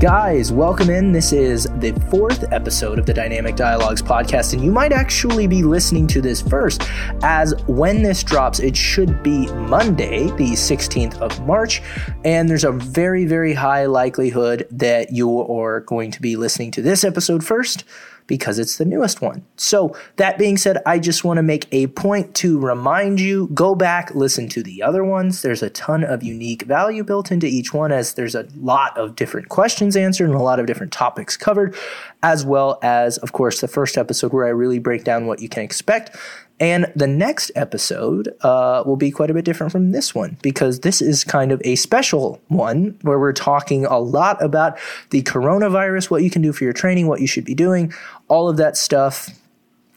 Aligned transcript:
Guys, 0.00 0.50
welcome 0.50 0.88
in. 0.88 1.12
This 1.12 1.30
is 1.30 1.64
the 1.76 1.92
fourth 2.10 2.50
episode 2.54 2.98
of 2.98 3.04
the 3.04 3.12
Dynamic 3.12 3.54
Dialogues 3.54 4.00
podcast, 4.00 4.54
and 4.54 4.64
you 4.64 4.72
might 4.72 4.92
actually 4.92 5.46
be 5.46 5.62
listening 5.62 6.06
to 6.06 6.22
this 6.22 6.40
first, 6.40 6.80
as 7.22 7.52
when 7.66 8.02
this 8.02 8.24
drops, 8.24 8.60
it 8.60 8.74
should 8.74 9.22
be 9.22 9.46
Monday, 9.52 10.28
the 10.38 10.52
16th 10.52 11.18
of 11.18 11.46
March, 11.46 11.82
and 12.24 12.48
there's 12.48 12.64
a 12.64 12.72
very, 12.72 13.26
very 13.26 13.52
high 13.52 13.84
likelihood 13.84 14.66
that 14.70 15.12
you 15.12 15.42
are 15.42 15.80
going 15.80 16.10
to 16.12 16.22
be 16.22 16.34
listening 16.34 16.70
to 16.70 16.80
this 16.80 17.04
episode 17.04 17.44
first 17.44 17.84
because 18.30 18.60
it's 18.60 18.78
the 18.78 18.84
newest 18.84 19.20
one. 19.20 19.44
So, 19.56 19.96
that 20.14 20.38
being 20.38 20.56
said, 20.56 20.78
I 20.86 21.00
just 21.00 21.24
want 21.24 21.38
to 21.38 21.42
make 21.42 21.66
a 21.72 21.88
point 21.88 22.32
to 22.36 22.60
remind 22.60 23.18
you 23.18 23.48
go 23.52 23.74
back, 23.74 24.14
listen 24.14 24.48
to 24.50 24.62
the 24.62 24.84
other 24.84 25.02
ones. 25.02 25.42
There's 25.42 25.64
a 25.64 25.70
ton 25.70 26.04
of 26.04 26.22
unique 26.22 26.62
value 26.62 27.02
built 27.02 27.32
into 27.32 27.48
each 27.48 27.74
one, 27.74 27.90
as 27.90 28.14
there's 28.14 28.36
a 28.36 28.46
lot 28.54 28.96
of 28.96 29.16
different 29.16 29.48
questions 29.48 29.96
answered 29.96 30.26
and 30.26 30.38
a 30.38 30.42
lot 30.42 30.60
of 30.60 30.66
different 30.66 30.92
topics 30.92 31.36
covered, 31.36 31.74
as 32.22 32.44
well 32.44 32.78
as, 32.82 33.18
of 33.18 33.32
course, 33.32 33.60
the 33.60 33.66
first 33.66 33.98
episode 33.98 34.32
where 34.32 34.46
I 34.46 34.50
really 34.50 34.78
break 34.78 35.02
down 35.02 35.26
what 35.26 35.40
you 35.40 35.48
can 35.48 35.64
expect. 35.64 36.16
And 36.60 36.92
the 36.94 37.06
next 37.06 37.50
episode 37.56 38.34
uh, 38.42 38.82
will 38.84 38.96
be 38.96 39.10
quite 39.10 39.30
a 39.30 39.34
bit 39.34 39.46
different 39.46 39.72
from 39.72 39.92
this 39.92 40.14
one 40.14 40.36
because 40.42 40.80
this 40.80 41.00
is 41.00 41.24
kind 41.24 41.52
of 41.52 41.62
a 41.64 41.74
special 41.74 42.40
one 42.48 42.98
where 43.00 43.18
we're 43.18 43.32
talking 43.32 43.86
a 43.86 43.98
lot 43.98 44.42
about 44.44 44.78
the 45.08 45.22
coronavirus, 45.22 46.10
what 46.10 46.22
you 46.22 46.28
can 46.30 46.42
do 46.42 46.52
for 46.52 46.64
your 46.64 46.74
training, 46.74 47.06
what 47.06 47.22
you 47.22 47.26
should 47.26 47.46
be 47.46 47.54
doing, 47.54 47.92
all 48.28 48.48
of 48.48 48.58
that 48.58 48.76
stuff. 48.76 49.30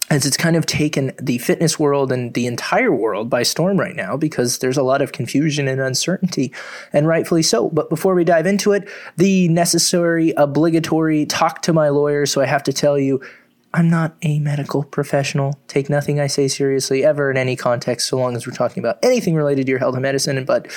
As 0.09 0.27
it's 0.27 0.37
kind 0.37 0.55
of 0.55 0.67
taken 0.67 1.11
the 1.19 1.39
fitness 1.39 1.79
world 1.79 2.11
and 2.11 2.35
the 2.35 2.45
entire 2.45 2.93
world 2.93 3.31
by 3.31 3.41
storm 3.41 3.79
right 3.79 3.95
now 3.95 4.15
because 4.15 4.59
there's 4.59 4.77
a 4.77 4.83
lot 4.83 5.01
of 5.01 5.11
confusion 5.11 5.67
and 5.67 5.81
uncertainty, 5.81 6.53
and 6.91 7.07
rightfully 7.07 7.41
so. 7.41 7.69
But 7.69 7.89
before 7.89 8.13
we 8.13 8.23
dive 8.23 8.45
into 8.45 8.73
it, 8.73 8.87
the 9.17 9.47
necessary, 9.47 10.31
obligatory 10.37 11.25
talk 11.25 11.63
to 11.63 11.73
my 11.73 11.89
lawyer. 11.89 12.27
So 12.27 12.41
I 12.41 12.45
have 12.45 12.61
to 12.63 12.73
tell 12.73 12.99
you, 12.99 13.21
I'm 13.75 13.89
not 13.89 14.15
a 14.21 14.39
medical 14.39 14.83
professional. 14.83 15.59
Take 15.67 15.89
nothing 15.89 16.19
I 16.19 16.27
say 16.27 16.47
seriously 16.47 17.03
ever 17.03 17.31
in 17.31 17.37
any 17.37 17.55
context, 17.55 18.07
so 18.07 18.17
long 18.17 18.35
as 18.35 18.45
we're 18.45 18.53
talking 18.53 18.81
about 18.83 18.99
anything 19.01 19.33
related 19.35 19.65
to 19.65 19.71
your 19.71 19.79
health 19.79 19.95
and 19.95 20.03
medicine. 20.03 20.43
But 20.45 20.71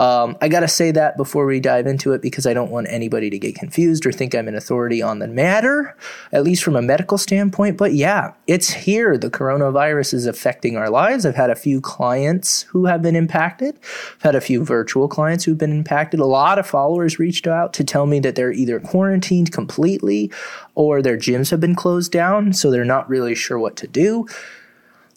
um, 0.00 0.38
I 0.40 0.48
got 0.48 0.60
to 0.60 0.68
say 0.68 0.92
that 0.92 1.18
before 1.18 1.44
we 1.44 1.60
dive 1.60 1.86
into 1.86 2.12
it 2.12 2.22
because 2.22 2.46
I 2.46 2.54
don't 2.54 2.70
want 2.70 2.86
anybody 2.88 3.28
to 3.28 3.38
get 3.38 3.54
confused 3.54 4.06
or 4.06 4.12
think 4.12 4.34
I'm 4.34 4.48
an 4.48 4.54
authority 4.54 5.02
on 5.02 5.18
the 5.18 5.28
matter, 5.28 5.94
at 6.32 6.42
least 6.42 6.64
from 6.64 6.74
a 6.74 6.80
medical 6.80 7.18
standpoint. 7.18 7.76
But 7.76 7.92
yeah, 7.92 8.32
it's 8.46 8.70
here. 8.70 9.18
The 9.18 9.28
coronavirus 9.28 10.14
is 10.14 10.24
affecting 10.24 10.78
our 10.78 10.88
lives. 10.88 11.26
I've 11.26 11.34
had 11.34 11.50
a 11.50 11.54
few 11.54 11.82
clients 11.82 12.62
who 12.62 12.86
have 12.86 13.02
been 13.02 13.14
impacted. 13.14 13.78
I've 14.14 14.22
had 14.22 14.34
a 14.34 14.40
few 14.40 14.64
virtual 14.64 15.06
clients 15.06 15.44
who've 15.44 15.58
been 15.58 15.70
impacted. 15.70 16.18
A 16.18 16.24
lot 16.24 16.58
of 16.58 16.66
followers 16.66 17.18
reached 17.18 17.46
out 17.46 17.74
to 17.74 17.84
tell 17.84 18.06
me 18.06 18.20
that 18.20 18.36
they're 18.36 18.52
either 18.52 18.80
quarantined 18.80 19.52
completely 19.52 20.32
or 20.74 21.02
their 21.02 21.18
gyms 21.18 21.50
have 21.50 21.60
been 21.60 21.74
closed 21.74 22.10
down, 22.10 22.54
so 22.54 22.70
they're 22.70 22.86
not 22.86 23.06
really 23.10 23.34
sure 23.34 23.58
what 23.58 23.76
to 23.76 23.86
do. 23.86 24.26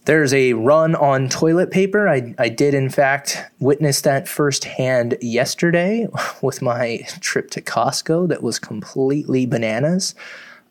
There's 0.06 0.34
a 0.34 0.52
run 0.54 0.96
on 0.96 1.30
toilet 1.30 1.72
paper. 1.72 2.10
I, 2.10 2.36
I 2.38 2.50
did, 2.50 2.74
in 2.74 2.90
fact, 2.90 3.42
witness 3.60 4.02
that 4.02 4.28
firsthand 4.28 5.18
yesterday 5.22 6.08
with 6.42 6.62
my 6.62 7.08
trip 7.22 7.50
to 7.52 7.62
Costco 7.62 8.28
that 8.28 8.44
was 8.44 8.60
completely 8.60 9.46
bananas. 9.46 10.14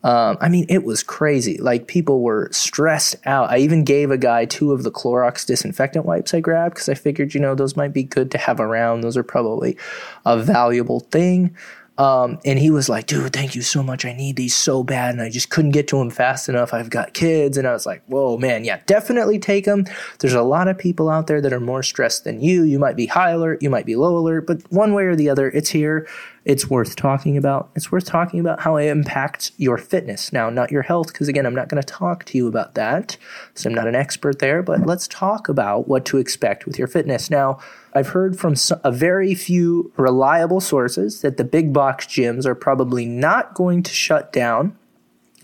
Um, 0.03 0.37
I 0.41 0.49
mean, 0.49 0.65
it 0.67 0.83
was 0.83 1.01
crazy. 1.01 1.57
Like, 1.57 1.87
people 1.87 2.21
were 2.21 2.49
stressed 2.51 3.15
out. 3.25 3.49
I 3.49 3.59
even 3.59 3.85
gave 3.85 4.11
a 4.11 4.17
guy 4.17 4.45
two 4.45 4.73
of 4.73 4.83
the 4.83 4.91
Clorox 4.91 5.45
disinfectant 5.45 6.05
wipes 6.05 6.33
I 6.33 6.41
grabbed 6.41 6.75
because 6.75 6.89
I 6.89 6.93
figured, 6.93 7.33
you 7.33 7.39
know, 7.39 7.55
those 7.55 7.77
might 7.77 7.93
be 7.93 8.03
good 8.03 8.29
to 8.31 8.37
have 8.37 8.59
around. 8.59 9.01
Those 9.01 9.15
are 9.15 9.23
probably 9.23 9.77
a 10.25 10.37
valuable 10.37 10.99
thing. 10.99 11.55
Um, 11.97 12.39
and 12.43 12.57
he 12.57 12.71
was 12.71 12.89
like, 12.89 13.05
dude, 13.05 13.33
thank 13.33 13.53
you 13.53 13.61
so 13.61 13.83
much. 13.83 14.03
I 14.03 14.13
need 14.13 14.35
these 14.35 14.55
so 14.55 14.83
bad. 14.83 15.13
And 15.13 15.21
I 15.21 15.29
just 15.29 15.49
couldn't 15.49 15.71
get 15.71 15.87
to 15.89 15.97
them 15.97 16.09
fast 16.09 16.49
enough. 16.49 16.73
I've 16.73 16.89
got 16.89 17.13
kids. 17.13 17.57
And 17.57 17.67
I 17.67 17.73
was 17.73 17.85
like, 17.85 18.03
whoa, 18.07 18.37
man, 18.37 18.63
yeah, 18.63 18.81
definitely 18.87 19.37
take 19.37 19.65
them. 19.65 19.85
There's 20.19 20.33
a 20.33 20.41
lot 20.41 20.67
of 20.67 20.77
people 20.77 21.09
out 21.09 21.27
there 21.27 21.39
that 21.41 21.53
are 21.53 21.59
more 21.59 21.83
stressed 21.83 22.23
than 22.23 22.41
you. 22.41 22.63
You 22.63 22.79
might 22.79 22.95
be 22.95 23.05
high 23.05 23.31
alert, 23.31 23.61
you 23.61 23.69
might 23.69 23.85
be 23.85 23.95
low 23.95 24.17
alert, 24.17 24.47
but 24.47 24.61
one 24.71 24.93
way 24.93 25.03
or 25.03 25.15
the 25.15 25.29
other, 25.29 25.49
it's 25.51 25.69
here. 25.69 26.07
It's 26.45 26.69
worth 26.69 26.95
talking 26.95 27.37
about. 27.37 27.69
It's 27.75 27.91
worth 27.91 28.05
talking 28.05 28.39
about 28.39 28.59
how 28.59 28.75
it 28.75 28.87
impacts 28.87 29.51
your 29.57 29.77
fitness. 29.77 30.33
Now, 30.33 30.49
not 30.49 30.71
your 30.71 30.81
health, 30.81 31.07
because 31.07 31.27
again, 31.27 31.45
I'm 31.45 31.55
not 31.55 31.69
going 31.69 31.81
to 31.81 31.87
talk 31.87 32.25
to 32.25 32.37
you 32.37 32.47
about 32.47 32.75
that. 32.75 33.17
So 33.53 33.69
I'm 33.69 33.75
not 33.75 33.87
an 33.87 33.95
expert 33.95 34.39
there, 34.39 34.61
but 34.61 34.85
let's 34.85 35.07
talk 35.07 35.47
about 35.47 35.87
what 35.87 36.05
to 36.05 36.17
expect 36.17 36.65
with 36.65 36.77
your 36.77 36.87
fitness. 36.87 37.29
Now, 37.29 37.59
I've 37.93 38.09
heard 38.09 38.37
from 38.37 38.55
a 38.83 38.91
very 38.91 39.35
few 39.35 39.93
reliable 39.95 40.59
sources 40.59 41.21
that 41.21 41.37
the 41.37 41.43
big 41.43 41.71
box 41.71 42.07
gyms 42.07 42.45
are 42.45 42.55
probably 42.55 43.05
not 43.05 43.53
going 43.53 43.83
to 43.83 43.91
shut 43.91 44.33
down 44.33 44.77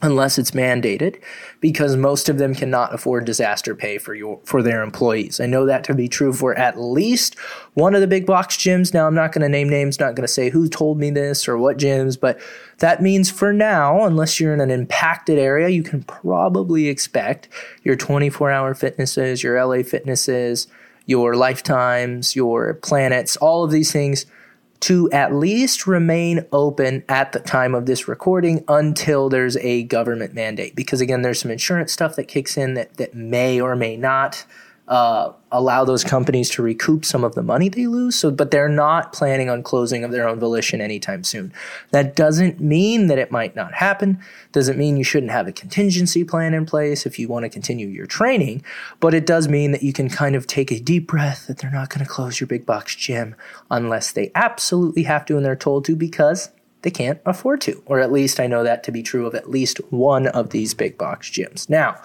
unless 0.01 0.37
it's 0.37 0.51
mandated 0.51 1.21
because 1.59 1.95
most 1.95 2.29
of 2.29 2.37
them 2.37 2.55
cannot 2.55 2.93
afford 2.93 3.25
disaster 3.25 3.75
pay 3.75 3.97
for 3.97 4.13
your 4.13 4.39
for 4.43 4.63
their 4.63 4.81
employees. 4.81 5.39
I 5.39 5.45
know 5.45 5.65
that 5.65 5.83
to 5.85 5.93
be 5.93 6.07
true 6.07 6.33
for 6.33 6.57
at 6.57 6.79
least 6.79 7.37
one 7.73 7.95
of 7.95 8.01
the 8.01 8.07
big 8.07 8.25
box 8.25 8.57
gyms. 8.57 8.93
Now 8.93 9.07
I'm 9.07 9.15
not 9.15 9.31
going 9.31 9.41
to 9.41 9.49
name 9.49 9.69
names, 9.69 9.99
not 9.99 10.15
going 10.15 10.25
to 10.25 10.33
say 10.33 10.49
who 10.49 10.67
told 10.69 10.97
me 10.97 11.09
this 11.09 11.47
or 11.47 11.57
what 11.57 11.77
gyms, 11.77 12.19
but 12.19 12.39
that 12.79 13.01
means 13.01 13.29
for 13.29 13.51
now, 13.51 14.05
unless 14.05 14.39
you're 14.39 14.53
in 14.53 14.61
an 14.61 14.71
impacted 14.71 15.37
area, 15.37 15.69
you 15.69 15.83
can 15.83 16.03
probably 16.03 16.87
expect 16.87 17.49
your 17.83 17.97
24-hour 17.97 18.73
fitnesses, 18.73 19.43
your 19.43 19.63
LA 19.63 19.83
fitnesses, 19.83 20.67
your 21.05 21.35
lifetimes, 21.35 22.35
your 22.35 22.75
planets, 22.75 23.35
all 23.37 23.63
of 23.63 23.71
these 23.71 23.91
things 23.91 24.25
to 24.81 25.09
at 25.11 25.33
least 25.33 25.87
remain 25.87 26.45
open 26.51 27.03
at 27.09 27.31
the 27.33 27.39
time 27.39 27.75
of 27.75 27.85
this 27.85 28.07
recording 28.07 28.63
until 28.67 29.29
there's 29.29 29.57
a 29.57 29.83
government 29.83 30.33
mandate. 30.33 30.75
Because 30.75 31.01
again, 31.01 31.21
there's 31.21 31.39
some 31.39 31.51
insurance 31.51 31.91
stuff 31.91 32.15
that 32.15 32.25
kicks 32.25 32.57
in 32.57 32.75
that, 32.75 32.95
that 32.97 33.13
may 33.13 33.59
or 33.59 33.75
may 33.75 33.97
not 33.97 34.45
uh, 34.89 35.31
allow 35.51 35.85
those 35.85 36.03
companies 36.03 36.49
to 36.49 36.63
recoup 36.63 37.05
some 37.05 37.23
of 37.23 37.35
the 37.35 37.43
money 37.43 37.69
they 37.69 37.85
lose. 37.85 38.15
So, 38.15 38.31
but 38.31 38.49
they're 38.49 38.67
not 38.67 39.13
planning 39.13 39.47
on 39.47 39.61
closing 39.61 40.03
of 40.03 40.09
their 40.09 40.27
own 40.27 40.39
volition 40.39 40.81
anytime 40.81 41.23
soon. 41.23 41.53
That 41.91 42.15
doesn't 42.15 42.59
mean 42.59 43.05
that 43.05 43.19
it 43.19 43.31
might 43.31 43.55
not 43.55 43.75
happen. 43.75 44.19
Doesn't 44.51 44.79
mean 44.79 44.97
you 44.97 45.03
shouldn't 45.03 45.31
have 45.31 45.47
a 45.47 45.51
contingency 45.51 46.23
plan 46.23 46.55
in 46.55 46.65
place 46.65 47.05
if 47.05 47.19
you 47.19 47.27
want 47.27 47.43
to 47.43 47.49
continue 47.49 47.87
your 47.87 48.07
training. 48.07 48.63
But 48.99 49.13
it 49.13 49.27
does 49.27 49.47
mean 49.47 49.71
that 49.73 49.83
you 49.83 49.93
can 49.93 50.09
kind 50.09 50.35
of 50.35 50.47
take 50.47 50.71
a 50.71 50.79
deep 50.79 51.07
breath 51.07 51.45
that 51.45 51.59
they're 51.59 51.69
not 51.69 51.89
going 51.89 52.03
to 52.03 52.11
close 52.11 52.39
your 52.39 52.47
big 52.47 52.65
box 52.65 52.95
gym 52.95 53.35
unless 53.69 54.11
they 54.11 54.31
absolutely 54.33 55.03
have 55.03 55.23
to 55.27 55.37
and 55.37 55.45
they're 55.45 55.55
told 55.55 55.85
to 55.85 55.95
because 55.95 56.49
they 56.81 56.91
can't 56.91 57.19
afford 57.27 57.61
to. 57.61 57.83
Or 57.85 57.99
at 57.99 58.11
least 58.11 58.39
I 58.39 58.47
know 58.47 58.63
that 58.63 58.83
to 58.85 58.91
be 58.91 59.03
true 59.03 59.27
of 59.27 59.35
at 59.35 59.49
least 59.49 59.77
one 59.91 60.27
of 60.27 60.49
these 60.49 60.73
big 60.73 60.97
box 60.97 61.29
gyms. 61.29 61.69
Now, 61.69 62.01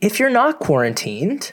if 0.00 0.20
you're 0.20 0.30
not 0.30 0.60
quarantined 0.60 1.52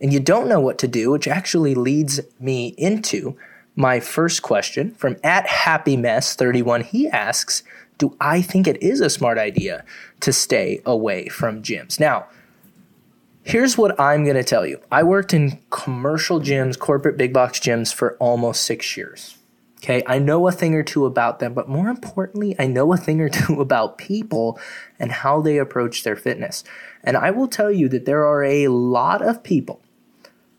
and 0.00 0.12
you 0.12 0.20
don't 0.20 0.48
know 0.48 0.60
what 0.60 0.78
to 0.78 0.88
do, 0.88 1.10
which 1.10 1.28
actually 1.28 1.74
leads 1.74 2.20
me 2.38 2.74
into 2.76 3.36
my 3.74 4.00
first 4.00 4.42
question 4.42 4.94
from 4.94 5.16
at 5.22 5.46
Happy 5.46 5.96
Mess 5.96 6.34
31, 6.34 6.82
he 6.82 7.08
asks, 7.08 7.62
Do 7.98 8.16
I 8.20 8.40
think 8.40 8.66
it 8.66 8.82
is 8.82 9.00
a 9.00 9.10
smart 9.10 9.38
idea 9.38 9.84
to 10.20 10.32
stay 10.32 10.80
away 10.86 11.28
from 11.28 11.62
gyms? 11.62 12.00
Now, 12.00 12.26
here's 13.42 13.76
what 13.76 13.98
I'm 14.00 14.24
going 14.24 14.36
to 14.36 14.44
tell 14.44 14.66
you. 14.66 14.80
I 14.90 15.02
worked 15.02 15.34
in 15.34 15.58
commercial 15.70 16.40
gyms, 16.40 16.78
corporate 16.78 17.18
big 17.18 17.34
box 17.34 17.60
gyms 17.60 17.92
for 17.92 18.16
almost 18.16 18.64
six 18.64 18.96
years. 18.96 19.36
Okay, 19.78 20.02
I 20.06 20.18
know 20.18 20.48
a 20.48 20.52
thing 20.52 20.74
or 20.74 20.82
two 20.82 21.04
about 21.04 21.38
them, 21.38 21.52
but 21.52 21.68
more 21.68 21.88
importantly, 21.88 22.56
I 22.58 22.66
know 22.66 22.92
a 22.94 22.96
thing 22.96 23.20
or 23.20 23.28
two 23.28 23.60
about 23.60 23.98
people 23.98 24.58
and 24.98 25.12
how 25.12 25.42
they 25.42 25.58
approach 25.58 26.02
their 26.02 26.16
fitness. 26.16 26.64
And 27.04 27.16
I 27.16 27.30
will 27.30 27.46
tell 27.46 27.70
you 27.70 27.88
that 27.90 28.06
there 28.06 28.26
are 28.26 28.42
a 28.42 28.68
lot 28.68 29.20
of 29.20 29.42
people 29.42 29.80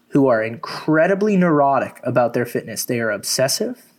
who 0.10 0.28
are 0.28 0.44
incredibly 0.44 1.36
neurotic 1.36 2.00
about 2.04 2.34
their 2.34 2.46
fitness. 2.46 2.86
They 2.86 3.00
are 3.00 3.12
obsessive, 3.12 3.94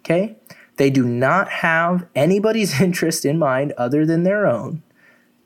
okay? 0.00 0.36
They 0.76 0.90
do 0.90 1.04
not 1.04 1.48
have 1.48 2.06
anybody's 2.14 2.80
interest 2.80 3.24
in 3.24 3.38
mind 3.38 3.72
other 3.76 4.06
than 4.06 4.22
their 4.22 4.46
own. 4.46 4.82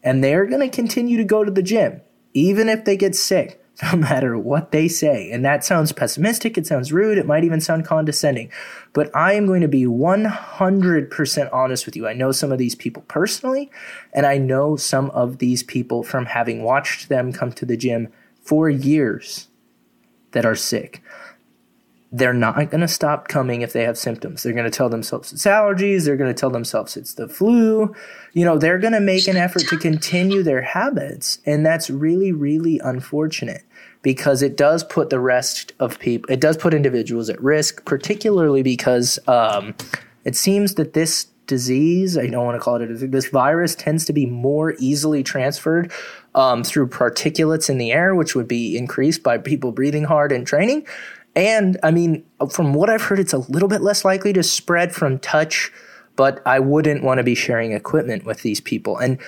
And 0.03 0.23
they're 0.23 0.47
going 0.47 0.69
to 0.69 0.75
continue 0.75 1.17
to 1.17 1.25
go 1.25 1.45
to 1.45 1.51
the 1.51 1.63
gym, 1.63 2.01
even 2.35 2.69
if 2.69 2.85
they 2.85 2.97
get 2.97 3.15
sick 3.15 3.63
no 3.83 3.97
matter 3.97 4.39
what 4.39 4.71
they 4.71 4.87
say. 4.89 5.31
And 5.31 5.45
that 5.45 5.65
sounds 5.65 5.93
pessimistic, 5.93 6.59
it 6.59 6.67
sounds 6.67 6.93
rude, 6.93 7.19
it 7.19 7.27
might 7.27 7.45
even 7.45 7.61
sound 7.61 7.87
condescending. 7.87 8.51
But 8.93 9.15
I 9.15 9.33
am 9.35 9.47
going 9.47 9.63
to 9.63 9.69
be 9.69 9.85
100% 9.85 11.53
honest 11.53 11.87
with 11.87 11.97
you. 11.97 12.07
I 12.07 12.13
know 12.13 12.33
some 12.33 12.53
of 12.53 12.59
these 12.59 12.75
people 12.75 13.03
personally, 13.09 13.71
and 14.13 14.27
I 14.27 14.39
know 14.39 14.77
some 14.77 15.11
of 15.11 15.39
these 15.39 15.63
people 15.63 16.03
from 16.03 16.27
having 16.27 16.63
watched 16.63 17.09
them 17.09 17.33
come 17.33 17.53
to 17.53 17.65
the 17.65 17.77
gym 17.77 18.09
for 18.43 18.69
years 18.69 19.49
that 20.33 20.45
are 20.45 20.57
sick 20.57 21.03
they're 22.15 22.35
not 22.35 22.71
going 22.71 22.83
to 22.83 22.89
stop 22.89 23.27
coming 23.27 23.63
if 23.63 23.73
they 23.73 23.85
have 23.85 23.97
symptoms. 23.97 24.43
They're 24.43 24.53
going 24.53 24.71
to 24.71 24.77
tell 24.77 24.91
themselves 24.91 25.33
it's 25.33 25.47
allergies. 25.47 26.05
They're 26.05 26.19
going 26.19 26.33
to 26.33 26.39
tell 26.39 26.51
themselves 26.51 26.95
it's 26.95 27.15
the 27.15 27.27
flu. 27.27 27.95
You 28.35 28.45
know, 28.45 28.59
they're 28.59 28.79
going 28.79 28.93
to 28.93 29.01
make 29.01 29.27
an 29.29 29.39
effort 29.39 29.63
to 29.69 29.79
continue 29.79 30.43
their 30.43 30.61
habits. 30.61 31.39
And 31.47 31.65
that's 31.65 31.89
really, 31.89 32.31
really 32.31 32.79
unfortunate 32.85 33.63
because 34.03 34.43
it 34.43 34.59
does 34.59 34.85
put 34.85 35.09
the 35.09 35.21
rest 35.21 35.73
of 35.81 35.99
people, 35.99 36.31
it 36.31 36.41
does 36.41 36.59
put 36.59 36.75
individuals 36.75 37.31
at 37.31 37.43
risk, 37.43 37.85
particularly 37.87 38.63
because 38.63 39.19
um, 39.27 39.75
it 40.25 40.37
seems 40.37 40.75
that 40.75 40.93
this 40.93 41.29
disease, 41.47 42.17
I 42.17 42.27
don't 42.27 42.45
want 42.45 42.57
to 42.57 42.61
call 42.61 42.77
it 42.77 42.83
a 42.83 42.87
disease, 42.87 43.11
this 43.11 43.29
virus 43.29 43.75
tends 43.75 44.05
to 44.07 44.13
be 44.13 44.27
more 44.27 44.75
easily 44.79 45.23
transferred 45.23 45.93
um, 46.35 46.65
through 46.65 46.89
particulates 46.89 47.69
in 47.69 47.79
the 47.79 47.93
air, 47.93 48.15
which 48.15 48.35
would 48.35 48.49
be 48.49 48.77
increased 48.77 49.23
by 49.23 49.39
people 49.39 49.73
breathing 49.73 50.05
hard 50.05 50.33
and 50.33 50.47
training. 50.47 50.87
And 51.35 51.79
I 51.83 51.91
mean, 51.91 52.25
from 52.51 52.75
what 52.75 52.91
I've 52.91 53.03
heard, 53.03 53.19
it's 53.19 53.33
a 53.33 53.39
little 53.39 53.69
bit 53.69 53.81
less 53.81 54.05
likely 54.05 54.33
to 54.35 54.43
spread 54.43 54.95
from 54.95 55.19
touch, 55.19 55.73
but 56.17 56.43
I 56.47 56.61
wouldn't 56.61 57.03
want 57.03 57.19
to 57.19 57.25
be 57.25 57.35
sharing 57.35 57.73
equipment 57.73 58.25
with 58.25 58.43
these 58.43 58.61
people. 58.61 58.99
And, 58.99 59.19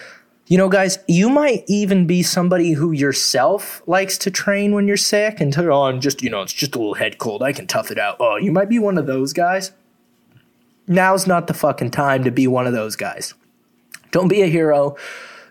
you 0.46 0.58
know, 0.58 0.68
guys, 0.68 0.98
you 1.08 1.30
might 1.30 1.64
even 1.66 2.06
be 2.06 2.22
somebody 2.22 2.72
who 2.72 2.92
yourself 2.92 3.82
likes 3.86 4.18
to 4.18 4.30
train 4.30 4.74
when 4.74 4.86
you're 4.86 4.98
sick 4.98 5.40
and 5.40 5.52
tell, 5.52 5.72
oh, 5.72 5.84
I'm 5.84 6.00
just, 6.00 6.22
you 6.22 6.28
know, 6.28 6.42
it's 6.42 6.52
just 6.52 6.74
a 6.74 6.78
little 6.78 6.94
head 6.94 7.16
cold. 7.16 7.42
I 7.42 7.54
can 7.54 7.66
tough 7.66 7.90
it 7.90 7.98
out. 7.98 8.18
Oh, 8.20 8.36
you 8.36 8.52
might 8.52 8.68
be 8.68 8.78
one 8.78 8.98
of 8.98 9.06
those 9.06 9.32
guys. 9.32 9.72
Now's 10.86 11.26
not 11.26 11.46
the 11.46 11.54
fucking 11.54 11.90
time 11.90 12.24
to 12.24 12.30
be 12.30 12.46
one 12.46 12.66
of 12.66 12.72
those 12.72 12.96
guys. 12.96 13.34
Don't 14.10 14.28
be 14.28 14.42
a 14.42 14.46
hero. 14.46 14.96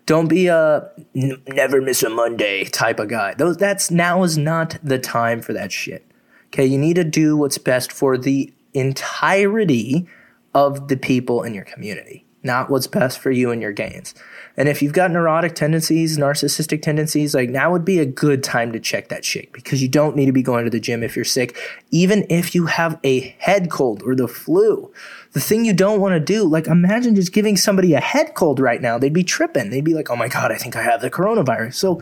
Don't 0.06 0.28
be 0.28 0.48
a 0.48 0.90
n- 1.16 1.42
never 1.48 1.82
miss 1.82 2.04
a 2.04 2.10
Monday 2.10 2.66
type 2.66 3.00
of 3.00 3.08
guy. 3.08 3.34
Those 3.34 3.58
that's 3.58 3.90
now 3.90 4.24
is 4.24 4.38
not 4.38 4.78
the 4.84 5.00
time 5.00 5.42
for 5.42 5.54
that 5.54 5.72
shit. 5.72 6.06
Okay, 6.48 6.66
you 6.66 6.78
need 6.78 6.96
to 6.98 7.04
do 7.04 7.36
what's 7.36 7.58
best 7.58 7.92
for 7.92 8.18
the 8.18 8.54
entirety 8.74 10.08
of 10.54 10.88
the 10.88 10.98
people 10.98 11.42
in 11.44 11.54
your 11.54 11.64
community, 11.64 12.26
not 12.44 12.70
what's 12.70 12.86
best 12.86 13.18
for 13.20 13.32
you 13.32 13.50
and 13.52 13.62
your 13.62 13.72
gains. 13.72 14.14
And 14.56 14.70
if 14.70 14.82
you've 14.82 14.94
got 14.94 15.10
neurotic 15.10 15.56
tendencies, 15.56 16.18
narcissistic 16.18 16.82
tendencies, 16.82 17.34
like 17.34 17.50
now 17.50 17.72
would 17.72 17.86
be 17.86 18.00
a 18.00 18.06
good 18.06 18.44
time 18.44 18.72
to 18.74 18.80
check 18.80 19.10
that 19.10 19.26
shit 19.26 19.52
because 19.52 19.82
you 19.82 19.88
don't 19.88 20.16
need 20.16 20.28
to 20.28 20.32
be 20.32 20.44
going 20.44 20.66
to 20.66 20.70
the 20.70 20.80
gym 20.80 21.02
if 21.02 21.16
you're 21.16 21.26
sick, 21.26 21.58
even 21.90 22.26
if 22.30 22.54
you 22.54 22.68
have 22.68 23.00
a 23.04 23.36
head 23.40 23.72
cold 23.72 24.04
or 24.04 24.16
the 24.16 24.28
flu. 24.28 24.92
The 25.34 25.42
thing 25.42 25.66
you 25.66 25.74
don't 25.74 26.00
want 26.00 26.14
to 26.14 26.20
do, 26.20 26.44
like 26.44 26.68
imagine 26.68 27.16
just 27.16 27.34
giving 27.34 27.58
somebody 27.58 27.94
a 27.94 28.00
head 28.00 28.36
cold 28.36 28.60
right 28.60 28.82
now. 28.82 28.98
They'd 28.98 29.14
be 29.14 29.24
tripping. 29.24 29.70
They'd 29.70 29.84
be 29.84 29.94
like, 29.96 30.10
oh 30.10 30.16
my 30.16 30.28
God, 30.28 30.52
I 30.52 30.58
think 30.58 30.76
I 30.76 30.84
have 30.84 31.02
the 31.02 31.12
coronavirus. 31.12 31.74
So 31.74 32.02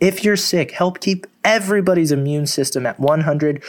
if 0.00 0.24
you're 0.24 0.36
sick, 0.36 0.72
help 0.72 1.00
keep 1.00 1.26
everybody's 1.44 2.10
immune 2.10 2.46
system 2.46 2.86
at 2.86 2.98
100 2.98 3.62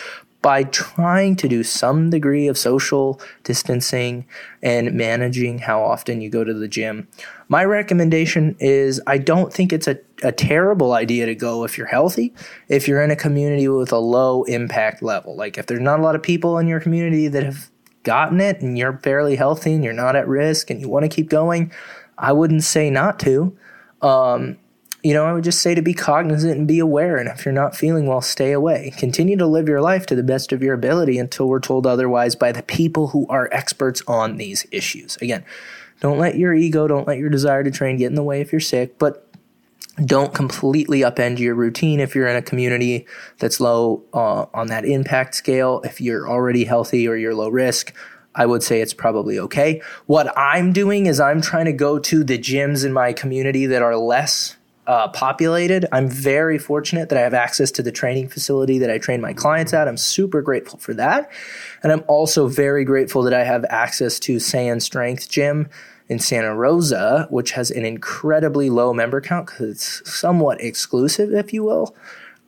by 0.44 0.63
trying 0.63 1.36
to 1.38 1.48
do 1.48 1.63
some 1.63 2.10
degree 2.10 2.48
of 2.48 2.57
social 2.57 3.19
distancing 3.44 4.25
and 4.62 4.94
managing 4.94 5.59
how 5.59 5.81
often 5.81 6.19
you 6.19 6.30
go 6.30 6.44
to 6.44 6.54
the 6.54 6.68
gym. 6.68 7.07
My 7.48 7.63
recommendation 7.63 8.56
is 8.59 9.00
I 9.07 9.19
don't 9.19 9.54
think 9.54 9.71
it's 9.71 9.88
a, 9.88 9.98
a 10.21 10.33
terrible 10.33 10.92
idea 10.92 11.27
to 11.27 11.36
go 11.36 11.63
if 11.63 11.77
you're 11.77 11.88
healthy, 11.88 12.33
if 12.68 12.88
you're 12.88 13.01
in 13.01 13.09
a 13.09 13.16
community 13.16 13.68
with 13.69 13.94
a 13.94 14.00
low 14.00 14.44
impact 14.44 15.01
level. 15.01 15.36
Like 15.36 15.57
if 15.57 15.68
there's 15.68 15.80
not 15.80 16.00
a 16.00 16.04
lot 16.04 16.16
of 16.16 16.21
people 16.21 16.57
in 16.57 16.68
your 16.68 16.81
community 16.81 17.30
that 17.30 17.44
have 17.44 17.69
gotten 18.03 18.39
it 18.39 18.61
and 18.61 18.77
you're 18.77 18.97
fairly 18.97 19.35
healthy 19.35 19.73
and 19.73 19.83
you're 19.83 19.94
not 19.94 20.15
at 20.15 20.27
risk 20.27 20.69
and 20.69 20.79
you 20.79 20.89
want 20.89 21.03
to 21.03 21.09
keep 21.09 21.29
going, 21.29 21.71
I 22.17 22.31
wouldn't 22.31 22.63
say 22.63 22.89
not 22.89 23.19
to. 23.19 23.57
Um, 24.01 24.57
you 25.03 25.13
know, 25.13 25.25
I 25.25 25.33
would 25.33 25.44
just 25.44 25.61
say 25.61 25.75
to 25.75 25.81
be 25.81 25.94
cognizant 25.94 26.57
and 26.57 26.67
be 26.67 26.79
aware. 26.79 27.17
And 27.17 27.27
if 27.27 27.44
you're 27.44 27.53
not 27.53 27.75
feeling 27.75 28.05
well, 28.05 28.21
stay 28.21 28.53
away. 28.53 28.94
Continue 28.97 29.35
to 29.38 29.45
live 29.45 29.67
your 29.67 29.81
life 29.81 30.05
to 30.07 30.15
the 30.15 30.23
best 30.23 30.53
of 30.53 30.63
your 30.63 30.73
ability 30.73 31.17
until 31.17 31.50
we're 31.50 31.59
told 31.59 31.85
otherwise 31.85 32.35
by 32.35 32.53
the 32.53 32.63
people 32.63 33.09
who 33.09 33.27
are 33.27 33.50
experts 33.51 34.01
on 34.07 34.38
these 34.38 34.65
issues. 34.71 35.17
Again, 35.17 35.44
don't 35.99 36.19
let 36.19 36.38
your 36.38 36.53
ego, 36.53 36.88
don't 36.88 37.07
let 37.07 37.17
your 37.17 37.29
desire 37.29 37.63
to 37.63 37.71
train 37.71 37.97
get 37.97 38.07
in 38.07 38.15
the 38.15 38.23
way 38.23 38.39
if 38.39 38.53
you're 38.53 38.61
sick, 38.61 38.97
but 38.97 39.27
don't 40.06 40.34
completely 40.34 41.01
upend 41.01 41.40
your 41.40 41.54
routine 41.56 42.00
if 42.00 42.16
you're 42.16 42.28
in 42.28 42.36
a 42.36 42.42
community 42.42 43.06
that's 43.38 43.60
low 43.60 44.04
uh, 44.13 44.45
on 44.54 44.68
that 44.68 44.86
impact 44.86 45.36
scale. 45.36 45.81
If 45.84 46.01
you're 46.01 46.28
already 46.28 46.63
healthy 46.63 47.07
or 47.07 47.16
you're 47.16 47.36
low 47.36 47.50
risk, 47.50 47.94
I 48.36 48.45
would 48.45 48.63
say 48.63 48.81
it's 48.81 48.94
probably 48.94 49.38
okay. 49.38 49.81
What 50.07 50.36
I'm 50.38 50.74
doing 50.74 51.06
is 51.06 51.19
I'm 51.19 51.42
trying 51.42 51.66
to 51.66 51.74
go 51.74 52.00
to 52.00 52.24
the 52.24 52.40
gyms 52.40 52.84
in 52.84 52.92
my 52.92 53.13
community 53.13 53.68
that 53.68 53.84
are 53.84 53.95
less 53.95 54.57
uh, 54.88 55.07
populated. 55.10 55.86
I'm 55.92 56.10
very 56.10 56.57
fortunate 56.57 57.10
that 57.10 57.18
I 57.18 57.22
have 57.22 57.34
access 57.34 57.72
to 57.72 57.84
the 57.84 57.92
training 57.92 58.28
facility 58.30 58.80
that 58.80 58.90
I 58.90 58.98
train 58.98 59.22
my 59.22 59.34
clients 59.34 59.74
at. 59.74 59.88
I'm 59.88 59.98
super 59.98 60.42
grateful 60.42 60.80
for 60.80 60.94
that. 60.95 61.31
And 61.84 61.92
I'm 61.92 62.04
also 62.07 62.48
very 62.48 62.84
grateful 62.84 63.22
that 63.24 63.34
I 63.34 63.44
have 63.44 63.66
access 63.69 64.19
to 64.22 64.38
Saiyan 64.38 64.81
Strength 64.81 65.30
Gym 65.30 65.69
in 66.09 66.19
Santa 66.19 66.53
Rosa, 66.53 67.27
which 67.29 67.51
has 67.51 67.71
an 67.71 67.85
incredibly 67.85 68.69
low 68.69 68.94
member 68.94 69.21
count 69.21 69.47
because 69.47 69.69
it's 69.69 70.11
somewhat 70.11 70.61
exclusive, 70.61 71.33
if 71.33 71.53
you 71.53 71.63
will. 71.63 71.95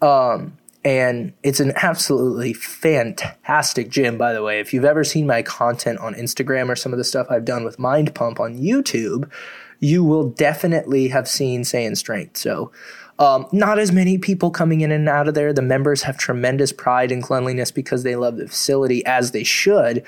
Um, 0.02 0.58
and 0.84 1.34
it's 1.42 1.60
an 1.60 1.74
absolutely 1.78 2.54
fantastic 2.54 3.90
gym, 3.90 4.20
by 4.20 4.34
the 4.34 4.44
way. 4.44 4.60
If 4.60 4.72
you've 4.72 4.86
ever 4.86 5.04
seen 5.04 5.26
my 5.26 5.42
content 5.42 6.00
on 6.00 6.14
Instagram 6.14 6.70
or 6.70 6.76
some 6.76 6.94
of 6.94 7.00
the 7.00 7.04
stuff 7.04 7.28
I've 7.30 7.46
done 7.46 7.64
with 7.64 7.80
Mind 7.80 8.14
Pump 8.14 8.40
on 8.40 8.58
YouTube, 8.58 9.32
you 9.80 10.04
will 10.04 10.30
definitely 10.30 11.08
have 11.08 11.28
seen 11.28 11.62
Saiyan 11.62 11.98
Strength. 11.98 12.38
So, 12.38 12.72
um, 13.18 13.48
not 13.52 13.80
as 13.80 13.92
many 13.92 14.18
people 14.18 14.52
coming 14.52 14.82
in 14.82 14.92
and 14.92 15.08
out 15.08 15.28
of 15.28 15.34
there. 15.34 15.54
The 15.54 15.62
members 15.62 16.04
have 16.04 16.18
tremendous 16.18 16.72
pride 16.72 17.12
in 17.12 17.22
cleanliness 17.22 17.72
because 17.72 18.04
they 18.04 18.16
love 18.16 18.38
the 18.38 18.48
facility 18.48 19.06
as 19.06 19.32
they 19.32 19.44
should. 19.44 20.06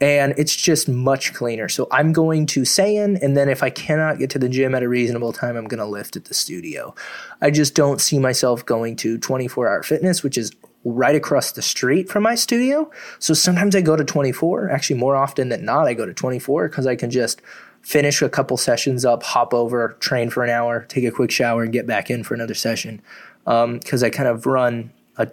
And 0.00 0.32
it's 0.38 0.56
just 0.56 0.88
much 0.88 1.34
cleaner. 1.34 1.68
So 1.68 1.86
I'm 1.90 2.14
going 2.14 2.46
to 2.46 2.62
Saiyan, 2.62 3.20
and 3.20 3.36
then 3.36 3.50
if 3.50 3.62
I 3.62 3.68
cannot 3.68 4.18
get 4.18 4.30
to 4.30 4.38
the 4.38 4.48
gym 4.48 4.74
at 4.74 4.82
a 4.82 4.88
reasonable 4.88 5.32
time, 5.32 5.56
I'm 5.56 5.68
going 5.68 5.78
to 5.78 5.84
lift 5.84 6.16
at 6.16 6.24
the 6.24 6.34
studio. 6.34 6.94
I 7.42 7.50
just 7.50 7.74
don't 7.74 8.00
see 8.00 8.18
myself 8.18 8.64
going 8.64 8.96
to 8.96 9.18
24 9.18 9.68
hour 9.68 9.82
fitness, 9.82 10.22
which 10.22 10.38
is 10.38 10.52
right 10.84 11.14
across 11.14 11.52
the 11.52 11.62
street 11.62 12.08
from 12.08 12.22
my 12.22 12.34
studio. 12.34 12.90
So 13.18 13.34
sometimes 13.34 13.76
I 13.76 13.82
go 13.82 13.96
to 13.96 14.04
24. 14.04 14.70
Actually, 14.70 14.98
more 14.98 15.16
often 15.16 15.50
than 15.50 15.64
not, 15.64 15.86
I 15.86 15.94
go 15.94 16.06
to 16.06 16.14
24 16.14 16.68
because 16.68 16.86
I 16.86 16.96
can 16.96 17.10
just 17.10 17.42
finish 17.82 18.22
a 18.22 18.28
couple 18.28 18.56
sessions 18.56 19.04
up, 19.04 19.22
hop 19.22 19.54
over, 19.54 19.96
train 20.00 20.30
for 20.30 20.42
an 20.42 20.50
hour, 20.50 20.84
take 20.88 21.04
a 21.04 21.10
quick 21.10 21.30
shower, 21.30 21.62
and 21.62 21.72
get 21.72 21.86
back 21.86 22.10
in 22.10 22.22
for 22.22 22.34
another 22.34 22.54
session. 22.54 23.02
Because 23.44 24.02
um, 24.02 24.06
I 24.06 24.10
kind 24.10 24.28
of 24.28 24.46
run 24.46 24.92
a 25.16 25.28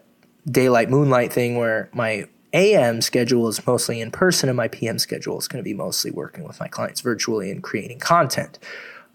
daylight 0.49 0.89
moonlight 0.89 1.31
thing 1.31 1.57
where 1.57 1.89
my 1.93 2.25
AM 2.53 3.01
schedule 3.01 3.47
is 3.47 3.65
mostly 3.67 3.99
in 4.01 4.11
person, 4.11 4.49
and 4.49 4.57
my 4.57 4.67
PM 4.67 4.99
schedule 4.99 5.37
is 5.37 5.47
going 5.47 5.61
to 5.61 5.67
be 5.67 5.73
mostly 5.73 6.11
working 6.11 6.43
with 6.43 6.59
my 6.59 6.67
clients 6.67 7.01
virtually 7.01 7.51
and 7.51 7.61
creating 7.61 7.99
content. 7.99 8.59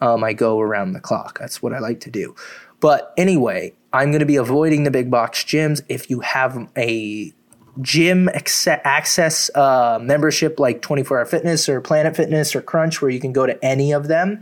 Um, 0.00 0.24
I 0.24 0.32
go 0.32 0.60
around 0.60 0.92
the 0.92 1.00
clock. 1.00 1.38
That's 1.38 1.62
what 1.62 1.72
I 1.72 1.78
like 1.78 2.00
to 2.00 2.10
do. 2.10 2.34
But 2.80 3.14
anyway, 3.16 3.72
I'm 3.92 4.10
going 4.10 4.20
to 4.20 4.26
be 4.26 4.36
avoiding 4.36 4.82
the 4.82 4.90
big 4.90 5.10
box 5.10 5.44
gyms. 5.44 5.82
If 5.88 6.10
you 6.10 6.20
have 6.20 6.68
a 6.76 7.32
gym 7.80 8.28
access 8.66 9.50
uh, 9.54 9.98
membership 10.02 10.60
like 10.60 10.82
24 10.82 11.18
Hour 11.20 11.24
Fitness 11.24 11.68
or 11.68 11.80
Planet 11.80 12.16
Fitness 12.16 12.54
or 12.54 12.60
Crunch, 12.60 13.00
where 13.00 13.10
you 13.10 13.20
can 13.20 13.32
go 13.32 13.46
to 13.46 13.64
any 13.64 13.92
of 13.92 14.08
them, 14.08 14.40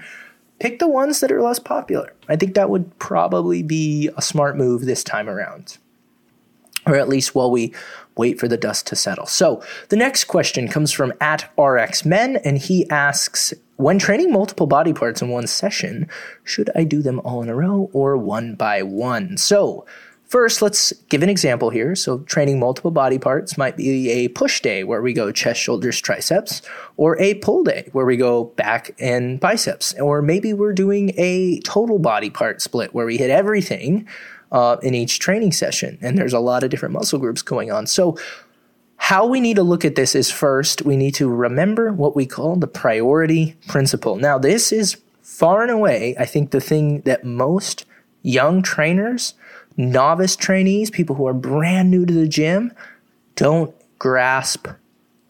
pick 0.58 0.78
the 0.78 0.88
ones 0.88 1.20
that 1.20 1.30
are 1.30 1.42
less 1.42 1.58
popular. 1.58 2.12
I 2.28 2.36
think 2.36 2.54
that 2.54 2.70
would 2.70 2.98
probably 2.98 3.62
be 3.62 4.10
a 4.16 4.22
smart 4.22 4.56
move 4.56 4.86
this 4.86 5.04
time 5.04 5.28
around. 5.28 5.78
Or 6.86 6.96
at 6.96 7.08
least 7.08 7.34
while 7.34 7.50
we 7.50 7.74
wait 8.16 8.38
for 8.38 8.48
the 8.48 8.56
dust 8.56 8.86
to 8.88 8.96
settle. 8.96 9.26
So 9.26 9.62
the 9.88 9.96
next 9.96 10.24
question 10.24 10.68
comes 10.68 10.92
from 10.92 11.12
at 11.20 11.50
RxMen, 11.56 12.40
and 12.44 12.58
he 12.58 12.88
asks 12.90 13.54
When 13.76 13.98
training 13.98 14.32
multiple 14.32 14.66
body 14.66 14.92
parts 14.92 15.22
in 15.22 15.28
one 15.28 15.46
session, 15.46 16.08
should 16.44 16.70
I 16.74 16.84
do 16.84 17.02
them 17.02 17.20
all 17.20 17.42
in 17.42 17.48
a 17.48 17.54
row 17.54 17.90
or 17.92 18.16
one 18.16 18.54
by 18.54 18.82
one? 18.82 19.36
So 19.36 19.86
First, 20.30 20.62
let's 20.62 20.92
give 21.08 21.24
an 21.24 21.28
example 21.28 21.70
here. 21.70 21.96
So, 21.96 22.20
training 22.20 22.60
multiple 22.60 22.92
body 22.92 23.18
parts 23.18 23.58
might 23.58 23.76
be 23.76 24.08
a 24.10 24.28
push 24.28 24.60
day 24.60 24.84
where 24.84 25.02
we 25.02 25.12
go 25.12 25.32
chest, 25.32 25.58
shoulders, 25.60 26.00
triceps, 26.00 26.62
or 26.96 27.20
a 27.20 27.34
pull 27.34 27.64
day 27.64 27.88
where 27.90 28.06
we 28.06 28.16
go 28.16 28.44
back 28.44 28.94
and 29.00 29.40
biceps. 29.40 29.92
Or 29.94 30.22
maybe 30.22 30.52
we're 30.52 30.72
doing 30.72 31.14
a 31.16 31.58
total 31.62 31.98
body 31.98 32.30
part 32.30 32.62
split 32.62 32.94
where 32.94 33.06
we 33.06 33.16
hit 33.16 33.30
everything 33.30 34.06
uh, 34.52 34.76
in 34.82 34.94
each 34.94 35.18
training 35.18 35.52
session. 35.52 35.98
And 36.00 36.18
there's 36.18 36.32
a 36.32 36.40
lot 36.40 36.62
of 36.62 36.70
different 36.70 36.92
muscle 36.92 37.18
groups 37.18 37.42
going 37.42 37.70
on. 37.70 37.86
So, 37.86 38.18
how 38.96 39.26
we 39.26 39.40
need 39.40 39.56
to 39.56 39.62
look 39.62 39.84
at 39.84 39.94
this 39.94 40.14
is 40.14 40.30
first, 40.30 40.82
we 40.82 40.94
need 40.94 41.14
to 41.14 41.28
remember 41.28 41.90
what 41.90 42.14
we 42.14 42.26
call 42.26 42.56
the 42.56 42.66
priority 42.66 43.56
principle. 43.66 44.16
Now, 44.16 44.38
this 44.38 44.72
is 44.72 44.98
far 45.22 45.62
and 45.62 45.70
away, 45.70 46.14
I 46.18 46.26
think, 46.26 46.50
the 46.50 46.60
thing 46.60 47.00
that 47.02 47.24
most 47.24 47.86
young 48.22 48.62
trainers 48.62 49.34
novice 49.76 50.36
trainees, 50.36 50.90
people 50.90 51.16
who 51.16 51.26
are 51.26 51.34
brand 51.34 51.90
new 51.90 52.04
to 52.04 52.12
the 52.12 52.28
gym, 52.28 52.72
don't 53.36 53.74
grasp 53.98 54.68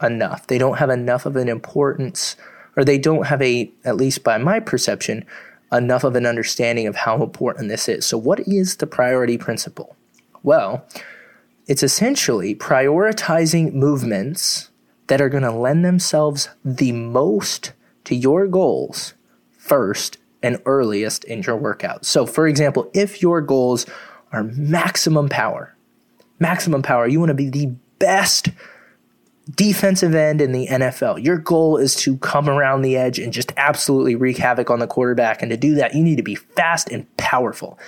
enough. 0.02 0.46
They 0.46 0.58
don't 0.58 0.78
have 0.78 0.90
enough 0.90 1.26
of 1.26 1.36
an 1.36 1.48
importance, 1.48 2.36
or 2.76 2.84
they 2.84 2.98
don't 2.98 3.26
have 3.26 3.40
a, 3.42 3.70
at 3.84 3.96
least 3.96 4.24
by 4.24 4.38
my 4.38 4.60
perception, 4.60 5.24
enough 5.72 6.04
of 6.04 6.16
an 6.16 6.26
understanding 6.26 6.86
of 6.86 6.96
how 6.96 7.22
important 7.22 7.68
this 7.68 7.88
is. 7.88 8.06
So, 8.06 8.18
what 8.18 8.40
is 8.40 8.76
the 8.76 8.86
priority 8.86 9.38
principle? 9.38 9.96
Well, 10.42 10.86
it's 11.66 11.82
essentially 11.82 12.54
prioritizing 12.54 13.72
movements 13.72 14.70
that 15.06 15.20
are 15.20 15.28
going 15.28 15.42
to 15.42 15.52
lend 15.52 15.84
themselves 15.84 16.48
the 16.64 16.92
most 16.92 17.72
to 18.04 18.14
your 18.14 18.46
goals 18.46 19.14
first 19.50 20.18
and 20.42 20.60
earliest 20.64 21.24
in 21.24 21.42
your 21.42 21.56
workout. 21.56 22.06
So, 22.06 22.26
for 22.26 22.48
example, 22.48 22.90
if 22.94 23.22
your 23.22 23.40
goals 23.40 23.86
are 24.32 24.44
maximum 24.44 25.28
power. 25.28 25.74
Maximum 26.38 26.82
power. 26.82 27.06
You 27.06 27.18
want 27.20 27.30
to 27.30 27.34
be 27.34 27.50
the 27.50 27.66
best 27.98 28.48
defensive 29.56 30.14
end 30.14 30.40
in 30.40 30.52
the 30.52 30.66
NFL. 30.66 31.24
Your 31.24 31.38
goal 31.38 31.76
is 31.76 31.94
to 31.96 32.16
come 32.18 32.48
around 32.48 32.82
the 32.82 32.96
edge 32.96 33.18
and 33.18 33.32
just 33.32 33.52
absolutely 33.56 34.14
wreak 34.14 34.36
havoc 34.36 34.70
on 34.70 34.78
the 34.78 34.86
quarterback. 34.86 35.42
And 35.42 35.50
to 35.50 35.56
do 35.56 35.74
that, 35.76 35.94
you 35.94 36.02
need 36.02 36.16
to 36.16 36.22
be 36.22 36.34
fast 36.34 36.88
and 36.90 37.06
powerful. 37.16 37.78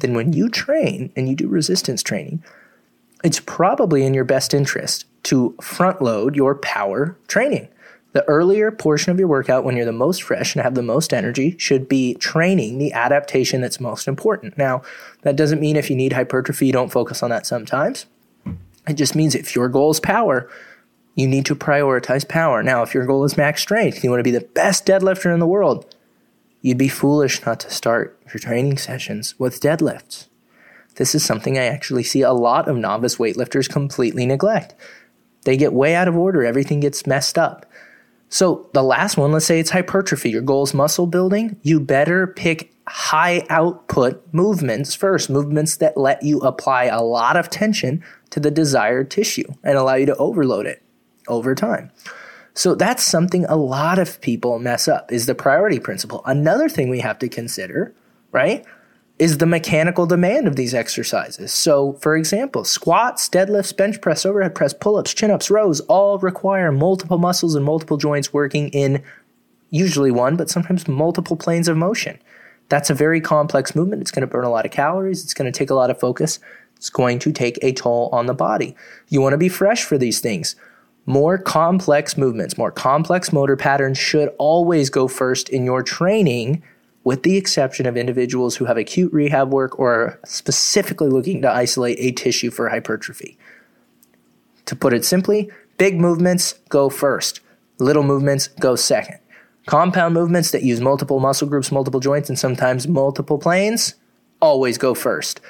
Then, 0.00 0.14
when 0.14 0.32
you 0.32 0.48
train 0.48 1.12
and 1.16 1.28
you 1.28 1.34
do 1.34 1.48
resistance 1.48 2.02
training, 2.02 2.42
it's 3.22 3.40
probably 3.40 4.04
in 4.04 4.14
your 4.14 4.24
best 4.24 4.54
interest 4.54 5.04
to 5.24 5.54
front 5.60 6.00
load 6.00 6.36
your 6.36 6.54
power 6.54 7.16
training. 7.28 7.68
The 8.12 8.24
earlier 8.24 8.72
portion 8.72 9.12
of 9.12 9.18
your 9.18 9.28
workout, 9.28 9.62
when 9.62 9.76
you're 9.76 9.84
the 9.84 9.92
most 9.92 10.22
fresh 10.22 10.54
and 10.54 10.62
have 10.64 10.74
the 10.74 10.82
most 10.82 11.12
energy, 11.12 11.56
should 11.58 11.88
be 11.88 12.14
training 12.14 12.78
the 12.78 12.92
adaptation 12.92 13.60
that's 13.60 13.78
most 13.78 14.08
important. 14.08 14.58
Now, 14.58 14.82
that 15.22 15.36
doesn't 15.36 15.60
mean 15.60 15.76
if 15.76 15.90
you 15.90 15.96
need 15.96 16.14
hypertrophy, 16.14 16.66
you 16.66 16.72
don't 16.72 16.90
focus 16.90 17.22
on 17.22 17.30
that 17.30 17.46
sometimes. 17.46 18.06
It 18.88 18.94
just 18.94 19.14
means 19.14 19.34
if 19.34 19.54
your 19.54 19.68
goal 19.68 19.90
is 19.92 20.00
power, 20.00 20.50
you 21.14 21.26
need 21.26 21.46
to 21.46 21.54
prioritize 21.54 22.28
power. 22.28 22.62
Now, 22.62 22.82
if 22.82 22.94
your 22.94 23.06
goal 23.06 23.24
is 23.24 23.36
max 23.36 23.62
strength, 23.62 24.02
you 24.02 24.10
want 24.10 24.20
to 24.20 24.24
be 24.24 24.30
the 24.30 24.40
best 24.40 24.86
deadlifter 24.86 25.32
in 25.32 25.40
the 25.40 25.46
world, 25.46 25.94
you'd 26.62 26.78
be 26.78 26.88
foolish 26.88 27.44
not 27.44 27.60
to 27.60 27.70
start 27.70 28.18
your 28.26 28.38
training 28.38 28.78
sessions 28.78 29.38
with 29.38 29.60
deadlifts. 29.60 30.28
This 30.96 31.14
is 31.14 31.24
something 31.24 31.58
I 31.58 31.64
actually 31.64 32.02
see 32.02 32.22
a 32.22 32.32
lot 32.32 32.68
of 32.68 32.76
novice 32.76 33.16
weightlifters 33.16 33.68
completely 33.68 34.26
neglect. 34.26 34.74
They 35.44 35.56
get 35.56 35.72
way 35.72 35.94
out 35.94 36.08
of 36.08 36.16
order, 36.16 36.44
everything 36.44 36.80
gets 36.80 37.06
messed 37.06 37.38
up. 37.38 37.66
So 38.28 38.68
the 38.74 38.82
last 38.82 39.16
one, 39.16 39.32
let's 39.32 39.46
say 39.46 39.58
it's 39.58 39.70
hypertrophy. 39.70 40.30
Your 40.30 40.42
goal 40.42 40.62
is 40.62 40.72
muscle 40.72 41.06
building. 41.06 41.56
You 41.62 41.80
better 41.80 42.28
pick 42.28 42.72
high 42.86 43.44
output 43.48 44.22
movements 44.32 44.94
first, 44.94 45.30
movements 45.30 45.76
that 45.78 45.96
let 45.96 46.22
you 46.22 46.38
apply 46.40 46.84
a 46.84 47.02
lot 47.02 47.36
of 47.36 47.50
tension 47.50 48.04
to 48.30 48.38
the 48.38 48.50
desired 48.50 49.10
tissue 49.10 49.52
and 49.64 49.76
allow 49.76 49.94
you 49.94 50.06
to 50.06 50.16
overload 50.16 50.66
it 50.66 50.80
over 51.30 51.54
time. 51.54 51.90
So 52.52 52.74
that's 52.74 53.02
something 53.02 53.46
a 53.46 53.56
lot 53.56 53.98
of 53.98 54.20
people 54.20 54.58
mess 54.58 54.88
up 54.88 55.10
is 55.10 55.26
the 55.26 55.34
priority 55.34 55.78
principle. 55.78 56.22
Another 56.26 56.68
thing 56.68 56.90
we 56.90 57.00
have 57.00 57.18
to 57.20 57.28
consider, 57.28 57.94
right? 58.32 58.66
is 59.20 59.36
the 59.36 59.46
mechanical 59.46 60.06
demand 60.06 60.48
of 60.48 60.56
these 60.56 60.72
exercises. 60.72 61.52
So, 61.52 61.92
for 62.00 62.16
example, 62.16 62.64
squats, 62.64 63.28
deadlifts, 63.28 63.76
bench 63.76 64.00
press, 64.00 64.24
overhead 64.24 64.54
press, 64.54 64.72
pull 64.72 64.96
ups, 64.96 65.12
chin 65.12 65.30
ups, 65.30 65.50
rows 65.50 65.80
all 65.80 66.18
require 66.18 66.72
multiple 66.72 67.18
muscles 67.18 67.54
and 67.54 67.62
multiple 67.62 67.98
joints 67.98 68.32
working 68.32 68.70
in 68.70 69.02
usually 69.68 70.10
one, 70.10 70.36
but 70.36 70.48
sometimes 70.48 70.88
multiple 70.88 71.36
planes 71.36 71.68
of 71.68 71.76
motion. 71.76 72.18
That's 72.70 72.88
a 72.88 72.94
very 72.94 73.20
complex 73.20 73.74
movement. 73.74 74.00
It's 74.00 74.10
going 74.10 74.22
to 74.22 74.26
burn 74.26 74.44
a 74.44 74.50
lot 74.50 74.64
of 74.64 74.72
calories, 74.72 75.22
it's 75.22 75.34
going 75.34 75.52
to 75.52 75.56
take 75.56 75.68
a 75.68 75.74
lot 75.74 75.90
of 75.90 76.00
focus, 76.00 76.38
it's 76.76 76.88
going 76.88 77.18
to 77.18 77.30
take 77.30 77.58
a 77.60 77.72
toll 77.72 78.08
on 78.12 78.24
the 78.24 78.32
body. 78.32 78.74
You 79.08 79.20
want 79.20 79.34
to 79.34 79.38
be 79.38 79.50
fresh 79.50 79.84
for 79.84 79.98
these 79.98 80.20
things. 80.20 80.56
More 81.06 81.38
complex 81.38 82.16
movements, 82.16 82.58
more 82.58 82.70
complex 82.70 83.32
motor 83.32 83.56
patterns 83.56 83.98
should 83.98 84.28
always 84.38 84.90
go 84.90 85.08
first 85.08 85.48
in 85.48 85.64
your 85.64 85.82
training 85.82 86.62
with 87.04 87.22
the 87.22 87.36
exception 87.36 87.86
of 87.86 87.96
individuals 87.96 88.56
who 88.56 88.66
have 88.66 88.76
acute 88.76 89.12
rehab 89.12 89.52
work 89.52 89.78
or 89.78 89.92
are 89.92 90.20
specifically 90.24 91.08
looking 91.08 91.40
to 91.42 91.50
isolate 91.50 91.96
a 91.98 92.12
tissue 92.12 92.50
for 92.50 92.68
hypertrophy. 92.68 93.38
To 94.66 94.76
put 94.76 94.92
it 94.92 95.04
simply, 95.04 95.50
big 95.78 95.98
movements 95.98 96.54
go 96.68 96.88
first, 96.88 97.40
little 97.78 98.02
movements 98.02 98.48
go 98.60 98.76
second. 98.76 99.18
Compound 99.66 100.14
movements 100.14 100.50
that 100.50 100.62
use 100.62 100.80
multiple 100.80 101.20
muscle 101.20 101.48
groups, 101.48 101.72
multiple 101.72 102.00
joints, 102.00 102.28
and 102.28 102.38
sometimes 102.38 102.86
multiple 102.86 103.38
planes 103.38 103.94
always 104.40 104.78
go 104.78 104.94
first. 104.94 105.40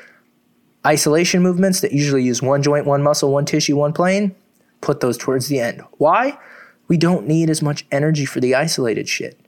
Isolation 0.86 1.42
movements 1.42 1.80
that 1.80 1.92
usually 1.92 2.22
use 2.22 2.40
one 2.40 2.62
joint, 2.62 2.86
one 2.86 3.02
muscle, 3.02 3.32
one 3.32 3.44
tissue, 3.44 3.76
one 3.76 3.92
plane, 3.92 4.34
put 4.80 5.00
those 5.00 5.16
towards 5.16 5.48
the 5.48 5.60
end. 5.60 5.82
Why? 5.98 6.38
We 6.88 6.96
don't 6.96 7.26
need 7.26 7.50
as 7.50 7.62
much 7.62 7.86
energy 7.90 8.24
for 8.24 8.40
the 8.40 8.54
isolated 8.54 9.08
shit. 9.08 9.38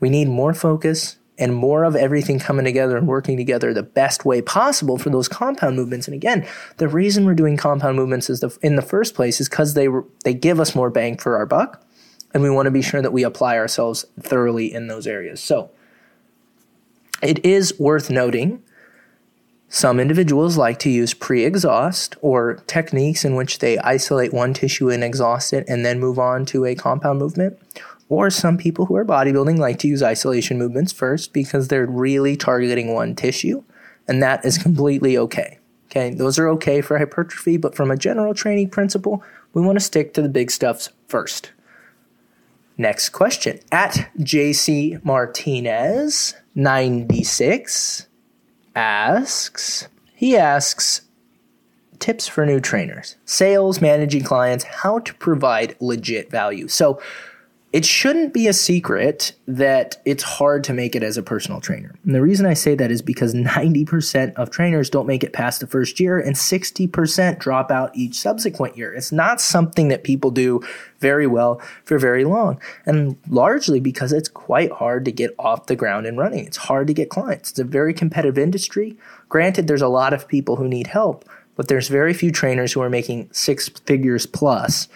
We 0.00 0.10
need 0.10 0.28
more 0.28 0.54
focus 0.54 1.16
and 1.40 1.54
more 1.54 1.84
of 1.84 1.96
everything 1.96 2.38
coming 2.38 2.66
together 2.66 2.98
and 2.98 3.08
working 3.08 3.38
together 3.38 3.72
the 3.72 3.82
best 3.82 4.26
way 4.26 4.42
possible 4.42 4.98
for 4.98 5.08
those 5.08 5.26
compound 5.26 5.74
movements. 5.74 6.06
And 6.06 6.14
again, 6.14 6.46
the 6.76 6.86
reason 6.86 7.24
we're 7.24 7.34
doing 7.34 7.56
compound 7.56 7.96
movements 7.96 8.28
is 8.28 8.40
the, 8.40 8.56
in 8.62 8.76
the 8.76 8.82
first 8.82 9.14
place 9.14 9.40
is 9.40 9.48
because 9.48 9.72
they 9.72 9.88
they 10.24 10.34
give 10.34 10.60
us 10.60 10.74
more 10.74 10.90
bang 10.90 11.16
for 11.16 11.36
our 11.36 11.46
buck, 11.46 11.82
and 12.34 12.42
we 12.42 12.50
want 12.50 12.66
to 12.66 12.70
be 12.70 12.82
sure 12.82 13.00
that 13.00 13.12
we 13.12 13.22
apply 13.22 13.56
ourselves 13.56 14.04
thoroughly 14.20 14.72
in 14.72 14.88
those 14.88 15.06
areas. 15.06 15.42
So 15.42 15.70
it 17.22 17.44
is 17.44 17.78
worth 17.78 18.10
noting. 18.10 18.62
Some 19.72 20.00
individuals 20.00 20.56
like 20.56 20.80
to 20.80 20.90
use 20.90 21.14
pre 21.14 21.44
exhaust 21.44 22.16
or 22.20 22.56
techniques 22.66 23.24
in 23.24 23.36
which 23.36 23.60
they 23.60 23.78
isolate 23.78 24.32
one 24.32 24.52
tissue 24.52 24.90
and 24.90 25.04
exhaust 25.04 25.52
it 25.52 25.64
and 25.68 25.86
then 25.86 26.00
move 26.00 26.18
on 26.18 26.44
to 26.46 26.64
a 26.66 26.74
compound 26.74 27.20
movement 27.20 27.56
or 28.10 28.28
some 28.28 28.58
people 28.58 28.86
who 28.86 28.96
are 28.96 29.04
bodybuilding 29.04 29.56
like 29.58 29.78
to 29.78 29.88
use 29.88 30.02
isolation 30.02 30.58
movements 30.58 30.92
first 30.92 31.32
because 31.32 31.68
they're 31.68 31.86
really 31.86 32.36
targeting 32.36 32.92
one 32.92 33.14
tissue, 33.14 33.62
and 34.06 34.20
that 34.22 34.44
is 34.44 34.58
completely 34.58 35.16
okay. 35.16 35.58
Okay, 35.86 36.10
those 36.10 36.38
are 36.38 36.48
okay 36.48 36.80
for 36.80 36.98
hypertrophy, 36.98 37.56
but 37.56 37.74
from 37.74 37.90
a 37.90 37.96
general 37.96 38.34
training 38.34 38.68
principle, 38.68 39.22
we 39.54 39.62
want 39.62 39.78
to 39.78 39.84
stick 39.84 40.12
to 40.14 40.22
the 40.22 40.28
big 40.28 40.50
stuffs 40.50 40.90
first. 41.06 41.52
Next 42.76 43.10
question. 43.10 43.60
At 43.70 44.10
JC 44.18 45.04
Martinez 45.04 46.34
96 46.54 48.08
asks, 48.80 49.88
he 50.14 50.36
asks, 50.36 51.02
tips 51.98 52.26
for 52.26 52.46
new 52.46 52.60
trainers, 52.60 53.16
sales, 53.26 53.80
managing 53.80 54.24
clients, 54.24 54.64
how 54.64 55.00
to 55.00 55.12
provide 55.14 55.76
legit 55.80 56.30
value. 56.30 56.66
So, 56.66 57.00
it 57.72 57.84
shouldn't 57.84 58.34
be 58.34 58.48
a 58.48 58.52
secret 58.52 59.32
that 59.46 60.00
it's 60.04 60.24
hard 60.24 60.64
to 60.64 60.72
make 60.72 60.96
it 60.96 61.04
as 61.04 61.16
a 61.16 61.22
personal 61.22 61.60
trainer. 61.60 61.94
And 62.04 62.14
the 62.14 62.20
reason 62.20 62.44
I 62.44 62.54
say 62.54 62.74
that 62.74 62.90
is 62.90 63.00
because 63.00 63.32
90% 63.32 64.34
of 64.34 64.50
trainers 64.50 64.90
don't 64.90 65.06
make 65.06 65.22
it 65.22 65.32
past 65.32 65.60
the 65.60 65.68
first 65.68 66.00
year 66.00 66.18
and 66.18 66.34
60% 66.34 67.38
drop 67.38 67.70
out 67.70 67.94
each 67.94 68.18
subsequent 68.18 68.76
year. 68.76 68.92
It's 68.92 69.12
not 69.12 69.40
something 69.40 69.86
that 69.88 70.02
people 70.02 70.32
do 70.32 70.60
very 70.98 71.28
well 71.28 71.62
for 71.84 71.96
very 71.96 72.24
long. 72.24 72.60
And 72.86 73.16
largely 73.28 73.78
because 73.78 74.12
it's 74.12 74.28
quite 74.28 74.72
hard 74.72 75.04
to 75.04 75.12
get 75.12 75.32
off 75.38 75.66
the 75.66 75.76
ground 75.76 76.06
and 76.06 76.18
running. 76.18 76.46
It's 76.46 76.56
hard 76.56 76.88
to 76.88 76.94
get 76.94 77.08
clients. 77.08 77.50
It's 77.50 77.60
a 77.60 77.64
very 77.64 77.94
competitive 77.94 78.36
industry. 78.36 78.96
Granted, 79.28 79.68
there's 79.68 79.80
a 79.80 79.88
lot 79.88 80.12
of 80.12 80.26
people 80.26 80.56
who 80.56 80.66
need 80.66 80.88
help, 80.88 81.24
but 81.54 81.68
there's 81.68 81.86
very 81.86 82.14
few 82.14 82.32
trainers 82.32 82.72
who 82.72 82.80
are 82.80 82.90
making 82.90 83.28
six 83.32 83.68
figures 83.68 84.26
plus 84.26 84.88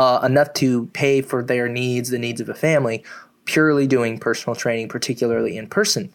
uh, 0.00 0.18
enough 0.24 0.54
to 0.54 0.86
pay 0.94 1.20
for 1.20 1.44
their 1.44 1.68
needs, 1.68 2.08
the 2.08 2.18
needs 2.18 2.40
of 2.40 2.48
a 2.48 2.54
family, 2.54 3.04
purely 3.44 3.86
doing 3.86 4.18
personal 4.18 4.56
training, 4.56 4.88
particularly 4.88 5.58
in 5.58 5.66
person. 5.66 6.10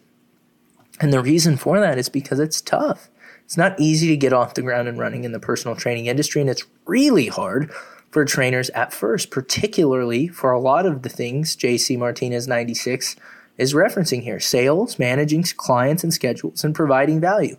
And 1.00 1.12
the 1.12 1.22
reason 1.22 1.56
for 1.56 1.78
that 1.78 1.96
is 1.96 2.08
because 2.08 2.40
it's 2.40 2.60
tough. 2.60 3.08
It's 3.44 3.56
not 3.56 3.78
easy 3.78 4.08
to 4.08 4.16
get 4.16 4.32
off 4.32 4.54
the 4.54 4.62
ground 4.62 4.88
and 4.88 4.98
running 4.98 5.22
in 5.22 5.30
the 5.30 5.38
personal 5.38 5.76
training 5.76 6.06
industry, 6.06 6.40
and 6.40 6.50
it's 6.50 6.66
really 6.84 7.28
hard 7.28 7.70
for 8.10 8.24
trainers 8.24 8.70
at 8.70 8.92
first, 8.92 9.30
particularly 9.30 10.26
for 10.26 10.50
a 10.50 10.58
lot 10.58 10.84
of 10.84 11.02
the 11.02 11.08
things 11.08 11.54
JC 11.54 11.96
Martinez 11.96 12.48
96 12.48 13.14
is 13.56 13.72
referencing 13.72 14.24
here 14.24 14.40
sales, 14.40 14.98
managing 14.98 15.44
clients 15.56 16.02
and 16.02 16.12
schedules, 16.12 16.64
and 16.64 16.74
providing 16.74 17.20
value. 17.20 17.56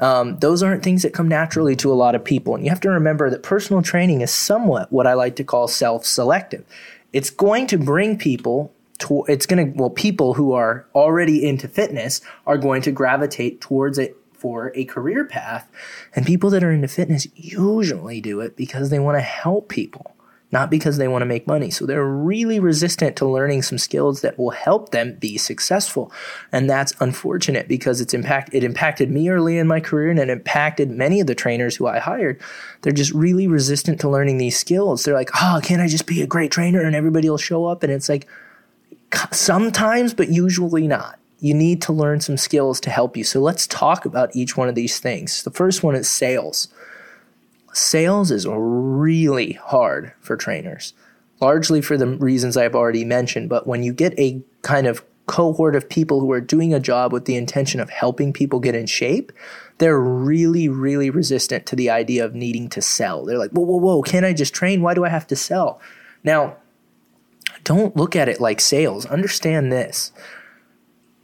Um, 0.00 0.38
those 0.38 0.62
aren't 0.62 0.82
things 0.82 1.02
that 1.02 1.14
come 1.14 1.28
naturally 1.28 1.76
to 1.76 1.92
a 1.92 1.94
lot 1.94 2.14
of 2.14 2.24
people. 2.24 2.54
And 2.54 2.64
you 2.64 2.70
have 2.70 2.80
to 2.80 2.90
remember 2.90 3.30
that 3.30 3.42
personal 3.42 3.82
training 3.82 4.20
is 4.20 4.32
somewhat 4.32 4.92
what 4.92 5.06
I 5.06 5.14
like 5.14 5.36
to 5.36 5.44
call 5.44 5.68
self 5.68 6.04
selective. 6.04 6.64
It's 7.12 7.30
going 7.30 7.66
to 7.68 7.78
bring 7.78 8.18
people 8.18 8.72
to, 8.98 9.24
it's 9.28 9.46
going 9.46 9.72
to, 9.72 9.78
well, 9.78 9.90
people 9.90 10.34
who 10.34 10.52
are 10.52 10.86
already 10.94 11.46
into 11.46 11.68
fitness 11.68 12.20
are 12.46 12.58
going 12.58 12.82
to 12.82 12.90
gravitate 12.90 13.60
towards 13.60 13.98
it 13.98 14.16
for 14.32 14.72
a 14.74 14.84
career 14.84 15.24
path. 15.24 15.70
And 16.16 16.26
people 16.26 16.50
that 16.50 16.64
are 16.64 16.72
into 16.72 16.88
fitness 16.88 17.28
usually 17.36 18.20
do 18.20 18.40
it 18.40 18.56
because 18.56 18.90
they 18.90 18.98
want 18.98 19.16
to 19.16 19.22
help 19.22 19.68
people 19.68 20.16
not 20.52 20.70
because 20.70 20.98
they 20.98 21.08
want 21.08 21.22
to 21.22 21.26
make 21.26 21.46
money. 21.46 21.70
So 21.70 21.86
they're 21.86 22.04
really 22.04 22.60
resistant 22.60 23.16
to 23.16 23.26
learning 23.26 23.62
some 23.62 23.78
skills 23.78 24.20
that 24.20 24.38
will 24.38 24.50
help 24.50 24.90
them 24.90 25.14
be 25.14 25.38
successful. 25.38 26.12
And 26.52 26.68
that's 26.68 26.92
unfortunate 27.00 27.66
because 27.66 28.00
it's 28.02 28.12
impact 28.12 28.50
it 28.52 28.62
impacted 28.62 29.10
me 29.10 29.30
early 29.30 29.56
in 29.56 29.66
my 29.66 29.80
career 29.80 30.10
and 30.10 30.20
it 30.20 30.28
impacted 30.28 30.90
many 30.90 31.20
of 31.20 31.26
the 31.26 31.34
trainers 31.34 31.74
who 31.74 31.86
I 31.86 31.98
hired. 31.98 32.40
They're 32.82 32.92
just 32.92 33.12
really 33.12 33.48
resistant 33.48 33.98
to 34.00 34.10
learning 34.10 34.36
these 34.36 34.58
skills. 34.58 35.04
They're 35.04 35.14
like, 35.14 35.30
"Oh, 35.40 35.60
can't 35.62 35.80
I 35.80 35.88
just 35.88 36.06
be 36.06 36.20
a 36.20 36.26
great 36.26 36.50
trainer 36.50 36.82
and 36.82 36.94
everybody 36.94 37.30
will 37.30 37.38
show 37.38 37.64
up?" 37.64 37.82
And 37.82 37.90
it's 37.90 38.10
like 38.10 38.28
sometimes 39.32 40.12
but 40.12 40.28
usually 40.28 40.86
not. 40.86 41.18
You 41.40 41.54
need 41.54 41.82
to 41.82 41.92
learn 41.92 42.20
some 42.20 42.36
skills 42.36 42.78
to 42.80 42.90
help 42.90 43.16
you. 43.16 43.24
So 43.24 43.40
let's 43.40 43.66
talk 43.66 44.04
about 44.04 44.36
each 44.36 44.56
one 44.56 44.68
of 44.68 44.76
these 44.76 45.00
things. 45.00 45.42
The 45.42 45.50
first 45.50 45.82
one 45.82 45.96
is 45.96 46.08
sales 46.08 46.68
sales 47.72 48.30
is 48.30 48.46
really 48.46 49.52
hard 49.52 50.12
for 50.20 50.36
trainers, 50.36 50.94
largely 51.40 51.80
for 51.80 51.96
the 51.96 52.06
reasons 52.06 52.56
I've 52.56 52.74
already 52.74 53.04
mentioned. 53.04 53.48
But 53.48 53.66
when 53.66 53.82
you 53.82 53.92
get 53.92 54.18
a 54.18 54.42
kind 54.62 54.86
of 54.86 55.04
cohort 55.26 55.76
of 55.76 55.88
people 55.88 56.20
who 56.20 56.30
are 56.32 56.40
doing 56.40 56.74
a 56.74 56.80
job 56.80 57.12
with 57.12 57.24
the 57.24 57.36
intention 57.36 57.80
of 57.80 57.90
helping 57.90 58.32
people 58.32 58.60
get 58.60 58.74
in 58.74 58.86
shape, 58.86 59.32
they're 59.78 60.00
really, 60.00 60.68
really 60.68 61.10
resistant 61.10 61.66
to 61.66 61.76
the 61.76 61.90
idea 61.90 62.24
of 62.24 62.34
needing 62.34 62.68
to 62.68 62.82
sell. 62.82 63.24
They're 63.24 63.38
like, 63.38 63.50
whoa, 63.52 63.64
whoa, 63.64 63.78
whoa, 63.78 64.02
can't 64.02 64.26
I 64.26 64.32
just 64.32 64.54
train? 64.54 64.82
Why 64.82 64.94
do 64.94 65.04
I 65.04 65.08
have 65.08 65.26
to 65.28 65.36
sell? 65.36 65.80
Now, 66.24 66.56
don't 67.64 67.96
look 67.96 68.16
at 68.16 68.28
it 68.28 68.40
like 68.40 68.60
sales. 68.60 69.06
Understand 69.06 69.72
this. 69.72 70.12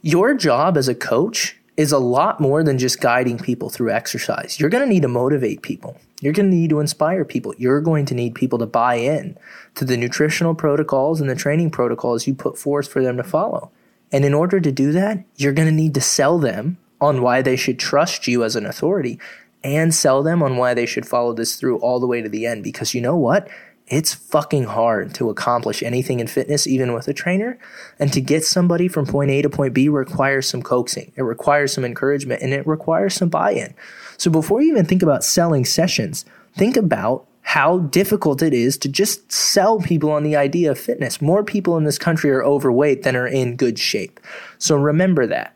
Your 0.01 0.33
job 0.33 0.77
as 0.77 0.87
a 0.87 0.95
coach 0.95 1.58
is 1.79 1.93
a 1.93 1.97
lot 1.97 2.41
more 2.41 2.61
than 2.61 2.77
just 2.77 2.99
guiding 2.99 3.37
people 3.37 3.69
through 3.69 3.89
exercise. 3.89 4.59
You're 4.59 4.69
going 4.69 4.83
to 4.83 4.93
need 4.93 5.03
to 5.03 5.07
motivate 5.07 5.61
people. 5.61 5.97
You're 6.19 6.33
going 6.33 6.51
to 6.51 6.55
need 6.57 6.71
to 6.71 6.81
inspire 6.81 7.23
people. 7.23 7.55
You're 7.57 7.79
going 7.79 8.05
to 8.07 8.13
need 8.13 8.35
people 8.35 8.59
to 8.59 8.65
buy 8.65 8.95
in 8.95 9.37
to 9.75 9.85
the 9.85 9.95
nutritional 9.95 10.53
protocols 10.53 11.21
and 11.21 11.29
the 11.29 11.35
training 11.35 11.71
protocols 11.71 12.27
you 12.27 12.33
put 12.33 12.57
forth 12.57 12.89
for 12.89 13.01
them 13.01 13.15
to 13.15 13.23
follow. 13.23 13.71
And 14.11 14.25
in 14.25 14.33
order 14.33 14.59
to 14.59 14.73
do 14.73 14.91
that, 14.91 15.23
you're 15.37 15.53
going 15.53 15.69
to 15.69 15.73
need 15.73 15.93
to 15.93 16.01
sell 16.01 16.37
them 16.37 16.77
on 16.99 17.21
why 17.21 17.41
they 17.41 17.55
should 17.55 17.79
trust 17.79 18.27
you 18.27 18.43
as 18.43 18.57
an 18.57 18.65
authority 18.65 19.17
and 19.63 19.95
sell 19.95 20.21
them 20.21 20.43
on 20.43 20.57
why 20.57 20.73
they 20.73 20.85
should 20.85 21.07
follow 21.07 21.31
this 21.31 21.55
through 21.55 21.77
all 21.77 22.01
the 22.01 22.07
way 22.07 22.21
to 22.21 22.27
the 22.27 22.45
end. 22.45 22.61
Because 22.61 22.93
you 22.93 22.99
know 22.99 23.15
what? 23.15 23.47
It's 23.89 24.13
fucking 24.13 24.65
hard 24.65 25.15
to 25.15 25.29
accomplish 25.29 25.81
anything 25.81 26.19
in 26.19 26.27
fitness, 26.27 26.67
even 26.67 26.93
with 26.93 27.07
a 27.07 27.13
trainer. 27.13 27.57
And 27.97 28.13
to 28.13 28.21
get 28.21 28.45
somebody 28.45 28.87
from 28.87 29.07
point 29.07 29.31
A 29.31 29.41
to 29.41 29.49
point 29.49 29.73
B 29.73 29.89
requires 29.89 30.47
some 30.47 30.61
coaxing. 30.61 31.11
It 31.15 31.23
requires 31.23 31.73
some 31.73 31.83
encouragement 31.83 32.41
and 32.43 32.53
it 32.53 32.67
requires 32.67 33.15
some 33.15 33.29
buy 33.29 33.51
in. 33.51 33.73
So 34.17 34.29
before 34.29 34.61
you 34.61 34.71
even 34.71 34.85
think 34.85 35.01
about 35.01 35.23
selling 35.23 35.65
sessions, 35.65 36.23
think 36.55 36.77
about 36.77 37.25
how 37.41 37.79
difficult 37.79 38.43
it 38.43 38.53
is 38.53 38.77
to 38.77 38.87
just 38.87 39.31
sell 39.31 39.79
people 39.79 40.11
on 40.11 40.21
the 40.21 40.35
idea 40.35 40.69
of 40.69 40.77
fitness. 40.77 41.19
More 41.19 41.43
people 41.43 41.77
in 41.77 41.83
this 41.83 41.97
country 41.97 42.29
are 42.29 42.43
overweight 42.43 43.01
than 43.01 43.15
are 43.15 43.27
in 43.27 43.55
good 43.55 43.79
shape. 43.79 44.19
So 44.59 44.75
remember 44.75 45.25
that. 45.25 45.55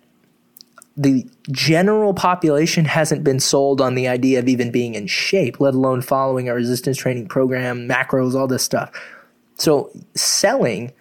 The 0.96 1.28
general 1.52 2.14
population 2.14 2.86
hasn't 2.86 3.24
been 3.24 3.40
sold 3.40 3.82
on 3.82 3.96
the 3.96 4.08
idea 4.08 4.40
of 4.40 4.48
even 4.48 4.72
being 4.72 4.94
in 4.94 5.08
shape, 5.08 5.60
let 5.60 5.74
alone 5.74 6.02
following 6.02 6.48
a 6.48 6.54
resistance 6.54 6.98
training 6.98 7.28
program, 7.28 7.88
macros, 7.88 8.36
all 8.36 8.48
this 8.48 8.64
stuff. 8.64 8.92
So 9.58 9.92
selling 10.14 10.92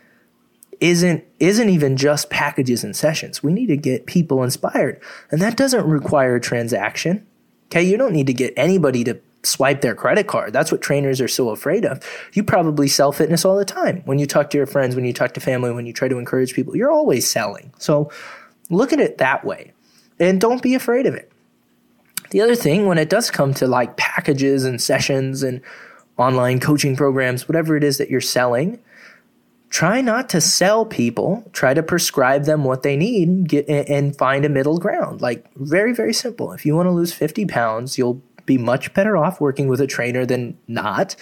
isn't 0.81 1.24
isn't 1.38 1.68
even 1.68 1.96
just 1.96 2.28
packages 2.28 2.83
and 2.83 2.94
sessions. 2.96 3.42
We 3.42 3.52
need 3.52 3.66
to 3.66 3.76
get 3.76 4.07
people 4.07 4.42
inspired. 4.42 5.00
And 5.31 5.40
that 5.40 5.57
doesn't 5.57 5.87
require 5.87 6.37
a 6.37 6.40
transaction. 6.40 7.26
Okay, 7.66 7.83
you 7.83 7.96
don't 7.96 8.12
need 8.12 8.26
to 8.26 8.35
get 8.35 8.52
anybody 8.57 9.05
to 9.05 9.20
swipe 9.44 9.81
their 9.81 9.94
credit 9.94 10.26
card. 10.26 10.52
That's 10.52 10.70
what 10.70 10.83
trainers 10.83 11.20
are 11.20 11.28
so 11.28 11.50
afraid 11.50 11.85
of. 11.85 12.00
You 12.33 12.44
probably 12.44 12.88
sell 12.88 13.12
fitness 13.12 13.44
all 13.44 13.57
the 13.57 13.64
time. 13.64 14.02
When 14.05 14.18
you 14.18 14.26
talk 14.26 14.50
to 14.50 14.57
your 14.57 14.66
friends, 14.66 14.94
when 14.94 15.05
you 15.05 15.12
talk 15.12 15.35
to 15.35 15.40
family, 15.40 15.70
when 15.72 15.87
you 15.87 15.92
try 15.92 16.09
to 16.09 16.18
encourage 16.18 16.55
people, 16.55 16.76
you're 16.76 16.92
always 16.92 17.28
selling. 17.28 17.72
So 17.78 18.11
look 18.70 18.92
at 18.92 19.00
it 19.00 19.18
that 19.18 19.44
way 19.44 19.72
and 20.18 20.40
don't 20.40 20.62
be 20.62 20.75
afraid 20.75 21.07
of 21.07 21.14
it. 21.14 21.31
The 22.31 22.40
other 22.40 22.55
thing, 22.55 22.87
when 22.87 22.98
it 22.98 23.11
does 23.11 23.31
come 23.31 23.53
to 23.55 23.66
like 23.66 23.96
packages 23.96 24.64
and 24.64 24.81
sessions 24.81 25.42
and 25.42 25.61
online 26.16 26.61
coaching 26.61 26.96
programs, 26.96 27.48
whatever 27.48 27.77
it 27.77 27.85
is 27.85 27.98
that 27.98 28.11
you're 28.11 28.20
selling, 28.20 28.79
try 29.72 30.03
not 30.03 30.29
to 30.29 30.40
sell 30.40 30.85
people 30.85 31.42
try 31.53 31.72
to 31.72 31.83
prescribe 31.83 32.44
them 32.44 32.62
what 32.62 32.83
they 32.83 32.94
need 32.94 33.48
get, 33.48 33.66
and 33.68 34.16
find 34.16 34.44
a 34.44 34.48
middle 34.48 34.79
ground. 34.79 35.20
Like 35.22 35.46
very 35.57 35.94
very 35.94 36.12
simple. 36.12 36.53
If 36.53 36.66
you 36.66 36.77
want 36.77 36.87
to 36.87 36.90
lose 36.90 37.12
50 37.12 37.46
pounds 37.46 37.96
you'll 37.96 38.22
be 38.44 38.59
much 38.59 38.92
better 38.92 39.16
off 39.16 39.40
working 39.40 39.68
with 39.68 39.81
a 39.81 39.87
trainer 39.87 40.27
than 40.27 40.59
not 40.68 41.16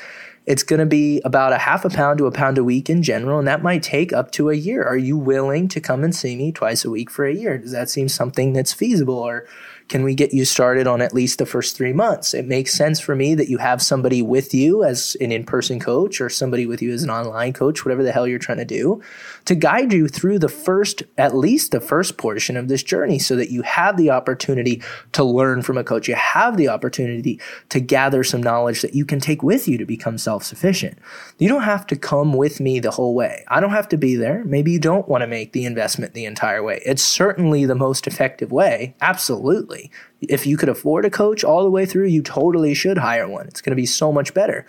it's 0.46 0.62
going 0.62 0.80
to 0.80 0.86
be 0.86 1.20
about 1.24 1.52
a 1.52 1.58
half 1.58 1.84
a 1.84 1.90
pound 1.90 2.18
to 2.18 2.26
a 2.26 2.32
pound 2.32 2.58
a 2.58 2.64
week 2.64 2.88
in 2.88 3.02
general 3.02 3.38
and 3.38 3.46
that 3.46 3.62
might 3.62 3.82
take 3.82 4.12
up 4.12 4.30
to 4.32 4.50
a 4.50 4.54
year. 4.54 4.82
Are 4.82 4.96
you 4.96 5.16
willing 5.16 5.68
to 5.68 5.80
come 5.80 6.02
and 6.02 6.14
see 6.14 6.34
me 6.36 6.50
twice 6.50 6.84
a 6.84 6.90
week 6.90 7.10
for 7.10 7.26
a 7.26 7.34
year? 7.34 7.58
Does 7.58 7.72
that 7.72 7.90
seem 7.90 8.08
something 8.08 8.52
that's 8.52 8.72
feasible 8.72 9.18
or 9.18 9.46
can 9.90 10.04
we 10.04 10.14
get 10.14 10.32
you 10.32 10.44
started 10.44 10.86
on 10.86 11.02
at 11.02 11.12
least 11.12 11.40
the 11.40 11.44
first 11.44 11.76
three 11.76 11.92
months? 11.92 12.32
It 12.32 12.46
makes 12.46 12.72
sense 12.72 13.00
for 13.00 13.16
me 13.16 13.34
that 13.34 13.48
you 13.48 13.58
have 13.58 13.82
somebody 13.82 14.22
with 14.22 14.54
you 14.54 14.84
as 14.84 15.16
an 15.20 15.32
in 15.32 15.42
person 15.42 15.80
coach 15.80 16.20
or 16.20 16.28
somebody 16.28 16.64
with 16.64 16.80
you 16.80 16.92
as 16.92 17.02
an 17.02 17.10
online 17.10 17.52
coach, 17.52 17.84
whatever 17.84 18.04
the 18.04 18.12
hell 18.12 18.24
you're 18.24 18.38
trying 18.38 18.58
to 18.58 18.64
do, 18.64 19.02
to 19.46 19.56
guide 19.56 19.92
you 19.92 20.06
through 20.06 20.38
the 20.38 20.48
first, 20.48 21.02
at 21.18 21.34
least 21.34 21.72
the 21.72 21.80
first 21.80 22.18
portion 22.18 22.56
of 22.56 22.68
this 22.68 22.84
journey 22.84 23.18
so 23.18 23.34
that 23.34 23.50
you 23.50 23.62
have 23.62 23.96
the 23.96 24.10
opportunity 24.10 24.80
to 25.10 25.24
learn 25.24 25.60
from 25.60 25.76
a 25.76 25.82
coach. 25.82 26.06
You 26.06 26.14
have 26.14 26.56
the 26.56 26.68
opportunity 26.68 27.40
to 27.70 27.80
gather 27.80 28.22
some 28.22 28.40
knowledge 28.42 28.82
that 28.82 28.94
you 28.94 29.04
can 29.04 29.18
take 29.18 29.42
with 29.42 29.66
you 29.66 29.76
to 29.76 29.84
become 29.84 30.18
self 30.18 30.44
sufficient. 30.44 30.98
You 31.38 31.48
don't 31.48 31.62
have 31.62 31.84
to 31.88 31.96
come 31.96 32.34
with 32.34 32.60
me 32.60 32.78
the 32.78 32.92
whole 32.92 33.16
way. 33.16 33.44
I 33.48 33.58
don't 33.58 33.70
have 33.70 33.88
to 33.88 33.96
be 33.96 34.14
there. 34.14 34.44
Maybe 34.44 34.70
you 34.70 34.78
don't 34.78 35.08
want 35.08 35.22
to 35.22 35.26
make 35.26 35.52
the 35.52 35.64
investment 35.64 36.14
the 36.14 36.26
entire 36.26 36.62
way. 36.62 36.80
It's 36.86 37.02
certainly 37.02 37.64
the 37.64 37.74
most 37.74 38.06
effective 38.06 38.52
way. 38.52 38.94
Absolutely. 39.00 39.79
If 40.20 40.46
you 40.46 40.56
could 40.56 40.68
afford 40.68 41.04
a 41.04 41.10
coach 41.10 41.44
all 41.44 41.64
the 41.64 41.70
way 41.70 41.86
through, 41.86 42.06
you 42.06 42.22
totally 42.22 42.74
should 42.74 42.98
hire 42.98 43.28
one. 43.28 43.46
It's 43.46 43.60
going 43.60 43.72
to 43.72 43.76
be 43.76 43.86
so 43.86 44.12
much 44.12 44.34
better. 44.34 44.66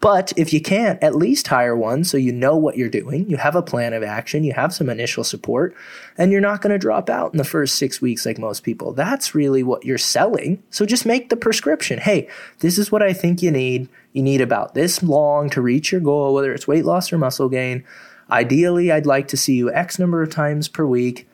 But 0.00 0.32
if 0.36 0.52
you 0.52 0.60
can't, 0.60 1.02
at 1.02 1.16
least 1.16 1.48
hire 1.48 1.76
one 1.76 2.04
so 2.04 2.16
you 2.16 2.32
know 2.32 2.56
what 2.56 2.76
you're 2.76 2.88
doing. 2.88 3.28
You 3.28 3.36
have 3.36 3.56
a 3.56 3.62
plan 3.62 3.92
of 3.92 4.04
action, 4.04 4.44
you 4.44 4.52
have 4.52 4.72
some 4.72 4.88
initial 4.88 5.24
support, 5.24 5.74
and 6.16 6.30
you're 6.30 6.40
not 6.40 6.62
going 6.62 6.70
to 6.72 6.78
drop 6.78 7.10
out 7.10 7.32
in 7.32 7.38
the 7.38 7.44
first 7.44 7.74
six 7.74 8.00
weeks 8.00 8.24
like 8.24 8.38
most 8.38 8.62
people. 8.62 8.92
That's 8.92 9.34
really 9.34 9.64
what 9.64 9.84
you're 9.84 9.98
selling. 9.98 10.62
So 10.70 10.86
just 10.86 11.04
make 11.04 11.30
the 11.30 11.36
prescription. 11.36 11.98
Hey, 11.98 12.28
this 12.60 12.78
is 12.78 12.92
what 12.92 13.02
I 13.02 13.12
think 13.12 13.42
you 13.42 13.50
need. 13.50 13.88
You 14.12 14.22
need 14.22 14.40
about 14.40 14.74
this 14.74 15.02
long 15.02 15.50
to 15.50 15.60
reach 15.60 15.90
your 15.90 16.00
goal, 16.00 16.32
whether 16.32 16.52
it's 16.52 16.68
weight 16.68 16.84
loss 16.84 17.12
or 17.12 17.18
muscle 17.18 17.48
gain. 17.48 17.84
Ideally, 18.30 18.92
I'd 18.92 19.06
like 19.06 19.26
to 19.28 19.36
see 19.36 19.56
you 19.56 19.72
X 19.72 19.98
number 19.98 20.22
of 20.22 20.30
times 20.30 20.68
per 20.68 20.86
week. 20.86 21.26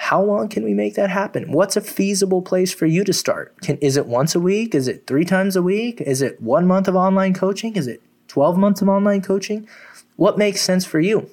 How 0.00 0.22
long 0.22 0.48
can 0.48 0.62
we 0.62 0.74
make 0.74 0.94
that 0.94 1.10
happen? 1.10 1.50
What's 1.50 1.76
a 1.76 1.80
feasible 1.80 2.40
place 2.40 2.72
for 2.72 2.86
you 2.86 3.02
to 3.02 3.12
start? 3.12 3.60
Can, 3.62 3.78
is 3.78 3.96
it 3.96 4.06
once 4.06 4.36
a 4.36 4.40
week? 4.40 4.72
Is 4.72 4.86
it 4.86 5.08
three 5.08 5.24
times 5.24 5.56
a 5.56 5.60
week? 5.60 6.00
Is 6.00 6.22
it 6.22 6.40
one 6.40 6.68
month 6.68 6.86
of 6.86 6.94
online 6.94 7.34
coaching? 7.34 7.74
Is 7.74 7.88
it 7.88 8.00
12 8.28 8.56
months 8.56 8.80
of 8.80 8.88
online 8.88 9.22
coaching? 9.22 9.68
What 10.14 10.38
makes 10.38 10.60
sense 10.60 10.84
for 10.84 11.00
you? 11.00 11.28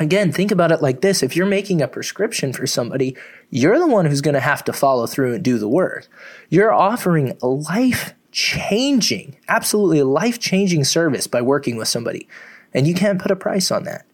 Again, 0.00 0.32
think 0.32 0.50
about 0.50 0.72
it 0.72 0.82
like 0.82 1.02
this. 1.02 1.22
If 1.22 1.36
you're 1.36 1.46
making 1.46 1.80
a 1.80 1.86
prescription 1.86 2.52
for 2.52 2.66
somebody, 2.66 3.16
you're 3.48 3.78
the 3.78 3.86
one 3.86 4.06
who's 4.06 4.22
going 4.22 4.34
to 4.34 4.40
have 4.40 4.64
to 4.64 4.72
follow 4.72 5.06
through 5.06 5.34
and 5.34 5.44
do 5.44 5.56
the 5.56 5.68
work. 5.68 6.08
You're 6.48 6.74
offering 6.74 7.38
a 7.40 7.46
life 7.46 8.12
changing, 8.32 9.36
absolutely 9.46 10.02
life 10.02 10.40
changing 10.40 10.82
service 10.82 11.28
by 11.28 11.42
working 11.42 11.76
with 11.76 11.86
somebody. 11.86 12.28
And 12.74 12.88
you 12.88 12.94
can't 12.94 13.22
put 13.22 13.30
a 13.30 13.36
price 13.36 13.70
on 13.70 13.84
that. 13.84 14.04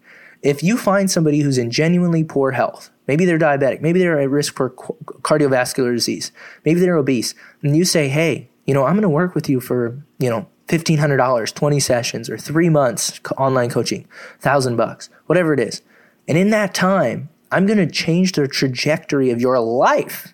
If 0.43 0.61
you 0.61 0.77
find 0.77 1.09
somebody 1.09 1.39
who's 1.39 1.57
in 1.57 1.71
genuinely 1.71 2.23
poor 2.23 2.51
health, 2.51 2.91
maybe 3.07 3.25
they're 3.25 3.39
diabetic, 3.39 3.81
maybe 3.81 3.99
they're 3.99 4.19
at 4.19 4.29
risk 4.29 4.55
for 4.55 4.71
cardiovascular 4.71 5.93
disease, 5.93 6.31
maybe 6.63 6.79
they're 6.79 6.97
obese, 6.97 7.33
and 7.61 7.75
you 7.75 7.85
say, 7.85 8.07
hey, 8.07 8.49
you 8.65 8.73
know, 8.73 8.85
I'm 8.85 8.93
going 8.93 9.03
to 9.03 9.09
work 9.09 9.35
with 9.35 9.49
you 9.49 9.59
for, 9.59 10.03
you 10.17 10.29
know, 10.29 10.47
$1,500, 10.67 11.53
20 11.53 11.79
sessions, 11.79 12.29
or 12.29 12.37
three 12.37 12.69
months 12.69 13.19
online 13.37 13.69
coaching, 13.69 14.07
thousand 14.39 14.75
bucks, 14.75 15.09
whatever 15.27 15.53
it 15.53 15.59
is. 15.59 15.81
And 16.27 16.37
in 16.37 16.49
that 16.49 16.73
time, 16.73 17.29
I'm 17.51 17.67
going 17.67 17.77
to 17.77 17.87
change 17.87 18.31
the 18.31 18.47
trajectory 18.47 19.29
of 19.29 19.39
your 19.39 19.59
life. 19.59 20.33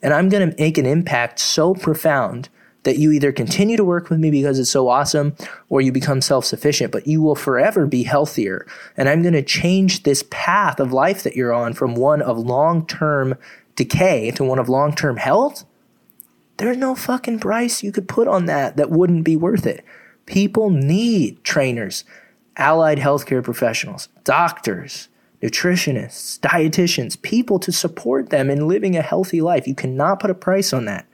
And 0.00 0.14
I'm 0.14 0.28
going 0.28 0.50
to 0.50 0.56
make 0.58 0.78
an 0.78 0.86
impact 0.86 1.38
so 1.38 1.74
profound 1.74 2.48
that 2.84 2.98
you 2.98 3.10
either 3.12 3.32
continue 3.32 3.76
to 3.76 3.84
work 3.84 4.08
with 4.08 4.18
me 4.18 4.30
because 4.30 4.58
it's 4.58 4.70
so 4.70 4.88
awesome 4.88 5.34
or 5.68 5.80
you 5.80 5.92
become 5.92 6.20
self 6.20 6.44
sufficient, 6.44 6.92
but 6.92 7.06
you 7.06 7.20
will 7.20 7.34
forever 7.34 7.86
be 7.86 8.04
healthier. 8.04 8.66
And 8.96 9.08
I'm 9.08 9.22
going 9.22 9.34
to 9.34 9.42
change 9.42 10.02
this 10.02 10.24
path 10.30 10.80
of 10.80 10.92
life 10.92 11.22
that 11.22 11.36
you're 11.36 11.52
on 11.52 11.74
from 11.74 11.94
one 11.94 12.22
of 12.22 12.38
long 12.38 12.86
term 12.86 13.34
decay 13.74 14.30
to 14.32 14.44
one 14.44 14.58
of 14.58 14.68
long 14.68 14.94
term 14.94 15.16
health. 15.16 15.64
There's 16.58 16.76
no 16.76 16.94
fucking 16.94 17.38
price 17.38 17.82
you 17.82 17.92
could 17.92 18.08
put 18.08 18.26
on 18.26 18.46
that 18.46 18.76
that 18.76 18.90
wouldn't 18.90 19.24
be 19.24 19.36
worth 19.36 19.66
it. 19.66 19.84
People 20.26 20.70
need 20.70 21.42
trainers, 21.44 22.04
allied 22.56 22.98
healthcare 22.98 23.42
professionals, 23.42 24.08
doctors, 24.24 25.08
nutritionists, 25.42 26.38
dietitians, 26.40 27.20
people 27.22 27.58
to 27.60 27.72
support 27.72 28.30
them 28.30 28.50
in 28.50 28.66
living 28.66 28.96
a 28.96 29.02
healthy 29.02 29.40
life. 29.40 29.66
You 29.68 29.74
cannot 29.74 30.20
put 30.20 30.30
a 30.30 30.34
price 30.34 30.72
on 30.72 30.84
that. 30.86 31.06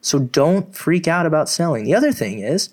So 0.00 0.18
don't 0.18 0.74
freak 0.74 1.06
out 1.06 1.26
about 1.26 1.48
selling. 1.48 1.84
The 1.84 1.94
other 1.94 2.12
thing 2.12 2.40
is, 2.40 2.70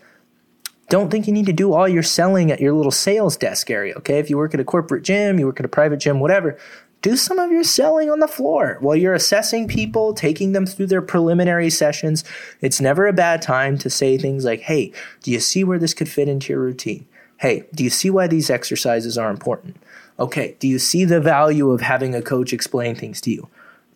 don't 0.89 1.11
think 1.11 1.27
you 1.27 1.33
need 1.33 1.47
to 1.47 1.53
do 1.53 1.73
all 1.73 1.87
your 1.87 2.03
selling 2.03 2.49
at 2.49 2.61
your 2.61 2.73
little 2.73 2.91
sales 2.91 3.35
desk 3.35 3.69
area, 3.69 3.93
okay? 3.95 4.19
If 4.19 4.29
you 4.29 4.37
work 4.37 4.53
at 4.53 4.59
a 4.59 4.65
corporate 4.65 5.03
gym, 5.03 5.37
you 5.37 5.45
work 5.45 5.59
at 5.59 5.65
a 5.65 5.69
private 5.69 5.97
gym, 5.97 6.21
whatever, 6.21 6.57
do 7.01 7.15
some 7.15 7.39
of 7.39 7.51
your 7.51 7.63
selling 7.63 8.09
on 8.09 8.19
the 8.19 8.27
floor 8.27 8.77
while 8.79 8.95
you're 8.95 9.13
assessing 9.13 9.67
people, 9.67 10.13
taking 10.13 10.53
them 10.53 10.65
through 10.65 10.87
their 10.87 11.01
preliminary 11.01 11.69
sessions. 11.69 12.23
It's 12.61 12.81
never 12.81 13.05
a 13.05 13.13
bad 13.13 13.41
time 13.41 13.77
to 13.79 13.89
say 13.89 14.17
things 14.17 14.45
like, 14.45 14.61
Hey, 14.61 14.93
do 15.21 15.31
you 15.31 15.39
see 15.39 15.63
where 15.63 15.77
this 15.77 15.93
could 15.93 16.09
fit 16.09 16.29
into 16.29 16.53
your 16.53 16.61
routine? 16.61 17.05
Hey, 17.37 17.65
do 17.73 17.83
you 17.83 17.89
see 17.89 18.09
why 18.09 18.27
these 18.27 18.49
exercises 18.49 19.17
are 19.17 19.29
important? 19.29 19.77
Okay, 20.19 20.55
do 20.59 20.67
you 20.67 20.79
see 20.79 21.05
the 21.05 21.21
value 21.21 21.69
of 21.69 21.81
having 21.81 22.15
a 22.15 22.21
coach 22.21 22.51
explain 22.51 22.95
things 22.95 23.21
to 23.21 23.31
you? 23.31 23.47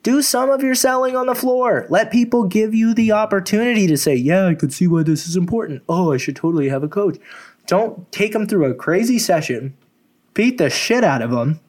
Do 0.04 0.22
some 0.22 0.50
of 0.50 0.64
your 0.64 0.76
selling 0.76 1.16
on 1.16 1.28
the 1.28 1.36
floor. 1.36 1.86
Let 1.90 2.12
people 2.12 2.46
give 2.46 2.74
you 2.74 2.94
the 2.94 3.12
opportunity 3.12 3.86
to 3.88 3.98
say, 3.98 4.16
Yeah, 4.16 4.48
I 4.48 4.56
could 4.56 4.74
see 4.74 4.88
why 4.88 5.04
this 5.04 5.28
is 5.28 5.36
important. 5.36 5.84
Oh, 5.88 6.12
I 6.12 6.18
should 6.18 6.36
totally 6.36 6.70
have 6.70 6.84
a 6.84 6.88
coach. 6.88 7.18
Don't 7.68 8.12
take 8.12 8.34
them 8.34 8.48
through 8.48 8.66
a 8.66 8.74
crazy 8.74 9.20
session, 9.20 9.76
beat 10.34 10.58
the 10.58 10.70
shit 10.70 11.04
out 11.04 11.22
of 11.22 11.32
them, 11.32 11.60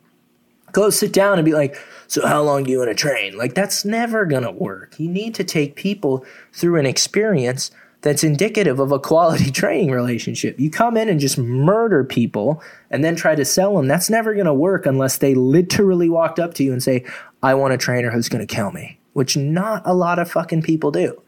go 0.73 0.91
sit 0.91 1.13
down 1.13 1.39
and 1.39 1.45
be 1.45 1.53
like, 1.53 1.79
so 2.09 2.27
how 2.27 2.43
long 2.43 2.65
do 2.65 2.71
you 2.71 2.79
want 2.79 2.91
to 2.91 2.95
train? 2.95 3.37
Like 3.37 3.55
that's 3.55 3.85
never 3.85 4.25
going 4.25 4.43
to 4.43 4.51
work. 4.51 4.99
You 4.99 5.09
need 5.09 5.35
to 5.37 5.45
take 5.45 5.77
people 5.77 6.25
through 6.53 6.77
an 6.77 6.87
experience 6.87 7.71
that's 8.03 8.25
indicative 8.25 8.79
of 8.79 8.93
a 8.93 8.99
quality 8.99 9.51
training 9.53 9.91
relationship. 9.91 10.61
You 10.61 10.71
come 10.71 10.97
in 10.97 11.09
and 11.09 11.19
just 11.19 11.39
murder 11.39 12.05
people 12.05 12.63
and 12.91 13.03
then 13.03 13.17
try 13.17 13.35
to 13.35 13.45
sell 13.45 13.77
them. 13.77 13.89
That's 13.89 14.11
never 14.11 14.35
going 14.35 14.47
to 14.47 14.55
work 14.55 14.85
unless 14.85 15.17
they 15.17 15.35
literally 15.35 16.09
walked 16.09 16.39
up 16.39 16.55
to 16.55 16.65
you 16.65 16.73
and 16.73 16.83
say, 16.83 17.05
I 17.43 17.55
want 17.55 17.75
a 17.75 17.79
trainer 17.79 18.11
who's 18.11 18.29
going 18.29 18.47
to 18.47 18.55
kill 18.55 18.73
me, 18.73 18.99
which 19.15 19.37
not 19.37 19.83
a 19.87 19.95
lot 19.95 20.19
of 20.19 20.31
fucking 20.31 20.63
people 20.63 20.91
do. 20.91 21.21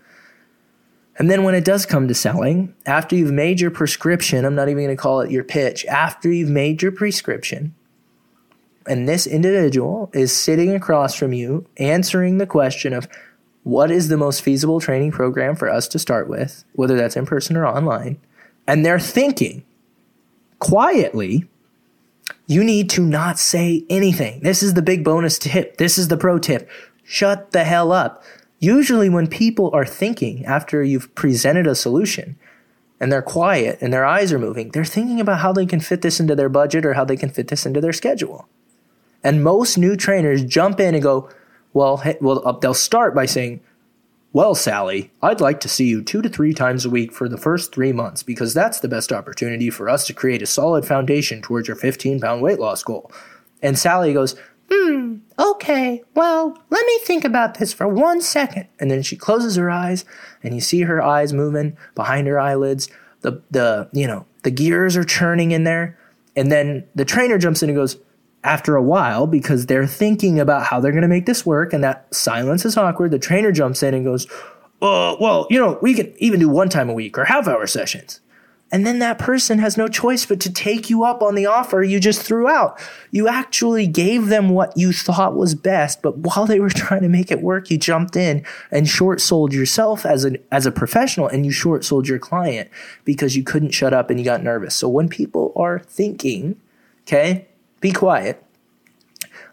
And 1.17 1.31
then 1.31 1.45
when 1.45 1.55
it 1.55 1.65
does 1.65 1.87
come 1.87 2.09
to 2.09 2.15
selling, 2.15 2.75
after 2.87 3.15
you've 3.15 3.33
made 3.33 3.61
your 3.61 3.71
prescription, 3.71 4.45
I'm 4.45 4.57
not 4.57 4.69
even 4.69 4.85
going 4.85 4.97
to 4.97 5.01
call 5.01 5.21
it 5.21 5.31
your 5.31 5.45
pitch, 5.45 5.87
after 5.87 6.31
you've 6.31 6.51
made 6.51 6.83
your 6.83 6.91
prescription, 6.91 7.73
and 8.87 9.09
this 9.09 9.27
individual 9.27 10.11
is 10.13 10.33
sitting 10.33 10.75
across 10.75 11.15
from 11.15 11.33
you 11.33 11.67
answering 11.79 12.39
the 12.39 12.47
question 12.47 12.93
of 12.93 13.09
what 13.65 13.91
is 13.91 14.09
the 14.09 14.17
most 14.17 14.43
feasible 14.43 14.79
training 14.79 15.11
program 15.11 15.57
for 15.57 15.69
us 15.69 15.89
to 15.89 15.99
start 15.99 16.29
with, 16.29 16.65
whether 16.75 16.97
that's 16.97 17.17
in 17.17 17.27
person 17.27 17.57
or 17.57 17.67
online. 17.67 18.19
And 18.67 18.85
they're 18.85 19.01
thinking 19.01 19.65
quietly, 20.59 21.49
you 22.47 22.63
need 22.63 22.91
to 22.91 23.03
not 23.03 23.39
say 23.39 23.85
anything. 23.89 24.41
This 24.41 24.63
is 24.63 24.75
the 24.75 24.83
big 24.83 25.03
bonus 25.03 25.39
tip. 25.39 25.79
This 25.79 25.99
is 25.99 26.09
the 26.09 26.17
pro 26.17 26.39
tip. 26.39 26.69
Shut 27.03 27.53
the 27.53 27.65
hell 27.65 27.91
up. 27.91 28.23
Usually, 28.61 29.09
when 29.09 29.27
people 29.27 29.71
are 29.75 29.85
thinking 29.85 30.45
after 30.45 30.83
you've 30.83 31.15
presented 31.15 31.67
a 31.67 31.75
solution 31.75 32.37
and 33.01 33.11
they're 33.11 33.21
quiet 33.21 33.79
and 33.81 33.93
their 33.93 34.05
eyes 34.07 34.33
are 34.33 34.39
moving, 34.39 34.71
they're 34.71 34.85
thinking 34.85 35.21
about 35.21 35.41
how 35.41 35.53
they 35.53 35.67
can 35.67 35.81
fit 35.81 36.03
this 36.03 36.21
into 36.21 36.35
their 36.35 36.49
budget 36.49 36.87
or 36.87 36.95
how 36.95 37.05
they 37.05 37.17
can 37.17 37.31
fit 37.31 37.49
this 37.49 37.67
into 37.67 37.81
their 37.81 37.93
schedule. 37.93 38.47
And 39.23 39.43
most 39.43 39.77
new 39.77 39.97
trainers 39.97 40.45
jump 40.45 40.81
in 40.81 40.95
and 40.95 41.03
go, 41.03 41.31
well, 41.75 41.99
hey, 41.99 42.17
well, 42.21 42.41
uh, 42.47 42.53
they'll 42.53 42.73
start 42.73 43.15
by 43.15 43.27
saying, 43.27 43.61
well, 44.33 44.55
Sally, 44.55 45.13
I'd 45.23 45.41
like 45.41 45.61
to 45.61 45.69
see 45.69 45.87
you 45.87 46.03
two 46.03 46.23
to 46.23 46.29
three 46.29 46.55
times 46.55 46.85
a 46.85 46.91
week 46.91 47.13
for 47.13 47.29
the 47.29 47.37
first 47.37 47.73
three 47.73 47.93
months 47.93 48.23
because 48.23 48.55
that's 48.55 48.81
the 48.81 48.89
best 48.89 49.13
opportunity 49.13 49.71
for 49.71 49.89
us 49.89 50.07
to 50.07 50.13
create 50.13 50.43
a 50.43 50.47
solid 50.47 50.85
foundation 50.85 51.43
towards 51.43 51.69
your 51.69 51.77
15 51.77 52.21
pound 52.21 52.43
weight 52.43 52.59
loss 52.59 52.83
goal. 52.83 53.13
And 53.63 53.79
Sally 53.79 54.13
goes, 54.13 54.35
hmm, 54.71 55.19
okay, 55.39 56.03
well, 56.15 56.59
let 56.71 56.87
me 56.87 56.99
think 57.05 57.25
about 57.25 57.59
this 57.59 57.73
for 57.73 57.87
one 57.87 58.21
second. 58.21 58.67
And 58.81 58.91
then 58.91 59.03
she 59.03 59.17
closes 59.17 59.57
her 59.57 59.71
eyes 59.71 60.05
and 60.43 60.55
you 60.55 60.61
see 60.61 60.83
her 60.83 61.03
eyes 61.03 61.33
moving 61.33 61.77
behind 61.95 62.27
her 62.27 62.41
eyelids. 62.41 62.89
The, 63.21 63.41
the, 63.51 63.89
you 63.93 64.07
know, 64.07 64.27
the 64.43 64.51
gears 64.51 64.97
are 64.97 65.05
churning 65.05 65.53
in 65.53 65.65
there. 65.65 65.97
And 66.35 66.51
then 66.51 66.89
the 66.95 67.05
trainer 67.05 67.39
jumps 67.39 67.63
in 67.63 67.71
and 67.71 67.77
goes, 67.77 67.99
after 68.45 68.77
a 68.77 68.83
while, 68.83 69.27
because 69.27 69.67
they're 69.67 69.87
thinking 69.87 70.39
about 70.39 70.65
how 70.65 70.79
they're 70.79 70.93
going 70.93 71.03
to 71.03 71.09
make 71.09 71.27
this 71.27 71.45
work, 71.45 71.73
and 71.73 71.83
that 71.83 72.15
silence 72.15 72.65
is 72.65 72.77
awkward, 72.77 73.11
the 73.11 73.19
trainer 73.19 73.51
jumps 73.51 73.83
in 73.83 73.95
and 73.95 74.05
goes, 74.05 74.27
uh, 74.83 75.17
well, 75.19 75.47
you 75.51 75.59
know, 75.59 75.79
we 75.81 75.95
can 75.95 76.15
even 76.19 76.39
do 76.39 76.49
one 76.49 76.69
time 76.69 76.91
a 76.91 76.93
week 76.93 77.17
or 77.17 77.25
half 77.25 77.49
hour 77.49 77.67
sessions. 77.67 78.21
And 78.73 78.85
then 78.85 78.99
that 78.99 79.19
person 79.19 79.61
has 79.61 79.77
no 79.77 79.87
choice 79.87 80.27
but 80.27 80.41
to 80.41 80.53
take 80.53 80.91
you 80.91 81.05
up 81.05 81.23
on 81.23 81.37
the 81.37 81.47
offer 81.47 81.83
you 81.83 82.01
just 82.01 82.23
threw 82.23 82.49
out. 82.49 82.81
You 83.13 83.29
actually 83.29 83.87
gave 83.87 84.27
them 84.27 84.49
what 84.49 84.77
you 84.77 84.93
thought 84.93 85.37
was 85.37 85.55
best, 85.55 86.03
but 86.03 86.19
while 86.19 86.45
they 86.45 86.59
were 86.59 86.69
trying 86.75 87.03
to 87.03 87.09
make 87.09 87.31
it 87.31 87.41
work, 87.41 87.71
you 87.71 87.79
jumped 87.79 88.17
in 88.17 88.45
and 88.71 88.89
short 88.89 89.21
sold 89.21 89.53
yourself 89.53 90.05
as 90.05 90.25
a, 90.25 90.33
as 90.53 90.67
a 90.67 90.73
professional 90.73 91.29
and 91.29 91.47
you 91.47 91.53
short 91.53 91.85
sold 91.85 92.09
your 92.09 92.19
client 92.19 92.69
because 93.05 93.37
you 93.37 93.45
couldn't 93.45 93.71
shut 93.71 93.95
up 93.95 94.11
and 94.11 94.19
you 94.19 94.25
got 94.25 94.43
nervous. 94.43 94.75
So 94.75 94.89
when 94.89 95.09
people 95.09 95.53
are 95.55 95.79
thinking, 95.79 96.61
okay, 97.03 97.47
be 97.85 97.93
quiet. 97.93 98.43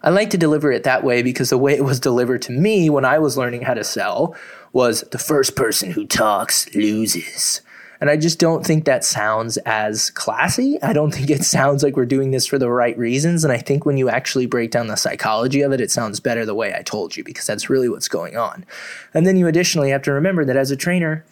I 0.02 0.08
like 0.08 0.30
to 0.30 0.38
deliver 0.38 0.72
it 0.72 0.84
that 0.84 1.04
way 1.04 1.22
because 1.22 1.50
the 1.50 1.58
way 1.58 1.74
it 1.74 1.84
was 1.84 2.00
delivered 2.00 2.40
to 2.42 2.52
me 2.52 2.88
when 2.88 3.04
I 3.04 3.18
was 3.18 3.36
learning 3.36 3.60
how 3.60 3.74
to 3.74 3.84
sell 3.84 4.34
was 4.72 5.02
the 5.12 5.18
first 5.18 5.54
person 5.54 5.90
who 5.90 6.06
talks 6.06 6.74
loses. 6.74 7.60
And 8.00 8.08
I 8.08 8.16
just 8.16 8.38
don't 8.38 8.64
think 8.64 8.86
that 8.86 9.04
sounds 9.04 9.58
as 9.58 10.08
classy. 10.08 10.82
I 10.82 10.94
don't 10.94 11.12
think 11.12 11.28
it 11.28 11.44
sounds 11.44 11.82
like 11.82 11.94
we're 11.94 12.06
doing 12.06 12.30
this 12.30 12.46
for 12.46 12.58
the 12.58 12.70
right 12.70 12.96
reasons. 12.96 13.44
And 13.44 13.52
I 13.52 13.58
think 13.58 13.84
when 13.84 13.98
you 13.98 14.08
actually 14.08 14.46
break 14.46 14.70
down 14.70 14.86
the 14.86 14.96
psychology 14.96 15.60
of 15.60 15.72
it, 15.72 15.82
it 15.82 15.90
sounds 15.90 16.18
better 16.18 16.46
the 16.46 16.54
way 16.54 16.74
I 16.74 16.80
told 16.80 17.14
you 17.18 17.22
because 17.24 17.46
that's 17.46 17.68
really 17.68 17.90
what's 17.90 18.08
going 18.08 18.38
on. 18.38 18.64
And 19.12 19.26
then 19.26 19.36
you 19.36 19.46
additionally 19.46 19.90
have 19.90 20.02
to 20.04 20.12
remember 20.12 20.46
that 20.46 20.56
as 20.56 20.70
a 20.70 20.76
trainer, 20.76 21.22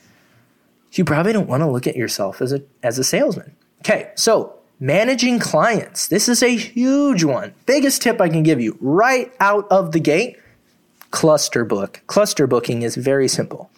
you 0.92 1.06
probably 1.06 1.32
don't 1.32 1.48
want 1.48 1.62
to 1.62 1.70
look 1.70 1.86
at 1.86 1.96
yourself 1.96 2.42
as 2.42 2.52
a 2.52 2.62
as 2.82 2.98
a 2.98 3.04
salesman. 3.04 3.56
Okay, 3.80 4.12
so 4.16 4.60
Managing 4.82 5.38
clients. 5.38 6.08
This 6.08 6.26
is 6.26 6.42
a 6.42 6.56
huge 6.56 7.22
one. 7.22 7.52
Biggest 7.66 8.00
tip 8.00 8.18
I 8.18 8.30
can 8.30 8.42
give 8.42 8.62
you 8.62 8.78
right 8.80 9.30
out 9.38 9.70
of 9.70 9.92
the 9.92 10.00
gate 10.00 10.38
cluster 11.10 11.66
book. 11.66 12.00
Cluster 12.06 12.46
booking 12.46 12.80
is 12.80 12.96
very 12.96 13.28
simple. 13.28 13.70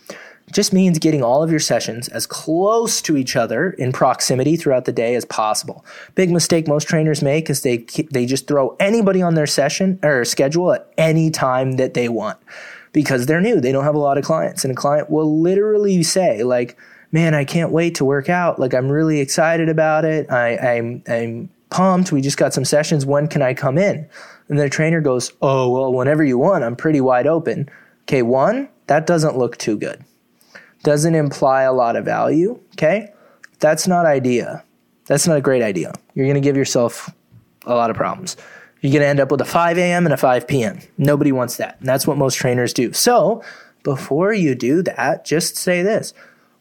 Just 0.52 0.72
means 0.72 1.00
getting 1.00 1.20
all 1.20 1.42
of 1.42 1.50
your 1.50 1.58
sessions 1.58 2.06
as 2.06 2.24
close 2.24 3.02
to 3.02 3.16
each 3.16 3.34
other 3.34 3.70
in 3.70 3.90
proximity 3.90 4.54
throughout 4.54 4.84
the 4.84 4.92
day 4.92 5.16
as 5.16 5.24
possible. 5.24 5.84
Big 6.14 6.30
mistake 6.30 6.68
most 6.68 6.86
trainers 6.86 7.20
make 7.20 7.50
is 7.50 7.62
they 7.62 7.78
they 8.12 8.24
just 8.24 8.46
throw 8.46 8.76
anybody 8.78 9.20
on 9.20 9.34
their 9.34 9.48
session 9.48 9.98
or 10.04 10.24
schedule 10.24 10.72
at 10.72 10.88
any 10.96 11.32
time 11.32 11.72
that 11.78 11.94
they 11.94 12.08
want 12.08 12.38
because 12.92 13.26
they're 13.26 13.40
new. 13.40 13.60
They 13.60 13.72
don't 13.72 13.82
have 13.82 13.96
a 13.96 13.98
lot 13.98 14.18
of 14.18 14.24
clients 14.24 14.62
and 14.62 14.70
a 14.70 14.76
client 14.76 15.10
will 15.10 15.40
literally 15.40 16.04
say 16.04 16.44
like 16.44 16.76
man, 17.12 17.35
I 17.35 17.44
can't 17.44 17.70
wait 17.70 17.94
to 17.96 18.05
work 18.05 18.29
out. 18.29 18.59
Like 18.59 18.75
I'm 18.75 18.90
really 18.90 19.20
excited 19.20 19.68
about 19.68 20.05
it. 20.05 20.31
I, 20.31 20.57
I'm 20.57 21.05
I'm 21.07 21.51
pumped. 21.70 22.11
We 22.12 22.20
just 22.20 22.37
got 22.37 22.53
some 22.53 22.64
sessions. 22.64 23.07
When 23.07 23.29
can 23.29 23.42
I 23.42 23.55
come 23.55 23.79
in? 23.79 24.09
And 24.48 24.59
the 24.59 24.68
trainer 24.68 25.01
goes, 25.01 25.33
Oh, 25.40 25.70
well, 25.70 25.92
whenever 25.92 26.25
you 26.25 26.38
want. 26.38 26.64
I'm 26.64 26.77
pretty 26.77 27.01
wide 27.01 27.27
open. 27.27 27.68
Okay, 28.03 28.22
one, 28.22 28.68
that 28.88 29.07
doesn't 29.07 29.38
look 29.38 29.57
too 29.57 29.77
good. 29.79 30.05
Doesn't 30.83 31.14
imply 31.14 31.62
a 31.62 31.72
lot 31.72 31.96
of 31.96 32.05
value. 32.05 32.59
Okay. 32.75 33.12
That's 33.61 33.87
not 33.87 34.07
idea. 34.07 34.64
That's 35.07 35.27
not 35.27 35.37
a 35.37 35.40
great 35.40 35.62
idea. 35.62 35.94
You're 36.14 36.33
to 36.35 36.40
give 36.40 36.57
yourself 36.57 37.11
a 37.64 37.75
lot 37.75 37.90
of 37.90 37.96
problems. 37.96 38.37
You're 38.81 39.01
to 39.01 39.07
end 39.07 39.20
up 39.20 39.31
with 39.31 39.40
a 39.40 39.44
5 39.44 39.79
a.m. 39.79 40.05
and 40.05 40.12
a 40.12 40.16
5 40.16 40.48
p.m. 40.48 40.81
Nobody 40.98 41.31
wants 41.31 41.57
that. 41.59 41.79
And 41.79 41.88
that's 41.88 42.07
what 42.07 42.18
most 42.18 42.35
trainers 42.35 42.72
do. 42.72 42.92
So 42.92 43.42
before 43.85 44.33
you 44.33 44.57
do 44.57 44.83
that, 44.83 45.25
just 45.25 45.57
say 45.57 45.83
this 45.83 46.12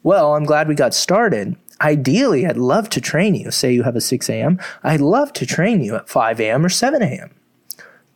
well, 0.02 0.34
I'm 0.34 0.44
glad 0.44 0.68
we 0.68 0.74
got 0.74 0.94
started. 0.94 1.56
Ideally, 1.80 2.46
I'd 2.46 2.56
love 2.56 2.88
to 2.90 3.00
train 3.00 3.34
you. 3.34 3.50
Say 3.50 3.72
you 3.72 3.82
have 3.82 3.96
a 3.96 4.00
6 4.00 4.28
a.m. 4.28 4.60
I'd 4.82 5.00
love 5.00 5.32
to 5.34 5.46
train 5.46 5.82
you 5.82 5.96
at 5.96 6.08
5 6.08 6.40
a.m. 6.40 6.64
or 6.64 6.68
7 6.68 7.02
a.m. 7.02 7.30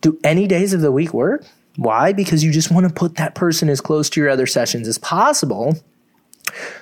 Do 0.01 0.19
any 0.23 0.47
days 0.47 0.73
of 0.73 0.81
the 0.81 0.91
week 0.91 1.13
work? 1.13 1.45
Why? 1.75 2.13
Because 2.13 2.43
you 2.43 2.51
just 2.51 2.71
want 2.71 2.87
to 2.87 2.93
put 2.93 3.15
that 3.15 3.35
person 3.35 3.69
as 3.69 3.81
close 3.81 4.09
to 4.11 4.21
your 4.21 4.29
other 4.29 4.47
sessions 4.47 4.87
as 4.87 4.97
possible 4.97 5.75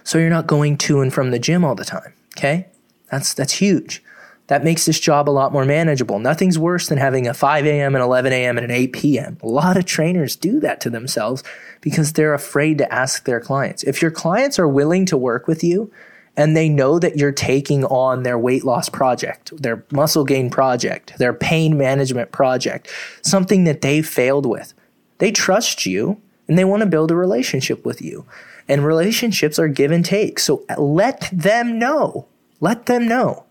so 0.04 0.18
you're 0.18 0.30
not 0.30 0.48
going 0.48 0.78
to 0.78 1.02
and 1.02 1.14
from 1.14 1.32
the 1.32 1.40
gym 1.40 1.66
all 1.66 1.76
the 1.76 1.86
time. 1.86 2.14
Okay? 2.38 2.68
That's 3.12 3.34
that's 3.34 3.54
huge. 3.54 4.04
That 4.48 4.64
makes 4.64 4.86
this 4.86 5.00
job 5.00 5.28
a 5.28 5.32
lot 5.32 5.52
more 5.52 5.66
manageable. 5.66 6.20
Nothing's 6.20 6.60
worse 6.60 6.88
than 6.88 7.00
having 7.00 7.28
a 7.28 7.34
5 7.34 7.66
a.m., 7.66 7.96
an 7.96 8.02
11 8.02 8.32
a.m., 8.32 8.58
and 8.58 8.66
an 8.66 8.72
8 8.72 8.94
p.m. 8.94 9.38
A 9.42 9.48
lot 9.48 9.76
of 9.76 9.86
trainers 9.86 10.36
do 10.36 10.60
that 10.60 10.80
to 10.82 10.90
themselves 10.90 11.44
because 11.82 12.14
they're 12.14 12.34
afraid 12.34 12.78
to 12.78 12.94
ask 12.94 13.26
their 13.26 13.40
clients. 13.40 13.84
If 13.84 14.02
your 14.02 14.12
clients 14.12 14.60
are 14.60 14.68
willing 14.68 15.06
to 15.08 15.18
work 15.18 15.48
with 15.48 15.64
you 15.64 15.92
and 16.38 16.56
they 16.56 16.70
know 16.70 17.00
that 17.00 17.18
you're 17.18 17.32
taking 17.32 17.86
on 17.86 18.22
their 18.22 18.38
weight 18.38 18.64
loss 18.64 18.88
project, 18.88 19.52
their 19.62 19.84
muscle 19.92 20.26
gain 20.26 20.52
project, 20.52 21.18
their 21.18 21.34
pain 21.34 21.76
management 21.78 22.32
project, 22.32 22.88
something 23.24 23.64
that 23.64 23.82
they 23.82 24.04
failed 24.04 24.46
with, 24.46 24.74
they 25.18 25.32
trust 25.32 25.88
you 25.88 26.22
and 26.48 26.60
they 26.60 26.66
want 26.66 26.82
to 26.82 26.88
build 26.88 27.10
a 27.10 27.16
relationship 27.16 27.84
with 27.84 28.02
you. 28.02 28.26
And 28.68 28.86
relationships 28.86 29.58
are 29.58 29.68
give 29.68 29.92
and 29.92 30.06
take. 30.06 30.40
So 30.40 30.66
let 30.78 31.30
them 31.32 31.80
know. 31.80 32.28
Let 32.60 32.86
them 32.86 33.08
know. 33.08 33.45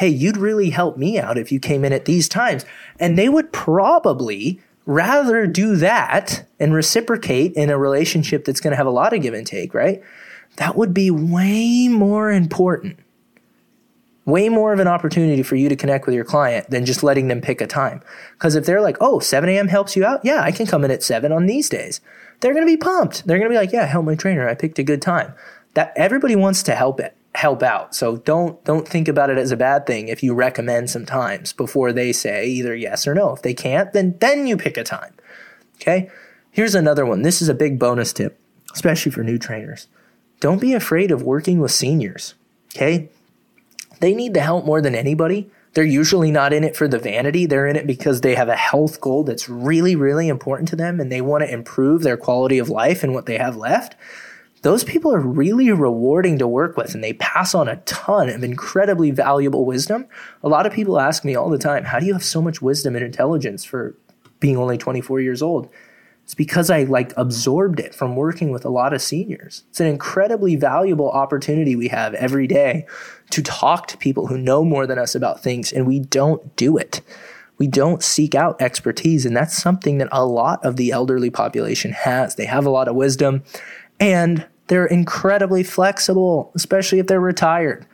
Hey, 0.00 0.08
you'd 0.08 0.38
really 0.38 0.70
help 0.70 0.96
me 0.96 1.18
out 1.18 1.36
if 1.36 1.52
you 1.52 1.60
came 1.60 1.84
in 1.84 1.92
at 1.92 2.06
these 2.06 2.26
times. 2.26 2.64
And 2.98 3.18
they 3.18 3.28
would 3.28 3.52
probably 3.52 4.58
rather 4.86 5.46
do 5.46 5.76
that 5.76 6.46
and 6.58 6.72
reciprocate 6.72 7.52
in 7.52 7.68
a 7.68 7.76
relationship 7.76 8.46
that's 8.46 8.62
going 8.62 8.70
to 8.70 8.78
have 8.78 8.86
a 8.86 8.90
lot 8.90 9.12
of 9.12 9.20
give 9.20 9.34
and 9.34 9.46
take, 9.46 9.74
right? 9.74 10.02
That 10.56 10.74
would 10.74 10.94
be 10.94 11.10
way 11.10 11.88
more 11.88 12.30
important 12.30 12.98
way 14.26 14.48
more 14.48 14.72
of 14.72 14.80
an 14.80 14.86
opportunity 14.86 15.42
for 15.42 15.56
you 15.56 15.68
to 15.68 15.76
connect 15.76 16.06
with 16.06 16.14
your 16.14 16.24
client 16.24 16.70
than 16.70 16.86
just 16.86 17.02
letting 17.02 17.28
them 17.28 17.40
pick 17.40 17.60
a 17.60 17.66
time. 17.66 18.00
Because 18.32 18.54
if 18.54 18.64
they're 18.64 18.80
like, 18.80 18.96
oh, 19.00 19.18
7 19.18 19.48
a.m. 19.48 19.68
helps 19.68 19.96
you 19.96 20.04
out, 20.04 20.24
yeah, 20.24 20.40
I 20.42 20.52
can 20.52 20.66
come 20.66 20.84
in 20.84 20.90
at 20.90 21.02
7 21.02 21.32
on 21.32 21.46
these 21.46 21.68
days. 21.68 22.00
They're 22.40 22.54
going 22.54 22.66
to 22.66 22.72
be 22.72 22.76
pumped. 22.76 23.26
They're 23.26 23.38
going 23.38 23.50
to 23.50 23.54
be 23.54 23.58
like, 23.58 23.72
yeah, 23.72 23.86
help 23.86 24.06
my 24.06 24.14
trainer. 24.14 24.48
I 24.48 24.54
picked 24.54 24.78
a 24.78 24.82
good 24.82 25.02
time. 25.02 25.34
That 25.74 25.92
everybody 25.96 26.36
wants 26.36 26.62
to 26.64 26.74
help 26.74 27.00
it, 27.00 27.16
help 27.34 27.62
out. 27.62 27.94
So 27.94 28.16
don't 28.18 28.62
don't 28.64 28.86
think 28.86 29.08
about 29.08 29.30
it 29.30 29.38
as 29.38 29.52
a 29.52 29.56
bad 29.56 29.86
thing 29.86 30.08
if 30.08 30.22
you 30.22 30.34
recommend 30.34 30.90
some 30.90 31.06
times 31.06 31.52
before 31.52 31.92
they 31.92 32.12
say 32.12 32.46
either 32.46 32.74
yes 32.74 33.06
or 33.06 33.14
no. 33.14 33.32
If 33.32 33.42
they 33.42 33.54
can't, 33.54 33.92
then 33.92 34.16
then 34.20 34.46
you 34.46 34.56
pick 34.56 34.76
a 34.76 34.84
time. 34.84 35.14
Okay? 35.76 36.10
Here's 36.50 36.74
another 36.74 37.06
one. 37.06 37.22
This 37.22 37.40
is 37.40 37.48
a 37.48 37.54
big 37.54 37.78
bonus 37.78 38.12
tip, 38.12 38.38
especially 38.72 39.12
for 39.12 39.22
new 39.22 39.38
trainers. 39.38 39.86
Don't 40.40 40.60
be 40.60 40.74
afraid 40.74 41.10
of 41.10 41.22
working 41.22 41.60
with 41.60 41.70
seniors. 41.70 42.34
Okay? 42.74 43.08
They 44.00 44.14
need 44.14 44.34
the 44.34 44.40
help 44.40 44.64
more 44.64 44.80
than 44.80 44.94
anybody. 44.94 45.50
They're 45.74 45.84
usually 45.84 46.32
not 46.32 46.52
in 46.52 46.64
it 46.64 46.76
for 46.76 46.88
the 46.88 46.98
vanity. 46.98 47.46
They're 47.46 47.66
in 47.66 47.76
it 47.76 47.86
because 47.86 48.20
they 48.20 48.34
have 48.34 48.48
a 48.48 48.56
health 48.56 49.00
goal 49.00 49.22
that's 49.22 49.48
really, 49.48 49.94
really 49.94 50.28
important 50.28 50.68
to 50.70 50.76
them 50.76 50.98
and 50.98 51.12
they 51.12 51.20
want 51.20 51.44
to 51.44 51.52
improve 51.52 52.02
their 52.02 52.16
quality 52.16 52.58
of 52.58 52.68
life 52.68 53.04
and 53.04 53.14
what 53.14 53.26
they 53.26 53.38
have 53.38 53.56
left. 53.56 53.94
Those 54.62 54.84
people 54.84 55.12
are 55.14 55.20
really 55.20 55.70
rewarding 55.70 56.38
to 56.38 56.46
work 56.46 56.76
with 56.76 56.94
and 56.94 57.02
they 57.02 57.14
pass 57.14 57.54
on 57.54 57.68
a 57.68 57.76
ton 57.76 58.28
of 58.28 58.44
incredibly 58.44 59.10
valuable 59.10 59.64
wisdom. 59.64 60.06
A 60.42 60.48
lot 60.48 60.66
of 60.66 60.72
people 60.72 61.00
ask 61.00 61.24
me 61.24 61.34
all 61.34 61.48
the 61.48 61.58
time, 61.58 61.84
How 61.84 61.98
do 61.98 62.06
you 62.06 62.12
have 62.12 62.24
so 62.24 62.42
much 62.42 62.60
wisdom 62.60 62.94
and 62.94 63.04
intelligence 63.04 63.64
for 63.64 63.96
being 64.38 64.56
only 64.56 64.76
24 64.76 65.20
years 65.20 65.40
old? 65.40 65.70
It's 66.30 66.34
because 66.36 66.70
I 66.70 66.84
like 66.84 67.12
absorbed 67.16 67.80
it 67.80 67.92
from 67.92 68.14
working 68.14 68.52
with 68.52 68.64
a 68.64 68.68
lot 68.68 68.92
of 68.92 69.02
seniors. 69.02 69.64
It's 69.70 69.80
an 69.80 69.88
incredibly 69.88 70.54
valuable 70.54 71.10
opportunity 71.10 71.74
we 71.74 71.88
have 71.88 72.14
every 72.14 72.46
day 72.46 72.86
to 73.30 73.42
talk 73.42 73.88
to 73.88 73.96
people 73.96 74.28
who 74.28 74.38
know 74.38 74.62
more 74.62 74.86
than 74.86 74.96
us 74.96 75.16
about 75.16 75.42
things, 75.42 75.72
and 75.72 75.88
we 75.88 75.98
don't 75.98 76.54
do 76.54 76.76
it. 76.76 77.00
We 77.58 77.66
don't 77.66 78.00
seek 78.00 78.36
out 78.36 78.62
expertise, 78.62 79.26
and 79.26 79.36
that's 79.36 79.60
something 79.60 79.98
that 79.98 80.08
a 80.12 80.24
lot 80.24 80.64
of 80.64 80.76
the 80.76 80.92
elderly 80.92 81.30
population 81.30 81.90
has. 81.90 82.36
They 82.36 82.46
have 82.46 82.64
a 82.64 82.70
lot 82.70 82.86
of 82.86 82.94
wisdom, 82.94 83.42
and 84.00 84.46
they're 84.66 84.86
incredibly 84.86 85.62
flexible, 85.62 86.50
especially 86.54 86.98
if 86.98 87.06
they're 87.06 87.20
retired. 87.20 87.86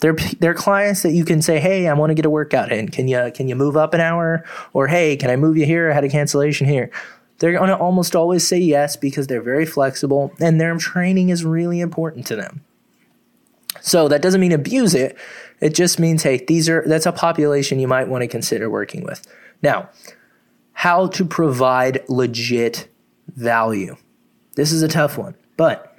They're, 0.00 0.16
they're 0.38 0.54
clients 0.54 1.02
that 1.02 1.12
you 1.12 1.24
can 1.24 1.42
say, 1.42 1.58
"Hey, 1.58 1.88
I 1.88 1.92
want 1.94 2.10
to 2.10 2.14
get 2.14 2.24
a 2.24 2.30
workout 2.30 2.70
in. 2.70 2.88
Can 2.88 3.08
you 3.08 3.32
can 3.34 3.48
you 3.48 3.56
move 3.56 3.76
up 3.76 3.94
an 3.94 4.00
hour?" 4.00 4.44
Or, 4.72 4.86
"Hey, 4.86 5.16
can 5.16 5.28
I 5.28 5.36
move 5.36 5.56
you 5.56 5.66
here? 5.66 5.90
I 5.90 5.94
had 5.94 6.04
a 6.04 6.08
cancellation 6.08 6.68
here." 6.68 6.90
They're 7.38 7.52
going 7.52 7.68
to 7.68 7.76
almost 7.76 8.16
always 8.16 8.46
say 8.46 8.58
yes 8.58 8.96
because 8.96 9.26
they're 9.26 9.42
very 9.42 9.64
flexible 9.64 10.32
and 10.40 10.60
their 10.60 10.76
training 10.76 11.28
is 11.28 11.44
really 11.44 11.80
important 11.80 12.26
to 12.26 12.36
them. 12.36 12.64
So 13.80 14.08
that 14.08 14.22
doesn't 14.22 14.40
mean 14.40 14.52
abuse 14.52 14.94
it. 14.94 15.16
It 15.60 15.74
just 15.74 15.98
means, 15.98 16.22
hey, 16.22 16.44
these 16.44 16.68
are 16.68 16.82
that's 16.86 17.06
a 17.06 17.12
population 17.12 17.78
you 17.78 17.88
might 17.88 18.08
want 18.08 18.22
to 18.22 18.28
consider 18.28 18.68
working 18.68 19.04
with. 19.04 19.26
Now, 19.62 19.90
how 20.72 21.08
to 21.08 21.24
provide 21.24 22.04
legit 22.08 22.88
value. 23.28 23.96
This 24.54 24.72
is 24.72 24.82
a 24.82 24.88
tough 24.88 25.18
one, 25.18 25.34
but 25.58 25.94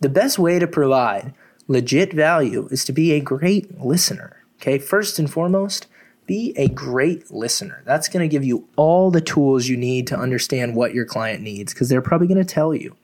the 0.00 0.10
best 0.10 0.38
way 0.38 0.58
to 0.58 0.66
provide 0.66 1.32
legit 1.68 2.12
value 2.12 2.68
is 2.70 2.84
to 2.84 2.92
be 2.92 3.12
a 3.12 3.20
great 3.20 3.80
listener. 3.80 4.44
Okay, 4.60 4.78
first 4.78 5.18
and 5.18 5.30
foremost, 5.30 5.86
be 6.26 6.52
a 6.56 6.68
great 6.68 7.30
listener. 7.30 7.82
That's 7.86 8.08
going 8.08 8.28
to 8.28 8.32
give 8.32 8.44
you 8.44 8.68
all 8.76 9.10
the 9.10 9.20
tools 9.20 9.68
you 9.68 9.76
need 9.76 10.06
to 10.08 10.18
understand 10.18 10.74
what 10.74 10.92
your 10.92 11.04
client 11.04 11.42
needs 11.42 11.72
because 11.72 11.88
they're 11.88 12.02
probably 12.02 12.26
going 12.26 12.38
to 12.38 12.44
tell 12.44 12.74
you. 12.74 12.96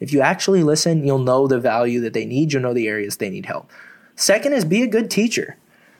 If 0.00 0.12
you 0.12 0.20
actually 0.20 0.64
listen, 0.64 1.06
you'll 1.06 1.18
know 1.20 1.46
the 1.46 1.60
value 1.60 2.00
that 2.00 2.14
they 2.14 2.26
need, 2.26 2.52
you'll 2.52 2.62
know 2.62 2.74
the 2.74 2.88
areas 2.88 3.16
they 3.16 3.30
need 3.30 3.46
help. 3.46 3.70
Second 4.16 4.52
is 4.52 4.64
be 4.64 4.82
a 4.82 4.88
good 4.88 5.10
teacher. 5.10 5.56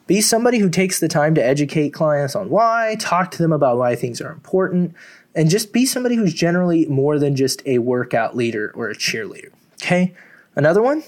Be 0.06 0.20
somebody 0.20 0.58
who 0.58 0.68
takes 0.68 1.00
the 1.00 1.08
time 1.08 1.34
to 1.34 1.44
educate 1.44 1.90
clients 1.90 2.36
on 2.36 2.50
why, 2.50 2.96
talk 3.00 3.30
to 3.32 3.38
them 3.38 3.52
about 3.52 3.78
why 3.78 3.96
things 3.96 4.20
are 4.20 4.32
important, 4.32 4.94
and 5.34 5.50
just 5.50 5.72
be 5.72 5.86
somebody 5.86 6.16
who's 6.16 6.34
generally 6.34 6.86
more 6.86 7.18
than 7.18 7.34
just 7.34 7.62
a 7.66 7.78
workout 7.78 8.36
leader 8.36 8.70
or 8.74 8.90
a 8.90 8.94
cheerleader. 8.94 9.52
Okay? 9.82 10.14
Another 10.54 10.82
one, 10.82 11.02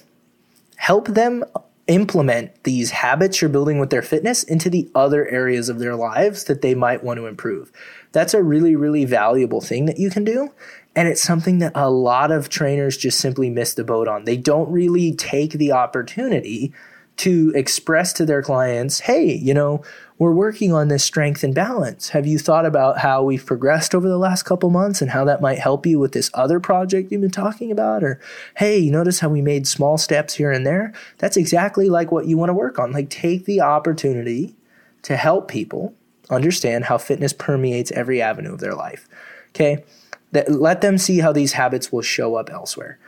help 0.76 1.08
them 1.08 1.44
implement 1.86 2.64
these 2.64 2.90
habits 2.90 3.40
you're 3.40 3.48
building 3.48 3.78
with 3.78 3.90
their 3.90 4.02
fitness 4.02 4.42
into 4.42 4.68
the 4.68 4.90
other 4.94 5.28
areas 5.28 5.68
of 5.68 5.78
their 5.78 5.94
lives 5.94 6.44
that 6.44 6.60
they 6.60 6.74
might 6.74 7.04
want 7.04 7.18
to 7.18 7.26
improve. 7.26 7.70
That's 8.12 8.34
a 8.34 8.42
really, 8.42 8.74
really 8.74 9.04
valuable 9.04 9.60
thing 9.60 9.86
that 9.86 9.98
you 9.98 10.10
can 10.10 10.24
do. 10.24 10.52
And 10.96 11.06
it's 11.06 11.22
something 11.22 11.58
that 11.58 11.72
a 11.74 11.90
lot 11.90 12.32
of 12.32 12.48
trainers 12.48 12.96
just 12.96 13.20
simply 13.20 13.50
miss 13.50 13.74
the 13.74 13.84
boat 13.84 14.08
on. 14.08 14.24
They 14.24 14.36
don't 14.36 14.70
really 14.70 15.14
take 15.14 15.52
the 15.52 15.72
opportunity 15.72 16.72
to 17.16 17.52
express 17.54 18.12
to 18.14 18.26
their 18.26 18.42
clients, 18.42 19.00
hey, 19.00 19.34
you 19.34 19.54
know, 19.54 19.82
we're 20.18 20.32
working 20.32 20.72
on 20.72 20.88
this 20.88 21.04
strength 21.04 21.42
and 21.42 21.54
balance. 21.54 22.10
Have 22.10 22.26
you 22.26 22.38
thought 22.38 22.64
about 22.64 22.98
how 22.98 23.22
we've 23.22 23.44
progressed 23.44 23.94
over 23.94 24.08
the 24.08 24.18
last 24.18 24.44
couple 24.44 24.70
months 24.70 25.02
and 25.02 25.10
how 25.10 25.24
that 25.24 25.40
might 25.40 25.58
help 25.58 25.86
you 25.86 25.98
with 25.98 26.12
this 26.12 26.30
other 26.34 26.60
project 26.60 27.12
you've 27.12 27.20
been 27.20 27.30
talking 27.30 27.70
about? 27.70 28.02
Or, 28.02 28.20
hey, 28.56 28.78
you 28.78 28.90
notice 28.90 29.20
how 29.20 29.28
we 29.28 29.42
made 29.42 29.66
small 29.66 29.98
steps 29.98 30.34
here 30.34 30.50
and 30.50 30.66
there? 30.66 30.92
That's 31.18 31.36
exactly 31.36 31.88
like 31.88 32.12
what 32.12 32.26
you 32.26 32.36
want 32.36 32.50
to 32.50 32.54
work 32.54 32.78
on. 32.78 32.92
Like, 32.92 33.10
take 33.10 33.44
the 33.44 33.60
opportunity 33.60 34.54
to 35.02 35.16
help 35.16 35.48
people 35.48 35.94
understand 36.30 36.84
how 36.84 36.98
fitness 36.98 37.32
permeates 37.32 37.92
every 37.92 38.20
avenue 38.20 38.54
of 38.54 38.60
their 38.60 38.74
life. 38.74 39.08
Okay? 39.50 39.84
That, 40.32 40.50
let 40.50 40.80
them 40.80 40.98
see 40.98 41.18
how 41.18 41.32
these 41.32 41.52
habits 41.52 41.92
will 41.92 42.02
show 42.02 42.36
up 42.36 42.50
elsewhere. 42.50 42.98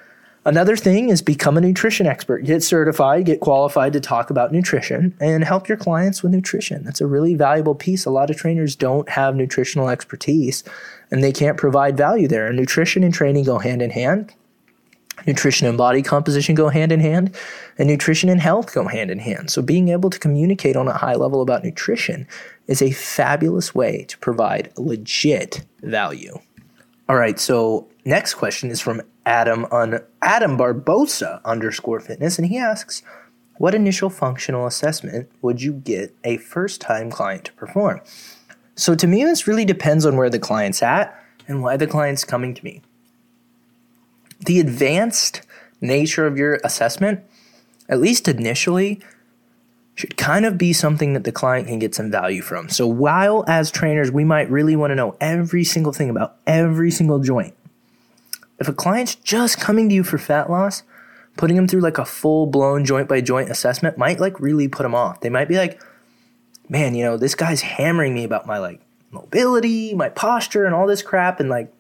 Another 0.49 0.77
thing 0.77 1.11
is 1.11 1.21
become 1.21 1.59
a 1.59 1.61
nutrition 1.61 2.07
expert. 2.07 2.43
Get 2.43 2.63
certified, 2.63 3.27
get 3.27 3.41
qualified 3.41 3.93
to 3.93 4.01
talk 4.01 4.31
about 4.31 4.51
nutrition, 4.51 5.15
and 5.21 5.45
help 5.45 5.69
your 5.69 5.77
clients 5.77 6.23
with 6.23 6.33
nutrition. 6.33 6.85
That's 6.85 7.03
a 7.03 7.07
really 7.07 7.35
valuable 7.35 7.75
piece. 7.75 8.07
A 8.07 8.11
lot 8.11 8.31
of 8.31 8.39
trainers 8.39 8.75
don't 8.75 9.07
have 9.11 9.37
nutritional 9.37 9.91
expertise 9.91 10.65
and 11.11 11.23
they 11.23 11.33
can't 11.33 11.59
provide 11.59 11.99
value 11.99 12.29
there. 12.29 12.51
nutrition 12.51 13.05
and 13.05 13.13
training 13.13 13.45
go 13.45 13.59
hand 13.59 13.83
in 13.83 13.91
hand. 13.91 14.33
Nutrition 15.27 15.67
and 15.67 15.77
body 15.77 16.01
composition 16.01 16.55
go 16.55 16.71
hand 16.71 16.93
in 16.93 17.01
hand, 17.01 17.37
and 17.77 17.87
nutrition 17.87 18.31
and 18.31 18.41
health 18.41 18.73
go 18.73 18.89
hand 18.89 19.11
in 19.11 19.19
hand. 19.19 19.51
So, 19.51 19.61
being 19.61 19.89
able 19.89 20.09
to 20.09 20.19
communicate 20.19 20.77
on 20.77 20.89
a 20.89 20.97
high 20.97 21.17
level 21.17 21.43
about 21.43 21.65
nutrition 21.65 22.27
is 22.69 22.81
a 22.81 22.93
fabulous 22.93 23.75
way 23.75 24.05
to 24.09 24.17
provide 24.19 24.73
legit 24.79 25.67
value. 25.83 26.39
All 27.09 27.17
right, 27.17 27.39
so 27.39 27.89
next 28.05 28.35
question 28.35 28.71
is 28.71 28.83
from 28.83 29.01
Adam 29.25 29.65
on 29.71 30.01
Adam 30.21 30.59
Barbosa 30.59 31.43
underscore 31.43 32.01
fitness, 32.01 32.39
and 32.39 32.49
he 32.49 32.59
asks, 32.59 33.03
"What 33.57 33.75
initial 33.75 34.11
functional 34.11 34.67
assessment 34.67 35.31
would 35.41 35.63
you 35.63 35.73
get 35.73 36.15
a 36.23 36.37
first 36.37 36.83
time 36.83 37.11
client 37.11 37.45
to 37.47 37.53
perform?" 37.55 38.01
So 38.75 38.95
to 38.95 39.07
me, 39.07 39.25
this 39.25 39.47
really 39.47 39.65
depends 39.65 40.05
on 40.05 40.17
where 40.17 40.29
the 40.29 40.39
client's 40.39 40.83
at 40.83 41.19
and 41.47 41.63
why 41.63 41.79
the 41.79 41.87
client's 41.87 42.25
coming 42.25 42.55
to 42.55 42.65
me. 42.65 42.83
The 44.45 44.61
advanced 44.61 45.41
nature 45.81 46.27
of 46.27 46.37
your 46.37 46.61
assessment, 46.63 47.21
at 47.89 48.01
least 48.01 48.29
initially, 48.29 49.01
should 49.99 50.17
kind 50.17 50.47
of 50.47 50.57
be 50.57 50.73
something 50.73 51.15
that 51.15 51.25
the 51.25 51.33
client 51.33 51.67
can 51.67 51.81
get 51.81 51.93
some 51.93 52.09
value 52.09 52.41
from. 52.41 52.69
So 52.69 52.87
while 52.87 53.45
as 53.49 53.73
trainers, 53.73 54.13
we 54.13 54.23
might 54.23 54.49
really 54.49 54.77
want 54.77 54.93
to 54.93 54.95
know 54.95 55.17
every 55.21 55.65
single 55.65 55.93
thing 55.93 56.09
about 56.09 56.37
every 56.47 56.93
single 56.93 57.19
joint, 57.19 57.53
if 58.61 58.69
a 58.69 58.73
client's 58.73 59.17
just 59.17 59.59
coming 59.61 59.89
to 59.89 59.95
you 59.97 60.05
for 60.05 60.17
fat 60.17 60.49
loss, 60.49 60.85
putting 61.37 61.57
them 61.57 61.67
through 61.67 61.81
like 61.81 61.99
a 61.99 62.05
full 62.05 62.47
blown 62.47 62.85
joint 62.85 63.09
by 63.09 63.21
joint 63.21 63.51
assessment 63.51 63.99
might 63.99 64.21
like 64.21 64.39
really 64.39 64.69
put 64.69 64.85
them 64.85 64.95
off. 64.95 65.21
They 65.21 65.31
might 65.31 65.49
be 65.49 65.57
like, 65.57 65.83
man, 66.69 66.95
you 66.95 67.03
know, 67.03 67.17
this 67.17 67.35
guy's 67.35 67.63
hammering 67.63 68.15
me 68.15 68.23
about 68.23 68.47
my 68.47 68.59
like 68.59 68.81
mobility, 69.11 69.95
my 69.95 70.11
posture, 70.11 70.65
and 70.65 70.77
all 70.77 70.87
this 70.87 71.03
crap. 71.03 71.41
And 71.41 71.49
like, 71.49 71.73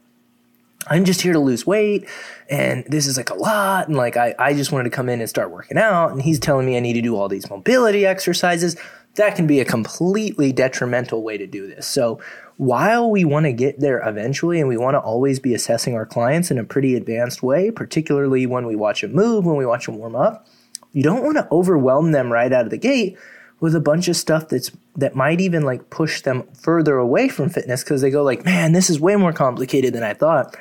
I'm 0.89 1.05
just 1.05 1.21
here 1.21 1.33
to 1.33 1.39
lose 1.39 1.67
weight. 1.67 2.09
And 2.49 2.85
this 2.87 3.07
is 3.07 3.17
like 3.17 3.31
a 3.31 3.35
lot. 3.35 3.89
And 3.89 3.97
like, 3.97 4.17
I, 4.17 4.35
I 4.39 4.55
just 4.55 4.73
wanted 4.73 4.85
to 4.85 4.91
come 4.91 5.09
in 5.09 5.21
and 5.21 5.29
start 5.29 5.51
working 5.51 5.79
out. 5.79 6.13
And 6.13 6.23
he's 6.23 6.39
telling 6.39 6.67
me 6.67 6.77
I 6.77 6.81
need 6.81 6.95
to 6.95 7.03
do 7.03 7.17
all 7.17 7.29
these 7.29 7.49
mobility 7.51 8.07
exercises. 8.07 8.77
That 9.15 9.37
can 9.37 9.47
be 9.47 9.61
a 9.61 9.65
completely 9.65 10.53
detrimental 10.53 11.23
way 11.23 11.39
to 11.39 11.47
do 11.47 11.67
this. 11.67 11.87
So, 11.87 12.21
while 12.57 13.09
we 13.09 13.25
want 13.25 13.47
to 13.47 13.53
get 13.53 13.79
there 13.79 14.01
eventually 14.07 14.59
and 14.59 14.69
we 14.69 14.77
want 14.77 14.95
to 14.95 14.99
always 14.99 15.39
be 15.39 15.55
assessing 15.55 15.95
our 15.95 16.05
clients 16.05 16.51
in 16.51 16.59
a 16.59 16.65
pretty 16.65 16.97
advanced 16.97 17.41
way, 17.41 17.71
particularly 17.71 18.47
when 18.47 18.67
we 18.67 18.75
watch 18.75 19.03
them 19.03 19.13
move, 19.13 19.47
when 19.47 19.57
we 19.57 19.65
watch 19.65 19.87
them 19.87 19.97
warm 19.97 20.17
up, 20.17 20.47
you 20.93 21.05
don't 21.05 21.23
want 21.23 21.37
to 21.37 21.47
overwhelm 21.53 22.11
them 22.11 22.33
right 22.33 22.53
out 22.53 22.65
of 22.65 22.71
the 22.71 22.79
gate 22.79 23.17
with 23.61 23.75
a 23.75 23.81
bunch 23.81 24.09
of 24.09 24.17
stuff 24.17 24.49
that's 24.49 24.71
that 24.97 25.15
might 25.15 25.41
even 25.41 25.63
like 25.63 25.91
push 25.91 26.23
them 26.23 26.45
further 26.55 26.97
away 26.97 27.29
from 27.29 27.49
fitness 27.49 27.85
because 27.85 28.01
they 28.01 28.11
go 28.11 28.23
like, 28.23 28.45
"Man, 28.45 28.73
this 28.73 28.91
is 28.91 29.01
way 29.01 29.17
more 29.17 29.33
complicated 29.33 29.95
than 29.95 30.03
I 30.03 30.15
thought." 30.15 30.57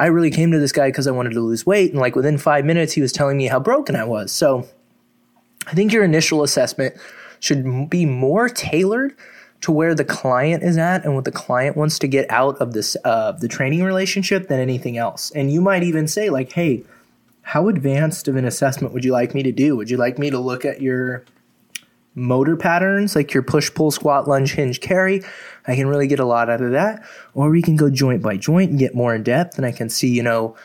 I 0.00 0.06
really 0.06 0.30
came 0.30 0.50
to 0.52 0.58
this 0.58 0.72
guy 0.72 0.88
because 0.88 1.06
I 1.06 1.10
wanted 1.10 1.34
to 1.34 1.40
lose 1.40 1.66
weight. 1.66 1.92
And 1.92 2.00
like 2.00 2.16
within 2.16 2.38
five 2.38 2.64
minutes, 2.64 2.94
he 2.94 3.02
was 3.02 3.12
telling 3.12 3.36
me 3.36 3.48
how 3.48 3.60
broken 3.60 3.94
I 3.94 4.04
was. 4.04 4.32
So 4.32 4.66
I 5.66 5.74
think 5.74 5.92
your 5.92 6.04
initial 6.04 6.42
assessment 6.42 6.94
should 7.38 7.90
be 7.90 8.06
more 8.06 8.48
tailored 8.48 9.14
to 9.60 9.70
where 9.70 9.94
the 9.94 10.04
client 10.04 10.62
is 10.62 10.78
at 10.78 11.04
and 11.04 11.14
what 11.14 11.26
the 11.26 11.30
client 11.30 11.76
wants 11.76 11.98
to 11.98 12.08
get 12.08 12.24
out 12.30 12.56
of 12.62 12.72
this 12.72 12.96
uh, 13.04 13.32
the 13.32 13.46
training 13.46 13.84
relationship 13.84 14.48
than 14.48 14.58
anything 14.58 14.96
else. 14.96 15.30
And 15.32 15.52
you 15.52 15.60
might 15.60 15.82
even 15.82 16.08
say 16.08 16.30
like, 16.30 16.52
"Hey, 16.52 16.82
how 17.42 17.68
advanced 17.68 18.26
of 18.26 18.36
an 18.36 18.46
assessment 18.46 18.94
would 18.94 19.04
you 19.04 19.12
like 19.12 19.34
me 19.34 19.42
to 19.42 19.52
do? 19.52 19.76
Would 19.76 19.90
you 19.90 19.98
like 19.98 20.18
me 20.18 20.30
to 20.30 20.38
look 20.38 20.64
at 20.64 20.80
your 20.80 21.24
motor 22.14 22.56
patterns, 22.56 23.14
like 23.14 23.34
your 23.34 23.42
push, 23.42 23.72
pull, 23.74 23.90
squat, 23.90 24.26
lunge, 24.26 24.52
hinge, 24.52 24.80
carry? 24.80 25.22
I 25.70 25.76
can 25.76 25.86
really 25.86 26.06
get 26.06 26.18
a 26.18 26.24
lot 26.24 26.50
out 26.50 26.60
of 26.60 26.72
that. 26.72 27.02
Or 27.34 27.48
we 27.50 27.62
can 27.62 27.76
go 27.76 27.88
joint 27.88 28.22
by 28.22 28.36
joint 28.36 28.70
and 28.70 28.78
get 28.78 28.94
more 28.94 29.14
in 29.14 29.22
depth, 29.22 29.56
and 29.56 29.64
I 29.64 29.72
can 29.72 29.88
see, 29.88 30.08
you 30.08 30.22
know, 30.22 30.56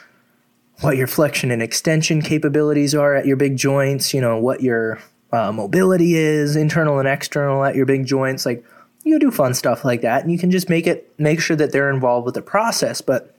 what 0.81 0.97
your 0.97 1.07
flexion 1.07 1.51
and 1.51 1.61
extension 1.61 2.21
capabilities 2.21 2.95
are 2.95 3.15
at 3.15 3.25
your 3.25 3.37
big 3.37 3.55
joints, 3.55 4.13
you 4.13 4.19
know, 4.19 4.37
what 4.37 4.61
your 4.61 4.99
uh, 5.31 5.51
mobility 5.51 6.15
is, 6.15 6.55
internal 6.55 6.99
and 6.99 7.07
external 7.07 7.63
at 7.63 7.75
your 7.75 7.85
big 7.85 8.05
joints. 8.05 8.45
Like, 8.45 8.65
you 9.03 9.19
do 9.19 9.29
fun 9.31 9.53
stuff 9.53 9.85
like 9.85 10.01
that, 10.01 10.23
and 10.23 10.31
you 10.31 10.39
can 10.39 10.49
just 10.49 10.67
make 10.67 10.87
it, 10.87 11.13
make 11.19 11.39
sure 11.39 11.55
that 11.55 11.71
they're 11.71 11.91
involved 11.91 12.25
with 12.25 12.33
the 12.33 12.41
process. 12.41 13.01
But 13.01 13.35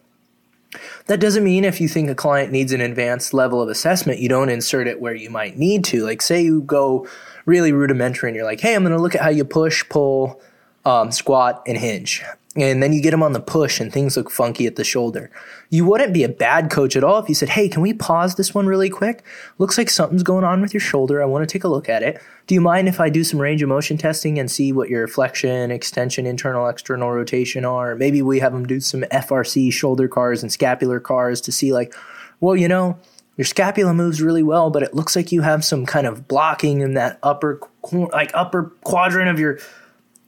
that 1.06 1.20
doesn't 1.20 1.44
mean 1.44 1.64
if 1.64 1.80
you 1.80 1.88
think 1.88 2.08
a 2.08 2.14
client 2.14 2.52
needs 2.52 2.72
an 2.72 2.80
advanced 2.80 3.34
level 3.34 3.60
of 3.60 3.68
assessment, 3.68 4.20
you 4.20 4.28
don't 4.28 4.48
insert 4.48 4.86
it 4.86 5.00
where 5.00 5.14
you 5.14 5.28
might 5.28 5.58
need 5.58 5.84
to. 5.86 6.04
Like, 6.04 6.22
say 6.22 6.42
you 6.42 6.62
go 6.62 7.06
really 7.44 7.72
rudimentary 7.72 8.28
and 8.28 8.36
you're 8.36 8.44
like, 8.44 8.60
hey, 8.60 8.74
I'm 8.74 8.82
going 8.82 8.96
to 8.96 9.02
look 9.02 9.14
at 9.14 9.20
how 9.20 9.30
you 9.30 9.44
push, 9.44 9.88
pull, 9.88 10.40
um, 10.86 11.10
squat, 11.10 11.62
and 11.66 11.76
hinge. 11.76 12.22
And 12.54 12.82
then 12.82 12.94
you 12.94 13.02
get 13.02 13.10
them 13.10 13.22
on 13.22 13.34
the 13.34 13.40
push 13.40 13.80
and 13.80 13.92
things 13.92 14.16
look 14.16 14.30
funky 14.30 14.66
at 14.66 14.76
the 14.76 14.84
shoulder. 14.84 15.30
You 15.68 15.84
wouldn't 15.84 16.14
be 16.14 16.24
a 16.24 16.28
bad 16.28 16.70
coach 16.70 16.96
at 16.96 17.04
all 17.04 17.18
if 17.18 17.28
you 17.28 17.34
said, 17.34 17.50
Hey, 17.50 17.68
can 17.68 17.82
we 17.82 17.92
pause 17.92 18.36
this 18.36 18.54
one 18.54 18.66
really 18.66 18.88
quick? 18.88 19.22
Looks 19.58 19.76
like 19.76 19.90
something's 19.90 20.22
going 20.22 20.44
on 20.44 20.62
with 20.62 20.72
your 20.72 20.80
shoulder. 20.80 21.20
I 21.20 21.26
want 21.26 21.46
to 21.46 21.52
take 21.52 21.64
a 21.64 21.68
look 21.68 21.90
at 21.90 22.02
it. 22.02 22.22
Do 22.46 22.54
you 22.54 22.62
mind 22.62 22.88
if 22.88 22.98
I 22.98 23.10
do 23.10 23.24
some 23.24 23.42
range 23.42 23.62
of 23.62 23.68
motion 23.68 23.98
testing 23.98 24.38
and 24.38 24.50
see 24.50 24.72
what 24.72 24.88
your 24.88 25.06
flexion, 25.06 25.70
extension, 25.70 26.24
internal, 26.24 26.66
external 26.66 27.10
rotation 27.10 27.66
are? 27.66 27.94
Maybe 27.94 28.22
we 28.22 28.38
have 28.38 28.52
them 28.52 28.66
do 28.66 28.80
some 28.80 29.02
FRC 29.02 29.70
shoulder 29.72 30.08
CARs 30.08 30.42
and 30.42 30.50
scapular 30.50 31.00
CARs 31.00 31.42
to 31.42 31.52
see, 31.52 31.74
like, 31.74 31.94
well, 32.40 32.56
you 32.56 32.68
know, 32.68 32.98
your 33.36 33.44
scapula 33.44 33.92
moves 33.92 34.22
really 34.22 34.42
well, 34.42 34.70
but 34.70 34.82
it 34.82 34.94
looks 34.94 35.14
like 35.14 35.30
you 35.30 35.42
have 35.42 35.62
some 35.62 35.84
kind 35.84 36.06
of 36.06 36.26
blocking 36.26 36.80
in 36.80 36.94
that 36.94 37.18
upper, 37.22 37.60
like 37.92 38.30
upper 38.32 38.72
quadrant 38.82 39.28
of 39.28 39.38
your 39.38 39.58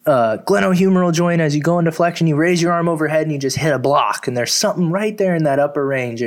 uh, 0.09 0.39
glenohumeral 0.39 1.13
joint, 1.13 1.43
as 1.43 1.55
you 1.55 1.61
go 1.61 1.79
into 1.79 1.93
flexion, 1.93 2.27
you 2.27 2.35
raise 2.35 2.63
your 2.63 2.73
arm 2.73 2.89
overhead 2.89 3.23
and 3.25 3.33
you 3.33 3.39
just 3.39 3.59
hit 3.59 3.75
a 3.75 3.79
block, 3.79 4.27
and 4.27 4.35
there's 4.35 4.55
something 4.55 4.91
right 4.91 5.19
there 5.19 5.35
in 5.35 5.45
that 5.45 5.59
upper 5.59 5.87
range. 5.87 6.23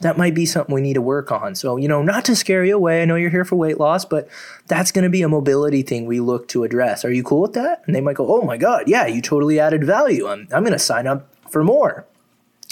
That 0.00 0.16
might 0.16 0.34
be 0.34 0.46
something 0.46 0.72
we 0.72 0.80
need 0.80 0.94
to 0.94 1.02
work 1.02 1.32
on. 1.32 1.56
So, 1.56 1.76
you 1.76 1.88
know, 1.88 2.00
not 2.00 2.24
to 2.26 2.36
scare 2.36 2.64
you 2.64 2.76
away. 2.76 3.02
I 3.02 3.06
know 3.06 3.16
you're 3.16 3.30
here 3.30 3.44
for 3.44 3.56
weight 3.56 3.80
loss, 3.80 4.04
but 4.04 4.28
that's 4.68 4.92
going 4.92 5.02
to 5.02 5.10
be 5.10 5.22
a 5.22 5.28
mobility 5.28 5.82
thing 5.82 6.06
we 6.06 6.20
look 6.20 6.46
to 6.48 6.62
address. 6.62 7.04
Are 7.04 7.12
you 7.12 7.24
cool 7.24 7.40
with 7.40 7.54
that? 7.54 7.82
And 7.86 7.94
they 7.96 8.00
might 8.00 8.16
go, 8.16 8.32
oh 8.32 8.42
my 8.42 8.56
God, 8.56 8.84
yeah, 8.86 9.06
you 9.06 9.20
totally 9.20 9.58
added 9.58 9.84
value. 9.84 10.28
I'm, 10.28 10.46
I'm 10.52 10.62
going 10.62 10.72
to 10.72 10.78
sign 10.78 11.08
up 11.08 11.28
for 11.50 11.64
more. 11.64 12.06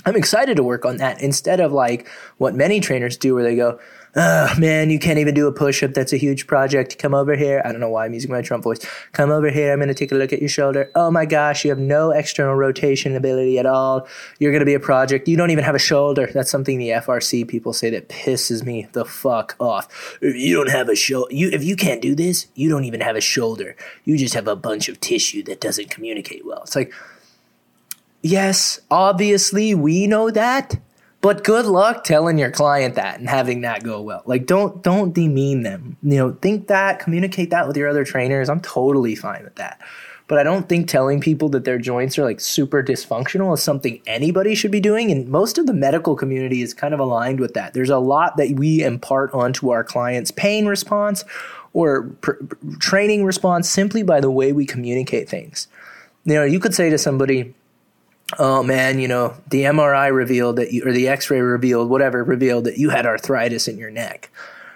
I'm 0.05 0.17
excited 0.17 0.57
to 0.57 0.63
work 0.63 0.85
on 0.85 0.99
that 0.99 1.21
instead 1.21 1.59
of 1.59 1.73
like 1.73 2.09
what 2.39 2.55
many 2.55 2.79
trainers 2.79 3.17
do 3.17 3.35
where 3.35 3.45
they 3.45 3.57
go, 3.57 3.81
oh 4.15 4.55
man, 4.59 4.91
you 4.91 4.99
can't 4.99 5.19
even 5.19 5.35
do 5.35 5.47
a 5.47 5.53
push 5.53 5.83
up. 5.83 5.95
That's 5.95 6.13
a 6.13 6.17
huge 6.17 6.47
project. 6.47 6.99
Come 6.99 7.15
over 7.15 7.37
here. 7.37 7.63
I 7.65 7.73
don't 7.73 7.81
know 7.81 7.89
why 7.89 8.05
I'm 8.05 8.15
using 8.15 8.31
my 8.31 8.43
Trump 8.43 8.65
voice. 8.65 8.85
Come 9.13 9.31
over 9.31 9.51
here. 9.51 9.73
I'm 9.73 9.79
going 9.79 9.89
to 9.89 9.95
take 9.95 10.13
a 10.13 10.15
look 10.15 10.33
at 10.33 10.41
your 10.41 10.49
shoulder. 10.49 10.91
Oh 10.95 11.11
my 11.11 11.25
gosh, 11.25 11.65
you 11.65 11.71
have 11.71 11.79
no 11.79 12.11
external 12.11 12.55
rotation 12.55 13.17
ability 13.17 13.59
at 13.59 13.67
all. 13.67 14.07
You're 14.39 14.53
going 14.53 14.61
to 14.61 14.67
be 14.67 14.75
a 14.75 14.81
project. 14.81 15.29
You 15.29 15.37
don't 15.37 15.51
even 15.51 15.65
have 15.65 15.75
a 15.75 15.81
shoulder. 15.81 16.31
That's 16.33 16.51
something 16.51 16.79
the 16.79 16.91
FRC 16.91 17.49
people 17.49 17.73
say 17.73 17.91
that 17.91 18.09
pisses 18.09 18.65
me 18.65 18.89
the 18.93 19.05
fuck 19.05 19.57
off. 19.59 20.19
If 20.21 20.37
you 20.37 20.57
don't 20.57 20.71
have 20.71 20.89
a 20.89 20.97
shoulder, 20.97 21.35
you, 21.35 21.51
if 21.51 21.65
you 21.65 21.77
can't 21.77 22.03
do 22.03 22.15
this, 22.15 22.47
you 22.55 22.69
don't 22.69 22.85
even 22.85 23.01
have 23.01 23.17
a 23.17 23.21
shoulder. 23.21 23.77
You 24.05 24.19
just 24.19 24.35
have 24.35 24.49
a 24.49 24.57
bunch 24.57 24.89
of 24.89 25.01
tissue 25.01 25.43
that 25.45 25.61
doesn't 25.61 25.91
communicate 25.91 26.45
well. 26.45 26.63
It's 26.63 26.77
like, 26.77 26.93
yes, 28.23 28.81
obviously 28.91 29.75
we 29.75 30.07
know 30.07 30.31
that, 30.31 30.79
but 31.23 31.45
good 31.45 31.67
luck 31.67 32.03
telling 32.03 32.37
your 32.37 32.51
client 32.51 32.97
that 32.97 33.19
and 33.21 33.29
having 33.29 33.63
that 33.63 33.85
go 33.85 34.03
well. 34.03 34.23
Like 34.27 34.45
don't 34.45 34.83
don't 34.83 35.15
demean 35.15 35.63
them. 35.63 35.97
You 36.03 36.17
know, 36.17 36.33
think 36.43 36.67
that, 36.67 36.99
communicate 36.99 37.51
that 37.51 37.67
with 37.67 37.77
your 37.77 37.89
other 37.89 38.05
trainers. 38.05 38.51
I'm 38.51 38.61
totally 38.61 39.15
fine 39.15 39.45
with 39.45 39.55
that. 39.55 39.81
But 40.27 40.39
I 40.39 40.43
don't 40.43 40.69
think 40.69 40.89
telling 40.89 41.21
people 41.21 41.49
that 41.51 41.65
their 41.65 41.79
joints 41.79 42.19
are 42.19 42.25
like 42.25 42.41
super 42.41 42.83
dysfunctional 42.83 43.55
is 43.55 43.63
something 43.63 44.01
anybody 44.07 44.55
should 44.55 44.71
be 44.71 44.81
doing. 44.81 45.13
And 45.13 45.29
most 45.29 45.59
of 45.59 45.67
the 45.67 45.75
medical 45.75 46.17
community 46.17 46.61
is 46.63 46.75
kind 46.75 46.93
of 46.93 47.01
aligned 47.01 47.39
with 47.39 47.55
that. 47.55 47.75
There's 47.75 47.91
a 47.91 47.99
lot 47.99 48.37
that 48.37 48.53
we 48.57 48.83
impart 48.83 49.33
onto 49.33 49.71
our 49.71 49.85
clients' 49.85 50.31
pain 50.31 50.67
response 50.67 51.25
or 51.73 52.05
pr- 52.21 52.33
training 52.79 53.25
response 53.25 53.69
simply 53.69 54.03
by 54.03 54.21
the 54.21 54.31
way 54.31 54.53
we 54.53 54.67
communicate 54.67 55.29
things. 55.29 55.69
You 56.25 56.35
know, 56.35 56.45
you 56.45 56.61
could 56.61 56.75
say 56.75 56.91
to 56.91 56.99
somebody, 56.99 57.55
oh 58.39 58.63
man, 58.63 58.99
you 58.99 59.09
know, 59.09 59.35
the 59.49 59.63
MRI 59.63 60.13
revealed 60.15 60.57
that 60.57 60.73
you, 60.73 60.85
or 60.85 60.93
the 60.93 61.09
x 61.09 61.31
ray 61.31 61.41
revealed, 61.41 61.89
whatever, 61.91 62.25
revealed 62.25 62.65
that 62.65 62.79
you 62.79 62.91
had 62.91 63.07
arthritis 63.07 63.69
in 63.69 63.79
your 63.79 63.91
neck. 63.91 64.31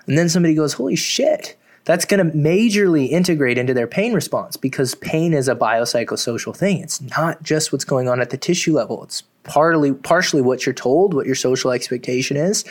And 0.07 0.17
then 0.17 0.29
somebody 0.29 0.55
goes, 0.55 0.75
holy 0.75 0.97
shit, 0.97 1.57
that's 1.85 2.05
going 2.05 2.25
to 2.25 2.37
majorly 2.37 3.09
integrate 3.11 3.59
into 3.59 3.73
their 3.73 3.87
pain 3.87 4.13
response 4.13 4.57
because 4.57 4.95
pain 4.97 5.33
is 5.33 5.49
a 5.49 5.55
biopsychosocial 5.55 6.57
thing. 6.57 6.81
It's 6.81 7.01
not 7.01 7.43
just 7.43 7.73
what's 7.73 7.85
going 7.85 8.09
on 8.09 8.21
at 8.21 8.31
the 8.31 8.37
tissue 8.37 8.75
level. 8.75 9.05
It's 9.05 9.23
partly, 9.45 9.93
partially 9.93 10.43
what 10.43 10.67
you're 10.67 10.75
told, 10.75 11.15
what 11.15 11.27
your 11.27 11.35
social 11.35 11.71
expectation 11.71 12.37
is, 12.37 12.65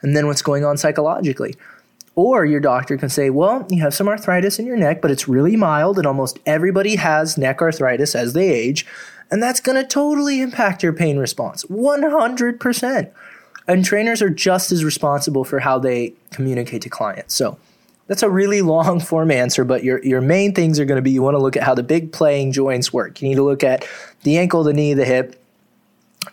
and 0.00 0.16
then 0.16 0.26
what's 0.26 0.42
going 0.42 0.64
on 0.64 0.76
psychologically. 0.76 1.54
Or 2.14 2.44
your 2.44 2.60
doctor 2.60 2.96
can 2.96 3.08
say, 3.08 3.30
well, 3.30 3.66
you 3.70 3.82
have 3.82 3.94
some 3.94 4.08
arthritis 4.08 4.58
in 4.58 4.66
your 4.66 4.76
neck, 4.76 5.00
but 5.00 5.10
it's 5.10 5.28
really 5.28 5.56
mild, 5.56 5.98
and 5.98 6.06
almost 6.06 6.38
everybody 6.44 6.96
has 6.96 7.38
neck 7.38 7.62
arthritis 7.62 8.14
as 8.14 8.32
they 8.32 8.48
age. 8.48 8.86
And 9.32 9.42
that's 9.42 9.60
going 9.60 9.82
to 9.82 9.88
totally 9.88 10.42
impact 10.42 10.82
your 10.82 10.92
pain 10.92 11.16
response 11.16 11.64
100%. 11.64 13.10
And 13.66 13.84
trainers 13.84 14.20
are 14.20 14.28
just 14.28 14.70
as 14.70 14.84
responsible 14.84 15.44
for 15.44 15.58
how 15.60 15.78
they 15.78 16.12
communicate 16.30 16.82
to 16.82 16.90
clients. 16.90 17.34
So 17.34 17.58
that's 18.08 18.22
a 18.22 18.28
really 18.28 18.60
long 18.60 19.00
form 19.10 19.30
answer, 19.30 19.64
but 19.64 19.82
your, 19.82 20.04
your 20.04 20.20
main 20.20 20.54
things 20.54 20.78
are 20.78 20.84
going 20.84 20.98
to 20.98 21.02
be 21.02 21.12
you 21.12 21.22
want 21.22 21.34
to 21.34 21.42
look 21.42 21.56
at 21.56 21.62
how 21.62 21.74
the 21.74 21.82
big 21.82 22.12
playing 22.12 22.52
joints 22.52 22.92
work. 22.92 23.22
You 23.22 23.28
need 23.28 23.36
to 23.36 23.42
look 23.42 23.64
at 23.64 23.88
the 24.22 24.36
ankle, 24.36 24.64
the 24.64 24.74
knee, 24.74 24.92
the 24.92 25.06
hip, 25.06 25.41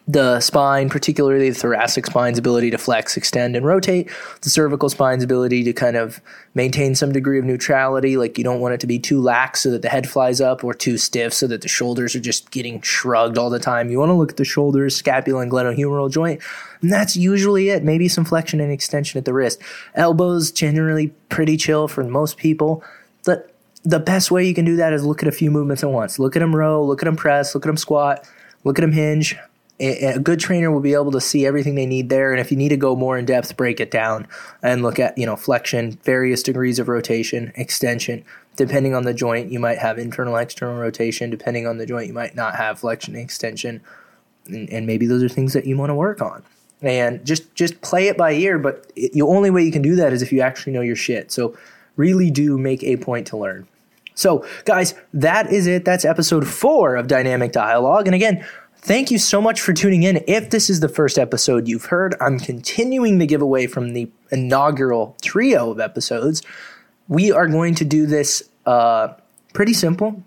the 0.09 0.39
spine, 0.39 0.89
particularly 0.89 1.51
the 1.51 1.55
thoracic 1.55 2.03
spine's 2.07 2.39
ability 2.39 2.71
to 2.71 2.79
flex, 2.79 3.15
extend, 3.15 3.55
and 3.55 3.63
rotate, 3.63 4.09
the 4.41 4.49
cervical 4.49 4.89
spine's 4.89 5.23
ability 5.23 5.63
to 5.63 5.71
kind 5.71 5.95
of 5.95 6.19
maintain 6.55 6.95
some 6.95 7.11
degree 7.11 7.37
of 7.37 7.45
neutrality. 7.45 8.17
Like 8.17 8.35
you 8.35 8.43
don't 8.43 8.59
want 8.59 8.73
it 8.73 8.79
to 8.79 8.87
be 8.87 8.97
too 8.97 9.21
lax 9.21 9.61
so 9.61 9.69
that 9.69 9.83
the 9.83 9.89
head 9.89 10.09
flies 10.09 10.41
up, 10.41 10.63
or 10.63 10.73
too 10.73 10.97
stiff 10.97 11.31
so 11.31 11.45
that 11.45 11.61
the 11.61 11.67
shoulders 11.67 12.15
are 12.15 12.19
just 12.19 12.49
getting 12.49 12.81
shrugged 12.81 13.37
all 13.37 13.51
the 13.51 13.59
time. 13.59 13.91
You 13.91 13.99
want 13.99 14.09
to 14.09 14.15
look 14.15 14.31
at 14.31 14.37
the 14.37 14.45
shoulders, 14.45 14.95
scapula, 14.95 15.41
and 15.41 15.51
glenohumeral 15.51 16.09
joint, 16.09 16.41
and 16.81 16.91
that's 16.91 17.15
usually 17.15 17.69
it. 17.69 17.83
Maybe 17.83 18.07
some 18.07 18.25
flexion 18.25 18.59
and 18.59 18.71
extension 18.71 19.19
at 19.19 19.25
the 19.25 19.33
wrist. 19.33 19.61
Elbows 19.93 20.49
generally 20.49 21.13
pretty 21.29 21.55
chill 21.55 21.87
for 21.87 22.03
most 22.03 22.37
people, 22.37 22.83
but 23.25 23.53
the 23.83 23.99
best 23.99 24.31
way 24.31 24.47
you 24.47 24.55
can 24.55 24.65
do 24.65 24.75
that 24.77 24.91
is 24.91 25.05
look 25.05 25.21
at 25.21 25.29
a 25.29 25.31
few 25.31 25.51
movements 25.51 25.83
at 25.83 25.91
once. 25.91 26.17
Look 26.17 26.35
at 26.35 26.39
them 26.39 26.55
row, 26.55 26.83
look 26.83 27.03
at 27.03 27.05
them 27.05 27.15
press, 27.15 27.53
look 27.53 27.63
at 27.63 27.69
them 27.69 27.77
squat, 27.77 28.27
look 28.63 28.79
at 28.79 28.81
them 28.81 28.91
hinge 28.91 29.37
a 29.79 30.19
good 30.19 30.39
trainer 30.39 30.71
will 30.71 30.81
be 30.81 30.93
able 30.93 31.11
to 31.11 31.21
see 31.21 31.45
everything 31.45 31.75
they 31.75 31.85
need 31.85 32.09
there 32.09 32.31
and 32.31 32.39
if 32.39 32.51
you 32.51 32.57
need 32.57 32.69
to 32.69 32.77
go 32.77 32.95
more 32.95 33.17
in 33.17 33.25
depth 33.25 33.55
break 33.55 33.79
it 33.79 33.89
down 33.89 34.27
and 34.61 34.81
look 34.81 34.99
at 34.99 35.17
you 35.17 35.25
know 35.25 35.35
flexion 35.35 35.93
various 36.03 36.43
degrees 36.43 36.79
of 36.79 36.87
rotation 36.87 37.51
extension. 37.55 38.23
Depending 38.55 38.93
on 38.93 39.03
the 39.03 39.13
joint 39.13 39.51
you 39.51 39.59
might 39.59 39.77
have 39.77 39.97
internal 39.97 40.35
external 40.35 40.75
rotation. 40.75 41.29
Depending 41.29 41.65
on 41.65 41.77
the 41.77 41.85
joint 41.85 42.07
you 42.07 42.13
might 42.13 42.35
not 42.35 42.55
have 42.55 42.79
flexion 42.79 43.15
extension. 43.15 43.81
And, 44.47 44.69
and 44.69 44.85
maybe 44.85 45.05
those 45.05 45.23
are 45.23 45.29
things 45.29 45.53
that 45.53 45.65
you 45.65 45.77
want 45.77 45.91
to 45.91 45.95
work 45.95 46.21
on. 46.21 46.43
And 46.81 47.25
just 47.25 47.53
just 47.55 47.81
play 47.81 48.07
it 48.07 48.17
by 48.17 48.33
ear 48.33 48.59
but 48.59 48.91
it, 48.95 49.13
the 49.13 49.21
only 49.21 49.49
way 49.49 49.63
you 49.63 49.71
can 49.71 49.81
do 49.81 49.95
that 49.95 50.11
is 50.11 50.21
if 50.21 50.31
you 50.33 50.41
actually 50.41 50.73
know 50.73 50.81
your 50.81 50.95
shit. 50.97 51.31
So 51.31 51.57
really 51.95 52.31
do 52.31 52.57
make 52.57 52.83
a 52.83 52.97
point 52.97 53.27
to 53.27 53.37
learn. 53.37 53.67
So, 54.19 54.45
guys, 54.65 54.95
that 55.13 55.49
is 55.53 55.65
it. 55.65 55.85
That's 55.85 56.03
episode 56.03 56.45
four 56.45 56.97
of 56.97 57.07
Dynamic 57.07 57.53
Dialogue. 57.53 58.05
And 58.05 58.13
again, 58.13 58.45
Thank 58.81 59.11
you 59.11 59.17
so 59.17 59.41
much 59.41 59.59
for 59.59 59.73
tuning 59.73 60.03
in. 60.03 60.23
If 60.25 60.51
this 60.51 60.69
is 60.69 60.79
the 60.79 60.87
first 60.87 61.19
episode 61.19 61.67
you've 61.67 61.85
heard, 61.85 62.15
I'm 62.21 62.39
continuing 62.39 63.17
the 63.17 63.27
giveaway 63.27 63.67
from 63.67 63.91
the 63.91 64.09
inaugural 64.31 65.17
trio 65.21 65.71
of 65.71 65.81
episodes. 65.81 66.41
We 67.09 67.29
are 67.29 67.47
going 67.47 67.75
to 67.75 67.85
do 67.85 68.05
this 68.05 68.49
uh, 68.65 69.15
pretty 69.53 69.73
simple. 69.73 70.23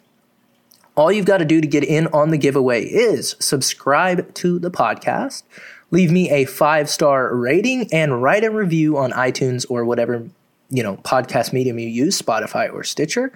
All 0.94 1.10
you've 1.10 1.24
got 1.24 1.38
to 1.38 1.46
do 1.46 1.62
to 1.62 1.66
get 1.66 1.82
in 1.82 2.08
on 2.08 2.28
the 2.28 2.36
giveaway 2.36 2.84
is 2.84 3.36
subscribe 3.40 4.34
to 4.34 4.58
the 4.58 4.70
podcast, 4.70 5.44
leave 5.90 6.12
me 6.12 6.30
a 6.30 6.44
five 6.44 6.90
star 6.90 7.34
rating, 7.34 7.88
and 7.90 8.22
write 8.22 8.44
a 8.44 8.50
review 8.50 8.98
on 8.98 9.12
iTunes 9.12 9.64
or 9.70 9.86
whatever 9.86 10.28
you 10.68 10.82
know 10.82 10.98
podcast 10.98 11.54
medium 11.54 11.78
you 11.78 11.88
use, 11.88 12.20
Spotify 12.20 12.70
or 12.70 12.84
Stitcher, 12.84 13.32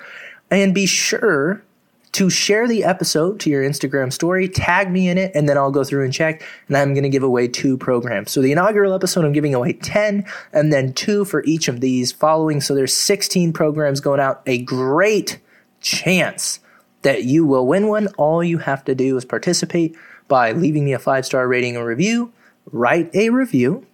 and 0.50 0.74
be 0.74 0.84
sure 0.84 1.62
to 2.16 2.30
share 2.30 2.66
the 2.66 2.82
episode 2.82 3.38
to 3.40 3.50
your 3.50 3.62
Instagram 3.62 4.10
story, 4.10 4.48
tag 4.48 4.90
me 4.90 5.06
in 5.06 5.18
it, 5.18 5.32
and 5.34 5.46
then 5.46 5.58
I'll 5.58 5.70
go 5.70 5.84
through 5.84 6.02
and 6.02 6.14
check. 6.14 6.42
And 6.66 6.74
I'm 6.74 6.94
going 6.94 7.02
to 7.02 7.10
give 7.10 7.22
away 7.22 7.46
two 7.46 7.76
programs. 7.76 8.32
So 8.32 8.40
the 8.40 8.52
inaugural 8.52 8.94
episode, 8.94 9.26
I'm 9.26 9.34
giving 9.34 9.54
away 9.54 9.74
10 9.74 10.24
and 10.54 10.72
then 10.72 10.94
two 10.94 11.26
for 11.26 11.44
each 11.44 11.68
of 11.68 11.82
these 11.82 12.12
following. 12.12 12.62
So 12.62 12.74
there's 12.74 12.94
16 12.94 13.52
programs 13.52 14.00
going 14.00 14.18
out. 14.18 14.40
A 14.46 14.62
great 14.62 15.40
chance 15.82 16.60
that 17.02 17.24
you 17.24 17.44
will 17.44 17.66
win 17.66 17.86
one. 17.88 18.06
All 18.16 18.42
you 18.42 18.56
have 18.58 18.82
to 18.86 18.94
do 18.94 19.18
is 19.18 19.26
participate 19.26 19.94
by 20.26 20.52
leaving 20.52 20.86
me 20.86 20.94
a 20.94 20.98
five 20.98 21.26
star 21.26 21.46
rating 21.46 21.76
and 21.76 21.84
review, 21.84 22.32
write 22.72 23.14
a 23.14 23.28
review, 23.28 23.86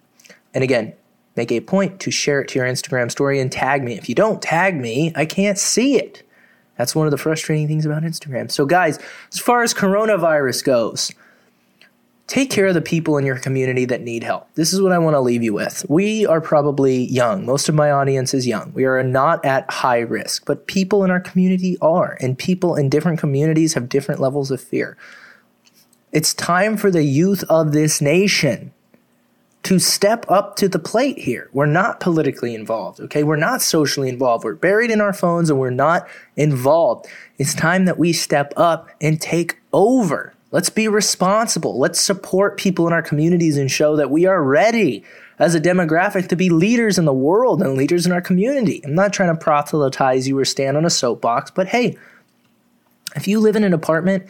and 0.53 0.63
again, 0.63 0.93
make 1.35 1.51
a 1.51 1.59
point 1.59 1.99
to 1.99 2.09
share 2.09 2.39
it 2.39 2.47
to 2.47 2.59
your 2.59 2.69
Instagram 2.69 3.11
story 3.11 3.41
and 3.41 3.51
tag 3.51 3.83
me. 3.83 3.97
If 3.97 4.07
you 4.07 4.15
don't 4.15 4.41
tag 4.41 4.79
me, 4.79 5.11
I 5.13 5.25
can't 5.25 5.59
see 5.59 5.97
it. 5.97 6.22
That's 6.77 6.95
one 6.95 7.07
of 7.07 7.11
the 7.11 7.17
frustrating 7.17 7.67
things 7.67 7.85
about 7.85 8.03
Instagram. 8.03 8.49
So, 8.49 8.65
guys, 8.65 8.99
as 9.31 9.39
far 9.39 9.63
as 9.63 9.73
coronavirus 9.73 10.63
goes, 10.63 11.11
take 12.27 12.49
care 12.49 12.67
of 12.67 12.73
the 12.73 12.81
people 12.81 13.17
in 13.17 13.25
your 13.25 13.37
community 13.37 13.85
that 13.85 14.01
need 14.01 14.23
help. 14.23 14.47
This 14.55 14.73
is 14.73 14.81
what 14.81 14.91
I 14.91 14.97
want 14.97 15.13
to 15.13 15.19
leave 15.19 15.43
you 15.43 15.53
with. 15.53 15.85
We 15.87 16.25
are 16.25 16.41
probably 16.41 17.05
young. 17.05 17.45
Most 17.45 17.69
of 17.69 17.75
my 17.75 17.91
audience 17.91 18.33
is 18.33 18.47
young. 18.47 18.73
We 18.73 18.85
are 18.85 19.03
not 19.03 19.43
at 19.45 19.69
high 19.69 19.99
risk, 19.99 20.45
but 20.45 20.67
people 20.67 21.03
in 21.03 21.11
our 21.11 21.19
community 21.19 21.77
are, 21.81 22.17
and 22.21 22.37
people 22.37 22.75
in 22.75 22.89
different 22.89 23.19
communities 23.19 23.75
have 23.75 23.89
different 23.89 24.19
levels 24.19 24.49
of 24.49 24.61
fear. 24.61 24.97
It's 26.11 26.33
time 26.33 26.77
for 26.77 26.89
the 26.89 27.03
youth 27.03 27.43
of 27.49 27.71
this 27.71 28.01
nation 28.01 28.73
to 29.63 29.79
step 29.79 30.29
up 30.29 30.57
to 30.57 30.67
the 30.67 30.79
plate 30.79 31.17
here. 31.17 31.49
We're 31.53 31.65
not 31.65 32.01
politically 32.01 32.53
involved, 32.53 32.99
okay? 32.99 33.23
We're 33.23 33.37
not 33.37 33.61
socially 33.61 34.09
involved. 34.09 34.43
We're 34.43 34.55
buried 34.55 34.91
in 34.91 34.99
our 34.99 35.13
phones 35.13 35.49
and 35.49 35.57
we're 35.57 35.69
not 35.69 36.07
involved. 36.35 37.07
It's 37.37 37.53
time 37.53 37.85
that 37.85 37.97
we 37.97 38.11
step 38.11 38.53
up 38.57 38.89
and 38.99 39.21
take 39.21 39.59
over. 39.71 40.33
Let's 40.51 40.69
be 40.69 40.87
responsible. 40.87 41.79
Let's 41.79 41.99
support 41.99 42.57
people 42.57 42.85
in 42.87 42.93
our 42.93 43.01
communities 43.01 43.57
and 43.57 43.71
show 43.71 43.95
that 43.95 44.11
we 44.11 44.25
are 44.25 44.43
ready 44.43 45.03
as 45.39 45.55
a 45.55 45.61
demographic 45.61 46.27
to 46.27 46.35
be 46.35 46.49
leaders 46.49 46.97
in 46.97 47.05
the 47.05 47.13
world 47.13 47.61
and 47.61 47.75
leaders 47.75 48.05
in 48.05 48.11
our 48.11 48.21
community. 48.21 48.81
I'm 48.83 48.93
not 48.93 49.13
trying 49.13 49.35
to 49.35 49.41
proselytize 49.41 50.27
you 50.27 50.37
or 50.37 50.45
stand 50.45 50.77
on 50.77 50.85
a 50.85 50.89
soapbox, 50.89 51.51
but 51.51 51.67
hey, 51.67 51.97
if 53.15 53.27
you 53.27 53.39
live 53.39 53.55
in 53.55 53.63
an 53.63 53.73
apartment 53.73 54.27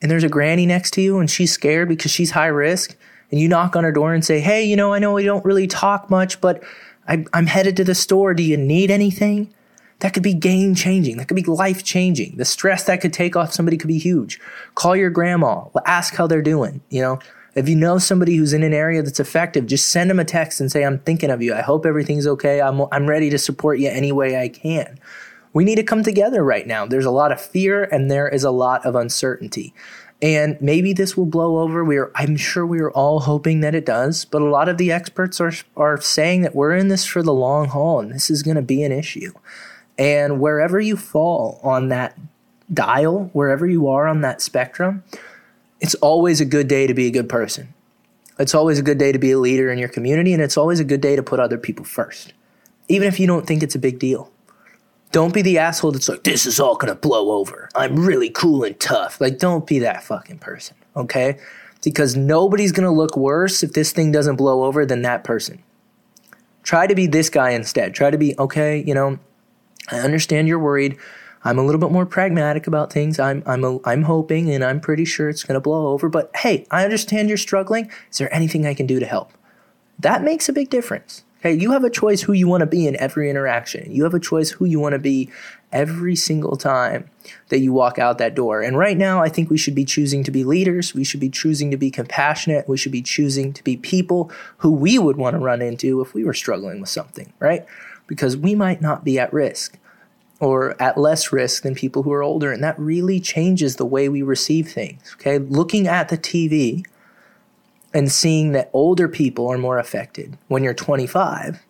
and 0.00 0.10
there's 0.10 0.24
a 0.24 0.28
granny 0.28 0.66
next 0.66 0.92
to 0.94 1.02
you 1.02 1.18
and 1.18 1.30
she's 1.30 1.52
scared 1.52 1.88
because 1.88 2.10
she's 2.10 2.32
high 2.32 2.46
risk, 2.46 2.96
and 3.30 3.40
you 3.40 3.48
knock 3.48 3.76
on 3.76 3.84
her 3.84 3.92
door 3.92 4.14
and 4.14 4.24
say, 4.24 4.40
Hey, 4.40 4.64
you 4.64 4.76
know, 4.76 4.92
I 4.92 4.98
know 4.98 5.12
we 5.12 5.24
don't 5.24 5.44
really 5.44 5.66
talk 5.66 6.10
much, 6.10 6.40
but 6.40 6.62
I, 7.08 7.24
am 7.32 7.46
headed 7.46 7.76
to 7.78 7.84
the 7.84 7.94
store. 7.94 8.34
Do 8.34 8.42
you 8.42 8.56
need 8.56 8.90
anything? 8.90 9.52
That 10.00 10.14
could 10.14 10.22
be 10.22 10.34
game 10.34 10.74
changing. 10.74 11.18
That 11.18 11.28
could 11.28 11.36
be 11.36 11.42
life 11.42 11.84
changing. 11.84 12.36
The 12.36 12.44
stress 12.44 12.84
that 12.84 13.00
could 13.00 13.12
take 13.12 13.36
off 13.36 13.52
somebody 13.52 13.76
could 13.76 13.88
be 13.88 13.98
huge. 13.98 14.40
Call 14.74 14.96
your 14.96 15.10
grandma. 15.10 15.64
Ask 15.84 16.14
how 16.14 16.26
they're 16.26 16.40
doing. 16.40 16.80
You 16.88 17.02
know, 17.02 17.18
if 17.54 17.68
you 17.68 17.76
know 17.76 17.98
somebody 17.98 18.36
who's 18.36 18.52
in 18.52 18.62
an 18.62 18.72
area 18.72 19.02
that's 19.02 19.20
effective, 19.20 19.66
just 19.66 19.88
send 19.88 20.08
them 20.08 20.18
a 20.18 20.24
text 20.24 20.60
and 20.60 20.72
say, 20.72 20.84
I'm 20.84 21.00
thinking 21.00 21.30
of 21.30 21.42
you. 21.42 21.54
I 21.54 21.60
hope 21.60 21.84
everything's 21.84 22.26
okay. 22.26 22.62
I'm, 22.62 22.82
I'm 22.92 23.06
ready 23.06 23.28
to 23.30 23.38
support 23.38 23.78
you 23.78 23.88
any 23.88 24.12
way 24.12 24.40
I 24.40 24.48
can. 24.48 24.98
We 25.52 25.64
need 25.64 25.76
to 25.76 25.82
come 25.82 26.02
together 26.02 26.44
right 26.44 26.66
now. 26.66 26.86
There's 26.86 27.04
a 27.04 27.10
lot 27.10 27.32
of 27.32 27.40
fear 27.40 27.82
and 27.82 28.10
there 28.10 28.28
is 28.28 28.44
a 28.44 28.52
lot 28.52 28.86
of 28.86 28.94
uncertainty. 28.94 29.74
And 30.22 30.60
maybe 30.60 30.92
this 30.92 31.16
will 31.16 31.26
blow 31.26 31.58
over. 31.58 31.82
We 31.82 31.96
are, 31.96 32.10
I'm 32.14 32.36
sure 32.36 32.66
we 32.66 32.80
are 32.80 32.90
all 32.90 33.20
hoping 33.20 33.60
that 33.60 33.74
it 33.74 33.86
does, 33.86 34.26
but 34.26 34.42
a 34.42 34.50
lot 34.50 34.68
of 34.68 34.76
the 34.76 34.92
experts 34.92 35.40
are, 35.40 35.52
are 35.76 36.00
saying 36.00 36.42
that 36.42 36.54
we're 36.54 36.76
in 36.76 36.88
this 36.88 37.06
for 37.06 37.22
the 37.22 37.32
long 37.32 37.68
haul 37.68 38.00
and 38.00 38.12
this 38.12 38.28
is 38.28 38.42
going 38.42 38.56
to 38.56 38.62
be 38.62 38.82
an 38.82 38.92
issue. 38.92 39.32
And 39.98 40.40
wherever 40.40 40.78
you 40.78 40.96
fall 40.96 41.58
on 41.62 41.88
that 41.88 42.18
dial, 42.72 43.30
wherever 43.32 43.66
you 43.66 43.88
are 43.88 44.06
on 44.06 44.20
that 44.20 44.42
spectrum, 44.42 45.04
it's 45.80 45.94
always 45.96 46.40
a 46.40 46.44
good 46.44 46.68
day 46.68 46.86
to 46.86 46.94
be 46.94 47.06
a 47.06 47.10
good 47.10 47.28
person. 47.28 47.72
It's 48.38 48.54
always 48.54 48.78
a 48.78 48.82
good 48.82 48.98
day 48.98 49.12
to 49.12 49.18
be 49.18 49.32
a 49.32 49.38
leader 49.38 49.70
in 49.70 49.78
your 49.78 49.88
community, 49.88 50.32
and 50.32 50.42
it's 50.42 50.56
always 50.56 50.80
a 50.80 50.84
good 50.84 51.00
day 51.00 51.16
to 51.16 51.22
put 51.22 51.40
other 51.40 51.58
people 51.58 51.84
first, 51.84 52.32
even 52.88 53.06
if 53.08 53.20
you 53.20 53.26
don't 53.26 53.46
think 53.46 53.62
it's 53.62 53.74
a 53.74 53.78
big 53.78 53.98
deal. 53.98 54.30
Don't 55.12 55.34
be 55.34 55.42
the 55.42 55.58
asshole 55.58 55.92
that's 55.92 56.08
like, 56.08 56.22
this 56.24 56.46
is 56.46 56.60
all 56.60 56.76
gonna 56.76 56.94
blow 56.94 57.32
over. 57.32 57.68
I'm 57.74 57.98
really 57.98 58.30
cool 58.30 58.64
and 58.64 58.78
tough. 58.78 59.20
Like, 59.20 59.38
don't 59.38 59.66
be 59.66 59.80
that 59.80 60.04
fucking 60.04 60.38
person, 60.38 60.76
okay? 60.96 61.38
Because 61.82 62.16
nobody's 62.16 62.72
gonna 62.72 62.92
look 62.92 63.16
worse 63.16 63.62
if 63.62 63.72
this 63.72 63.92
thing 63.92 64.12
doesn't 64.12 64.36
blow 64.36 64.64
over 64.64 64.86
than 64.86 65.02
that 65.02 65.24
person. 65.24 65.62
Try 66.62 66.86
to 66.86 66.94
be 66.94 67.06
this 67.06 67.28
guy 67.30 67.50
instead. 67.50 67.94
Try 67.94 68.10
to 68.10 68.18
be, 68.18 68.38
okay, 68.38 68.84
you 68.86 68.94
know, 68.94 69.18
I 69.90 69.98
understand 69.98 70.46
you're 70.46 70.58
worried. 70.58 70.96
I'm 71.42 71.58
a 71.58 71.64
little 71.64 71.80
bit 71.80 71.90
more 71.90 72.06
pragmatic 72.06 72.66
about 72.66 72.92
things. 72.92 73.18
I'm 73.18 73.42
I'm 73.46 73.64
a, 73.64 73.78
I'm 73.84 74.02
hoping 74.02 74.50
and 74.50 74.62
I'm 74.62 74.80
pretty 74.80 75.04
sure 75.04 75.28
it's 75.28 75.42
going 75.42 75.54
to 75.54 75.60
blow 75.60 75.88
over, 75.88 76.08
but 76.08 76.30
hey, 76.36 76.66
I 76.70 76.84
understand 76.84 77.28
you're 77.28 77.38
struggling. 77.38 77.90
Is 78.10 78.18
there 78.18 78.32
anything 78.34 78.66
I 78.66 78.74
can 78.74 78.86
do 78.86 79.00
to 79.00 79.06
help? 79.06 79.32
That 79.98 80.22
makes 80.22 80.48
a 80.48 80.52
big 80.52 80.70
difference. 80.70 81.24
Okay, 81.40 81.54
you 81.54 81.72
have 81.72 81.84
a 81.84 81.90
choice 81.90 82.20
who 82.20 82.34
you 82.34 82.46
want 82.46 82.60
to 82.60 82.66
be 82.66 82.86
in 82.86 82.96
every 82.96 83.30
interaction. 83.30 83.90
You 83.90 84.04
have 84.04 84.12
a 84.12 84.20
choice 84.20 84.50
who 84.50 84.66
you 84.66 84.78
want 84.78 84.92
to 84.92 84.98
be 84.98 85.30
every 85.72 86.14
single 86.14 86.54
time 86.54 87.08
that 87.48 87.60
you 87.60 87.72
walk 87.72 87.98
out 87.98 88.18
that 88.18 88.34
door. 88.34 88.60
And 88.60 88.76
right 88.76 88.96
now, 88.96 89.22
I 89.22 89.30
think 89.30 89.48
we 89.48 89.56
should 89.56 89.74
be 89.74 89.86
choosing 89.86 90.22
to 90.24 90.30
be 90.30 90.44
leaders. 90.44 90.92
We 90.92 91.02
should 91.02 91.20
be 91.20 91.30
choosing 91.30 91.70
to 91.70 91.78
be 91.78 91.90
compassionate. 91.90 92.68
We 92.68 92.76
should 92.76 92.92
be 92.92 93.00
choosing 93.00 93.54
to 93.54 93.64
be 93.64 93.78
people 93.78 94.30
who 94.58 94.70
we 94.70 94.98
would 94.98 95.16
want 95.16 95.32
to 95.32 95.40
run 95.40 95.62
into 95.62 96.02
if 96.02 96.12
we 96.12 96.24
were 96.24 96.34
struggling 96.34 96.78
with 96.78 96.90
something, 96.90 97.32
right? 97.38 97.64
Because 98.06 98.36
we 98.36 98.54
might 98.54 98.82
not 98.82 99.02
be 99.02 99.18
at 99.18 99.32
risk 99.32 99.78
or 100.40 100.80
at 100.82 100.98
less 100.98 101.32
risk 101.32 101.62
than 101.62 101.74
people 101.74 102.02
who 102.02 102.12
are 102.12 102.22
older. 102.22 102.52
And 102.52 102.62
that 102.62 102.78
really 102.78 103.18
changes 103.18 103.76
the 103.76 103.86
way 103.86 104.10
we 104.10 104.20
receive 104.20 104.68
things. 104.68 105.14
Okay, 105.14 105.38
looking 105.38 105.86
at 105.86 106.10
the 106.10 106.18
TV 106.18 106.84
and 107.92 108.10
seeing 108.10 108.52
that 108.52 108.70
older 108.72 109.08
people 109.08 109.48
are 109.48 109.58
more 109.58 109.78
affected 109.78 110.36
when 110.48 110.62
you're 110.62 110.74
25 110.74 111.62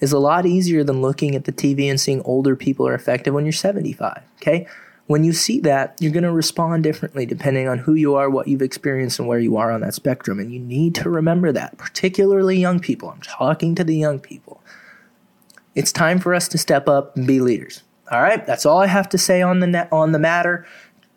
is 0.00 0.12
a 0.12 0.18
lot 0.18 0.44
easier 0.44 0.82
than 0.82 1.00
looking 1.00 1.36
at 1.36 1.44
the 1.44 1.52
TV 1.52 1.88
and 1.88 2.00
seeing 2.00 2.20
older 2.22 2.56
people 2.56 2.86
are 2.88 2.94
affected 2.94 3.32
when 3.32 3.44
you're 3.44 3.52
75. 3.52 4.20
Okay? 4.36 4.66
When 5.06 5.24
you 5.24 5.32
see 5.32 5.60
that, 5.60 5.96
you're 6.00 6.12
going 6.12 6.22
to 6.24 6.32
respond 6.32 6.82
differently 6.82 7.26
depending 7.26 7.68
on 7.68 7.78
who 7.78 7.94
you 7.94 8.14
are, 8.14 8.28
what 8.28 8.48
you've 8.48 8.62
experienced, 8.62 9.18
and 9.18 9.28
where 9.28 9.38
you 9.38 9.56
are 9.56 9.70
on 9.70 9.80
that 9.82 9.94
spectrum. 9.94 10.40
And 10.40 10.52
you 10.52 10.58
need 10.58 10.94
to 10.96 11.10
remember 11.10 11.52
that, 11.52 11.78
particularly 11.78 12.58
young 12.58 12.80
people. 12.80 13.10
I'm 13.10 13.20
talking 13.20 13.74
to 13.76 13.84
the 13.84 13.96
young 13.96 14.18
people. 14.18 14.60
It's 15.74 15.92
time 15.92 16.18
for 16.18 16.34
us 16.34 16.48
to 16.48 16.58
step 16.58 16.88
up 16.88 17.16
and 17.16 17.26
be 17.26 17.40
leaders. 17.40 17.82
All 18.10 18.22
right, 18.22 18.44
that's 18.44 18.66
all 18.66 18.78
I 18.78 18.88
have 18.88 19.08
to 19.10 19.18
say 19.18 19.40
on 19.40 19.60
the 19.60 19.88
on 19.90 20.12
the 20.12 20.18
matter 20.18 20.66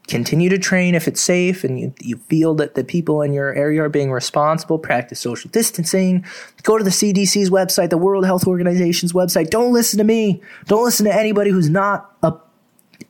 continue 0.07 0.49
to 0.49 0.57
train 0.57 0.93
if 0.93 1.07
it's 1.07 1.21
safe 1.21 1.63
and 1.63 1.79
you, 1.79 1.93
you 1.99 2.17
feel 2.17 2.53
that 2.55 2.75
the 2.75 2.83
people 2.83 3.21
in 3.21 3.33
your 3.33 3.53
area 3.55 3.81
are 3.81 3.89
being 3.89 4.11
responsible 4.11 4.77
practice 4.77 5.19
social 5.19 5.49
distancing 5.49 6.23
go 6.61 6.77
to 6.77 6.83
the 6.83 6.91
cdc's 6.91 7.49
website 7.49 7.89
the 7.89 7.97
world 7.97 8.25
health 8.25 8.47
organization's 8.47 9.13
website. 9.13 9.49
Don't 9.49 9.73
listen 9.73 9.97
to 9.97 10.03
me. 10.03 10.41
Don't 10.67 10.83
listen 10.83 11.05
to 11.05 11.13
anybody 11.13 11.49
who's 11.49 11.69
not 11.69 12.15
a 12.21 12.33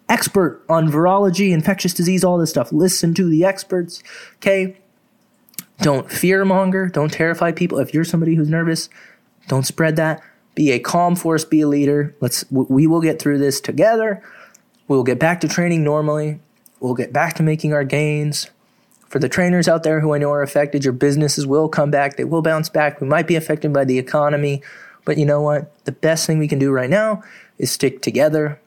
expert 0.07 0.63
on 0.69 0.87
virology 0.87 1.51
infectious 1.51 1.93
disease 1.93 2.23
all 2.23 2.37
this 2.37 2.49
stuff. 2.49 2.71
Listen 2.71 3.13
to 3.13 3.29
the 3.29 3.43
experts 3.43 4.01
okay? 4.37 4.77
Don't 5.79 6.07
fearmonger. 6.07 6.91
Don't 6.91 7.11
terrify 7.11 7.51
people. 7.51 7.79
If 7.79 7.93
you're 7.93 8.05
somebody 8.05 8.35
who's 8.35 8.49
nervous 8.49 8.89
don't 9.47 9.65
spread 9.65 9.95
that. 9.97 10.21
Be 10.55 10.71
a 10.71 10.79
calm 10.79 11.15
force. 11.15 11.43
Be 11.43 11.61
a 11.61 11.67
leader. 11.67 12.15
Let's 12.21 12.49
we 12.49 12.87
will 12.87 13.01
get 13.01 13.21
through 13.21 13.39
this 13.39 13.59
together. 13.59 14.23
We'll 14.87 15.03
get 15.03 15.19
back 15.19 15.41
to 15.41 15.47
training 15.47 15.83
normally 15.83 16.39
We'll 16.85 16.93
get 16.93 17.11
back 17.11 17.33
to 17.37 17.43
making 17.43 17.73
our 17.73 17.83
gains. 17.83 18.51
For 19.07 19.17
the 19.17 19.27
trainers 19.27 19.67
out 19.67 19.81
there 19.81 20.01
who 20.01 20.13
I 20.13 20.19
know 20.19 20.31
are 20.31 20.43
affected, 20.43 20.83
your 20.83 20.93
businesses 20.93 21.47
will 21.47 21.67
come 21.67 21.89
back. 21.89 22.15
They 22.15 22.25
will 22.25 22.43
bounce 22.43 22.69
back. 22.69 23.01
We 23.01 23.07
might 23.07 23.25
be 23.25 23.35
affected 23.35 23.73
by 23.73 23.85
the 23.85 23.97
economy, 23.97 24.61
but 25.03 25.17
you 25.17 25.25
know 25.25 25.41
what? 25.41 25.83
The 25.85 25.91
best 25.91 26.27
thing 26.27 26.37
we 26.37 26.47
can 26.47 26.59
do 26.59 26.71
right 26.71 26.89
now 26.89 27.23
is 27.57 27.71
stick 27.71 28.03
together, 28.03 28.59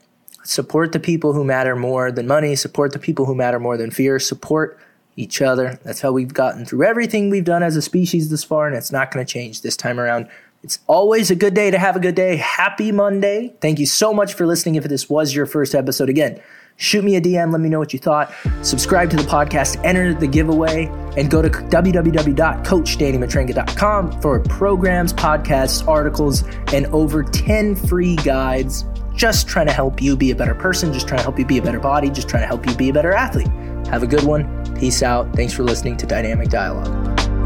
support 0.42 0.90
the 0.90 0.98
people 0.98 1.32
who 1.32 1.44
matter 1.44 1.76
more 1.76 2.10
than 2.10 2.26
money, 2.26 2.56
support 2.56 2.92
the 2.92 2.98
people 2.98 3.24
who 3.24 3.36
matter 3.36 3.60
more 3.60 3.76
than 3.76 3.92
fear, 3.92 4.18
support 4.18 4.80
each 5.14 5.40
other. 5.40 5.78
That's 5.84 6.00
how 6.00 6.10
we've 6.10 6.34
gotten 6.34 6.64
through 6.64 6.82
everything 6.82 7.30
we've 7.30 7.44
done 7.44 7.62
as 7.62 7.76
a 7.76 7.82
species 7.82 8.30
this 8.30 8.42
far, 8.42 8.66
and 8.66 8.74
it's 8.74 8.90
not 8.90 9.12
going 9.12 9.24
to 9.24 9.32
change 9.32 9.62
this 9.62 9.76
time 9.76 10.00
around. 10.00 10.28
It's 10.64 10.80
always 10.88 11.30
a 11.30 11.36
good 11.36 11.54
day 11.54 11.70
to 11.70 11.78
have 11.78 11.94
a 11.94 12.00
good 12.00 12.16
day. 12.16 12.34
Happy 12.34 12.90
Monday. 12.90 13.54
Thank 13.60 13.78
you 13.78 13.86
so 13.86 14.12
much 14.12 14.34
for 14.34 14.44
listening. 14.44 14.74
If 14.74 14.82
this 14.84 15.08
was 15.08 15.36
your 15.36 15.46
first 15.46 15.72
episode, 15.72 16.08
again, 16.08 16.40
shoot 16.78 17.04
me 17.04 17.16
a 17.16 17.20
DM, 17.20 17.52
let 17.52 17.60
me 17.60 17.68
know 17.68 17.78
what 17.78 17.92
you 17.92 17.98
thought. 17.98 18.32
Subscribe 18.62 19.10
to 19.10 19.16
the 19.16 19.24
podcast, 19.24 19.84
enter 19.84 20.14
the 20.14 20.26
giveaway, 20.26 20.86
and 21.18 21.30
go 21.30 21.42
to 21.42 21.50
www.coachdannymatranga.com 21.50 24.22
for 24.22 24.40
programs, 24.40 25.12
podcasts, 25.12 25.86
articles, 25.86 26.44
and 26.72 26.86
over 26.86 27.22
10 27.22 27.76
free 27.76 28.16
guides 28.16 28.86
just 29.18 29.48
trying 29.48 29.66
to 29.66 29.72
help 29.72 30.00
you 30.00 30.16
be 30.16 30.30
a 30.30 30.36
better 30.36 30.54
person, 30.54 30.92
just 30.92 31.08
trying 31.08 31.18
to 31.18 31.24
help 31.24 31.38
you 31.38 31.44
be 31.44 31.58
a 31.58 31.62
better 31.62 31.80
body, 31.80 32.08
just 32.08 32.28
trying 32.28 32.42
to 32.42 32.46
help 32.46 32.64
you 32.64 32.74
be 32.76 32.88
a 32.88 32.92
better 32.92 33.12
athlete. 33.12 33.48
Have 33.88 34.02
a 34.02 34.06
good 34.06 34.22
one. 34.22 34.64
Peace 34.76 35.02
out. 35.02 35.34
Thanks 35.34 35.52
for 35.52 35.64
listening 35.64 35.96
to 35.96 36.06
Dynamic 36.06 36.48
Dialogue. 36.48 37.37